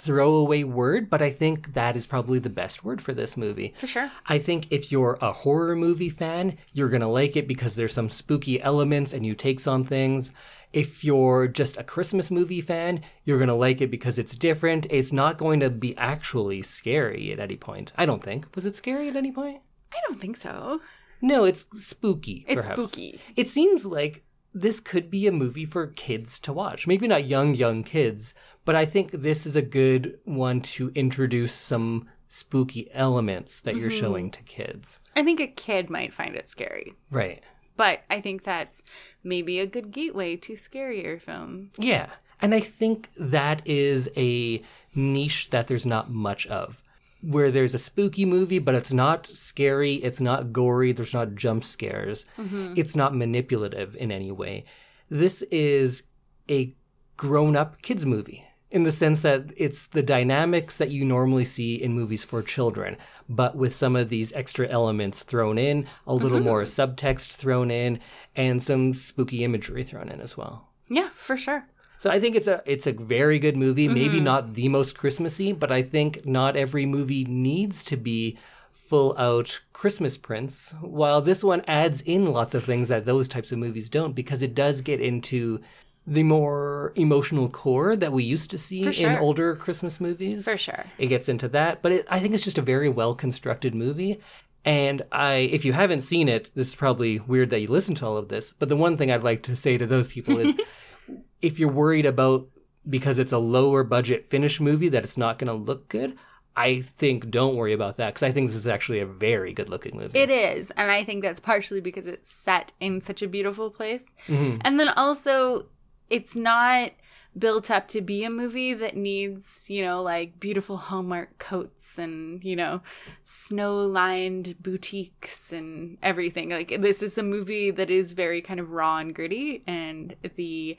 throwaway 0.00 0.64
word, 0.64 1.10
but 1.10 1.20
I 1.20 1.30
think 1.30 1.74
that 1.74 1.94
is 1.94 2.06
probably 2.06 2.38
the 2.38 2.48
best 2.48 2.82
word 2.82 3.02
for 3.02 3.12
this 3.12 3.36
movie. 3.36 3.74
For 3.76 3.86
sure. 3.86 4.10
I 4.26 4.38
think 4.38 4.66
if 4.70 4.90
you're 4.90 5.18
a 5.20 5.32
horror 5.32 5.76
movie 5.76 6.08
fan, 6.08 6.56
you're 6.72 6.88
going 6.88 7.02
to 7.02 7.06
like 7.06 7.36
it 7.36 7.46
because 7.46 7.74
there's 7.74 7.92
some 7.92 8.08
spooky 8.08 8.60
elements 8.62 9.12
and 9.12 9.26
you 9.26 9.34
takes 9.34 9.66
on 9.66 9.84
things. 9.84 10.30
If 10.72 11.04
you're 11.04 11.48
just 11.48 11.76
a 11.76 11.84
Christmas 11.84 12.30
movie 12.30 12.60
fan, 12.60 13.02
you're 13.24 13.38
going 13.38 13.48
to 13.48 13.54
like 13.54 13.80
it 13.80 13.90
because 13.90 14.18
it's 14.18 14.34
different. 14.34 14.86
It's 14.88 15.12
not 15.12 15.36
going 15.36 15.60
to 15.60 15.70
be 15.70 15.96
actually 15.96 16.62
scary 16.62 17.32
at 17.32 17.40
any 17.40 17.56
point. 17.56 17.92
I 17.96 18.06
don't 18.06 18.22
think. 18.22 18.54
Was 18.54 18.66
it 18.66 18.76
scary 18.76 19.08
at 19.08 19.16
any 19.16 19.32
point? 19.32 19.60
I 19.92 19.98
don't 20.06 20.20
think 20.20 20.36
so. 20.36 20.80
No, 21.20 21.44
it's 21.44 21.66
spooky. 21.74 22.46
It's 22.48 22.66
perhaps. 22.66 22.90
spooky. 22.90 23.20
It 23.36 23.48
seems 23.48 23.84
like 23.84 24.24
this 24.52 24.80
could 24.80 25.10
be 25.10 25.26
a 25.26 25.32
movie 25.32 25.66
for 25.66 25.86
kids 25.86 26.38
to 26.40 26.52
watch. 26.52 26.86
Maybe 26.86 27.06
not 27.06 27.26
young, 27.26 27.54
young 27.54 27.84
kids, 27.84 28.34
but 28.64 28.76
I 28.76 28.84
think 28.86 29.10
this 29.12 29.46
is 29.46 29.56
a 29.56 29.62
good 29.62 30.18
one 30.24 30.60
to 30.60 30.90
introduce 30.94 31.52
some 31.52 32.08
spooky 32.28 32.88
elements 32.92 33.60
that 33.60 33.76
you're 33.76 33.90
mm-hmm. 33.90 34.00
showing 34.00 34.30
to 34.30 34.42
kids. 34.42 35.00
I 35.16 35.24
think 35.24 35.40
a 35.40 35.48
kid 35.48 35.90
might 35.90 36.12
find 36.12 36.36
it 36.36 36.48
scary, 36.48 36.94
Right. 37.10 37.42
but 37.76 38.02
I 38.08 38.20
think 38.20 38.44
that's 38.44 38.82
maybe 39.24 39.58
a 39.58 39.66
good 39.66 39.90
gateway 39.90 40.36
to 40.36 40.52
scarier 40.52 41.20
films. 41.20 41.72
Yeah. 41.76 42.10
And 42.40 42.54
I 42.54 42.60
think 42.60 43.10
that 43.18 43.66
is 43.66 44.08
a 44.16 44.62
niche 44.94 45.50
that 45.50 45.66
there's 45.66 45.84
not 45.84 46.10
much 46.10 46.46
of. 46.46 46.82
Where 47.22 47.50
there's 47.50 47.74
a 47.74 47.78
spooky 47.78 48.24
movie, 48.24 48.60
but 48.60 48.74
it's 48.74 48.92
not 48.92 49.26
scary, 49.34 49.96
it's 49.96 50.20
not 50.20 50.52
gory, 50.52 50.92
there's 50.92 51.12
not 51.12 51.34
jump 51.34 51.64
scares, 51.64 52.24
mm-hmm. 52.38 52.74
it's 52.76 52.96
not 52.96 53.14
manipulative 53.14 53.94
in 53.96 54.10
any 54.10 54.30
way. 54.30 54.64
This 55.10 55.42
is 55.50 56.04
a 56.48 56.74
grown 57.16 57.56
up 57.56 57.82
kids 57.82 58.06
movie 58.06 58.46
in 58.70 58.84
the 58.84 58.92
sense 58.92 59.22
that 59.22 59.50
it's 59.56 59.88
the 59.88 60.02
dynamics 60.02 60.76
that 60.76 60.90
you 60.90 61.04
normally 61.04 61.44
see 61.44 61.74
in 61.74 61.92
movies 61.92 62.22
for 62.22 62.42
children, 62.42 62.96
but 63.28 63.56
with 63.56 63.74
some 63.74 63.96
of 63.96 64.08
these 64.08 64.32
extra 64.32 64.68
elements 64.68 65.22
thrown 65.22 65.58
in, 65.58 65.86
a 66.06 66.14
little 66.14 66.40
more 66.40 66.62
mm-hmm. 66.62 66.80
subtext 66.92 67.32
thrown 67.32 67.70
in, 67.70 67.98
and 68.36 68.62
some 68.62 68.94
spooky 68.94 69.42
imagery 69.42 69.82
thrown 69.82 70.08
in 70.08 70.20
as 70.20 70.36
well. 70.36 70.68
Yeah, 70.88 71.10
for 71.14 71.36
sure. 71.36 71.66
So 71.98 72.10
I 72.10 72.18
think 72.18 72.34
it's 72.34 72.48
a 72.48 72.62
it's 72.64 72.86
a 72.86 72.92
very 72.92 73.38
good 73.38 73.56
movie. 73.56 73.86
Maybe 73.86 74.16
mm-hmm. 74.16 74.24
not 74.24 74.54
the 74.54 74.68
most 74.68 74.96
Christmassy, 74.96 75.52
but 75.52 75.70
I 75.70 75.82
think 75.82 76.24
not 76.24 76.56
every 76.56 76.86
movie 76.86 77.24
needs 77.24 77.84
to 77.84 77.96
be 77.96 78.38
full 78.72 79.14
out 79.18 79.60
Christmas 79.72 80.16
prints. 80.16 80.74
While 80.80 81.20
this 81.20 81.44
one 81.44 81.62
adds 81.68 82.00
in 82.00 82.32
lots 82.32 82.54
of 82.54 82.64
things 82.64 82.88
that 82.88 83.04
those 83.04 83.28
types 83.28 83.52
of 83.52 83.58
movies 83.58 83.90
don't, 83.90 84.14
because 84.14 84.42
it 84.42 84.54
does 84.54 84.80
get 84.80 85.00
into 85.00 85.60
the 86.06 86.22
more 86.22 86.92
emotional 86.96 87.48
core 87.48 87.94
that 87.94 88.12
we 88.12 88.24
used 88.24 88.50
to 88.50 88.58
see 88.58 88.82
in 89.02 89.16
older 89.18 89.54
Christmas 89.54 90.00
movies. 90.00 90.44
For 90.44 90.56
sure. 90.56 90.84
It 90.98 91.06
gets 91.06 91.28
into 91.28 91.48
that, 91.48 91.82
but 91.82 91.92
it, 91.92 92.06
I 92.10 92.18
think 92.18 92.34
it's 92.34 92.44
just 92.44 92.58
a 92.58 92.62
very 92.62 92.88
well 92.88 93.14
constructed 93.14 93.74
movie. 93.74 94.20
And 94.64 95.02
I, 95.10 95.34
if 95.34 95.64
you 95.64 95.72
haven't 95.72 96.02
seen 96.02 96.28
it, 96.28 96.50
this 96.54 96.68
is 96.68 96.74
probably 96.74 97.18
weird 97.18 97.50
that 97.50 97.60
you 97.60 97.68
listen 97.68 97.94
to 97.96 98.06
all 98.06 98.16
of 98.16 98.28
this. 98.28 98.52
But 98.58 98.68
the 98.68 98.76
one 98.76 98.96
thing 98.96 99.10
I'd 99.10 99.22
like 99.22 99.42
to 99.44 99.56
say 99.56 99.78
to 99.78 99.86
those 99.86 100.08
people 100.08 100.38
is, 100.38 100.54
if 101.42 101.58
you're 101.58 101.70
worried 101.70 102.06
about 102.06 102.48
because 102.88 103.18
it's 103.18 103.32
a 103.32 103.38
lower 103.38 103.84
budget 103.84 104.28
Finnish 104.28 104.60
movie 104.60 104.88
that 104.88 105.04
it's 105.04 105.16
not 105.16 105.38
going 105.38 105.48
to 105.48 105.54
look 105.54 105.88
good, 105.88 106.16
I 106.56 106.82
think 106.82 107.30
don't 107.30 107.56
worry 107.56 107.72
about 107.72 107.96
that 107.96 108.08
because 108.08 108.22
I 108.22 108.32
think 108.32 108.48
this 108.48 108.56
is 108.56 108.66
actually 108.66 109.00
a 109.00 109.06
very 109.06 109.52
good 109.52 109.68
looking 109.68 109.96
movie. 109.96 110.18
It 110.18 110.30
is. 110.30 110.70
And 110.76 110.90
I 110.90 111.04
think 111.04 111.22
that's 111.22 111.40
partially 111.40 111.80
because 111.80 112.06
it's 112.06 112.30
set 112.30 112.72
in 112.80 113.00
such 113.00 113.22
a 113.22 113.28
beautiful 113.28 113.70
place. 113.70 114.14
Mm-hmm. 114.28 114.58
And 114.62 114.78
then 114.78 114.88
also, 114.90 115.66
it's 116.10 116.36
not 116.36 116.92
built 117.38 117.70
up 117.70 117.86
to 117.86 118.00
be 118.00 118.24
a 118.24 118.30
movie 118.30 118.74
that 118.74 118.96
needs, 118.96 119.70
you 119.70 119.82
know, 119.84 120.02
like 120.02 120.40
beautiful 120.40 120.76
Hallmark 120.76 121.38
coats 121.38 121.96
and, 121.96 122.42
you 122.42 122.56
know, 122.56 122.82
snow 123.22 123.86
lined 123.86 124.56
boutiques 124.60 125.52
and 125.52 125.96
everything. 126.02 126.50
Like, 126.50 126.80
this 126.80 127.02
is 127.02 127.16
a 127.16 127.22
movie 127.22 127.70
that 127.70 127.88
is 127.88 128.14
very 128.14 128.42
kind 128.42 128.58
of 128.58 128.72
raw 128.72 128.98
and 128.98 129.14
gritty, 129.14 129.62
and 129.66 130.16
the 130.34 130.76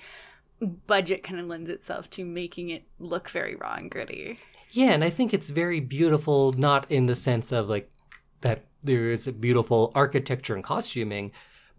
budget 0.86 1.24
kind 1.24 1.40
of 1.40 1.48
lends 1.48 1.70
itself 1.70 2.10
to 2.12 2.26
making 2.26 2.70
it 2.70 2.84
look 3.00 3.30
very 3.30 3.56
raw 3.56 3.76
and 3.76 3.90
gritty. 3.90 4.38
Yeah, 4.72 4.92
and 4.92 5.04
I 5.04 5.10
think 5.10 5.34
it's 5.34 5.50
very 5.50 5.80
beautiful, 5.80 6.54
not 6.54 6.90
in 6.92 7.06
the 7.06 7.16
sense 7.16 7.52
of 7.52 7.70
like 7.70 7.90
that 8.42 8.66
there 8.84 9.12
is 9.12 9.28
beautiful 9.28 9.92
architecture 9.96 10.54
and 10.54 10.64
costuming, 10.64 11.32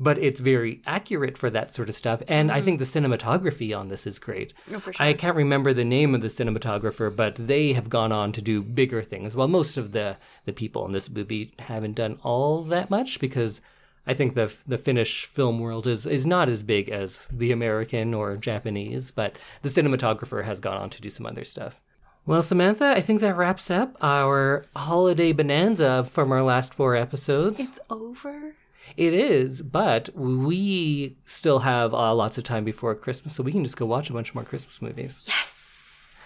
but 0.03 0.19
it's 0.19 0.41
very 0.41 0.83
accurate 0.85 1.39
for 1.39 1.49
that 1.51 1.73
sort 1.73 1.89
of 1.89 1.95
stuff. 1.95 2.23
And 2.27 2.51
I 2.51 2.57
mm-hmm. 2.57 2.65
think 2.65 2.79
the 2.81 2.85
cinematography 2.85 3.77
on 3.77 3.89
this 3.89 4.07
is 4.07 4.19
great. 4.19 4.53
Oh, 4.73 4.81
for 4.81 4.93
sure. 4.93 5.07
I 5.07 5.13
can't 5.13 5.37
remember 5.37 5.73
the 5.73 5.85
name 5.85 6.15
of 6.15 6.23
the 6.23 6.29
cinematographer, 6.29 7.15
but 7.15 7.37
they 7.37 7.73
have 7.75 7.89
gone 7.89 8.11
on 8.11 8.33
to 8.33 8.43
do 8.43 8.63
bigger 8.63 9.03
things. 9.03 9.37
While 9.37 9.49
most 9.49 9.77
of 9.77 9.93
the, 9.93 10.17
the 10.45 10.53
people 10.53 10.85
in 10.87 10.93
this 10.93 11.09
movie 11.09 11.53
haven't 11.61 11.95
done 11.95 12.19
all 12.23 12.63
that 12.65 12.91
much 12.91 13.21
because 13.21 13.61
I 14.05 14.15
think 14.15 14.35
the 14.35 14.53
the 14.67 14.79
Finnish 14.79 15.27
film 15.27 15.61
world 15.61 15.87
is 15.87 16.07
is 16.07 16.27
not 16.27 16.49
as 16.49 16.65
big 16.65 16.89
as 16.89 17.29
the 17.31 17.53
American 17.53 18.15
or 18.15 18.37
Japanese, 18.37 19.13
but 19.13 19.37
the 19.63 19.69
cinematographer 19.69 20.45
has 20.45 20.59
gone 20.59 20.77
on 20.77 20.91
to 20.91 21.01
do 21.01 21.09
some 21.09 21.25
other 21.25 21.45
stuff. 21.45 21.81
Well, 22.27 22.43
Samantha, 22.43 22.95
I 22.97 23.01
think 23.01 23.21
that 23.21 23.37
wraps 23.37 23.71
up 23.71 23.97
our 24.03 24.65
holiday 24.75 25.33
bonanza 25.33 26.05
from 26.05 26.33
our 26.33 26.43
last 26.43 26.75
four 26.75 26.97
episodes. 26.97 27.61
It's 27.61 27.79
over. 27.91 28.57
It 28.97 29.15
is, 29.15 29.63
but 29.63 30.11
we 30.15 31.17
still 31.25 31.61
have 31.61 31.95
uh, 31.95 32.15
lots 32.15 32.39
of 32.39 32.45
time 32.45 32.65
before 32.65 32.95
Christmas, 32.95 33.35
so 33.35 33.43
we 33.43 33.53
can 33.53 33.65
just 33.65 33.77
go 33.77 33.87
watch 33.87 34.11
a 34.11 34.13
bunch 34.13 34.35
more 34.35 34.45
Christmas 34.45 34.83
movies. 34.83 35.25
Yes 35.29 35.63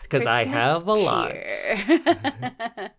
because 0.08 0.26
I 0.26 0.44
have 0.44 0.86
a 0.86 0.92
lot. 0.92 1.32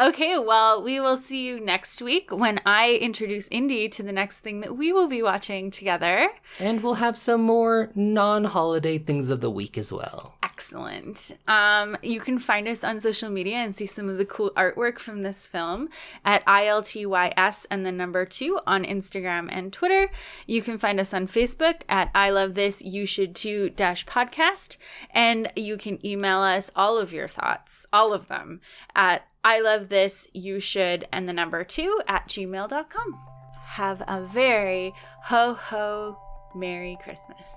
okay, 0.00 0.38
well, 0.38 0.82
we 0.82 1.00
will 1.00 1.16
see 1.16 1.46
you 1.46 1.60
next 1.60 2.02
week 2.02 2.30
when 2.30 2.60
I 2.66 2.92
introduce 2.94 3.48
Indy 3.48 3.88
to 3.90 4.02
the 4.02 4.12
next 4.12 4.40
thing 4.40 4.60
that 4.60 4.76
we 4.76 4.92
will 4.92 5.08
be 5.08 5.22
watching 5.22 5.70
together. 5.70 6.28
And 6.58 6.82
we'll 6.82 6.94
have 6.94 7.16
some 7.16 7.42
more 7.42 7.90
non 7.94 8.44
holiday 8.44 8.98
things 8.98 9.30
of 9.30 9.40
the 9.40 9.50
week 9.50 9.78
as 9.78 9.92
well. 9.92 10.34
Excellent. 10.60 11.38
Um, 11.48 11.96
you 12.02 12.20
can 12.20 12.38
find 12.38 12.68
us 12.68 12.84
on 12.84 13.00
social 13.00 13.30
media 13.30 13.56
and 13.56 13.74
see 13.74 13.86
some 13.86 14.10
of 14.10 14.18
the 14.18 14.26
cool 14.26 14.50
artwork 14.50 14.98
from 14.98 15.22
this 15.22 15.46
film 15.46 15.88
at 16.22 16.44
ILTYS 16.44 17.64
and 17.70 17.86
the 17.86 17.90
number 17.90 18.26
two 18.26 18.60
on 18.66 18.84
Instagram 18.84 19.48
and 19.50 19.72
Twitter. 19.72 20.10
You 20.46 20.60
can 20.60 20.76
find 20.76 21.00
us 21.00 21.14
on 21.14 21.28
Facebook 21.28 21.80
at 21.88 22.10
I 22.14 22.28
Love 22.28 22.52
This 22.52 22.82
You 22.82 23.06
Should 23.06 23.34
Too 23.34 23.70
dash 23.70 24.04
podcast. 24.04 24.76
And 25.12 25.50
you 25.56 25.78
can 25.78 26.04
email 26.04 26.40
us 26.40 26.70
all 26.76 26.98
of 26.98 27.14
your 27.14 27.26
thoughts, 27.26 27.86
all 27.90 28.12
of 28.12 28.28
them, 28.28 28.60
at 28.94 29.26
I 29.42 29.62
love 29.62 29.88
this 29.88 30.28
you 30.34 30.60
should 30.60 31.08
and 31.10 31.26
the 31.26 31.32
number 31.32 31.64
two 31.64 32.02
at 32.06 32.28
gmail.com. 32.28 33.18
Have 33.64 34.02
a 34.06 34.20
very 34.30 34.92
ho 35.24 35.54
ho 35.54 36.18
Merry 36.54 36.98
Christmas. 37.02 37.48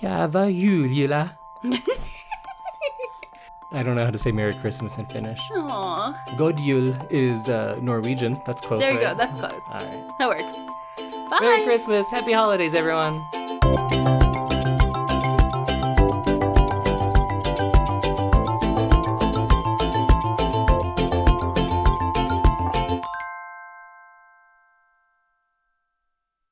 Java 0.00 0.50
jula. 0.50 1.38
I 3.74 3.82
don't 3.82 3.96
know 3.96 4.04
how 4.04 4.10
to 4.10 4.18
say 4.18 4.32
Merry 4.32 4.54
Christmas 4.54 4.98
in 4.98 5.06
Finnish. 5.06 5.40
Aww. 5.50 6.36
God 6.36 6.58
jul 6.58 6.94
is 7.10 7.48
uh, 7.48 7.78
Norwegian. 7.80 8.40
That's 8.44 8.60
close. 8.60 8.80
There 8.80 8.92
you 8.92 8.98
right? 8.98 9.08
go. 9.08 9.14
That's 9.14 9.36
close. 9.36 9.62
All 9.70 9.84
right. 9.84 10.18
That 10.18 10.28
works. 10.28 10.54
Bye. 11.30 11.38
Merry 11.40 11.64
Christmas. 11.64 12.08
Happy 12.10 12.32
holidays, 12.32 12.74
everyone. 12.74 13.18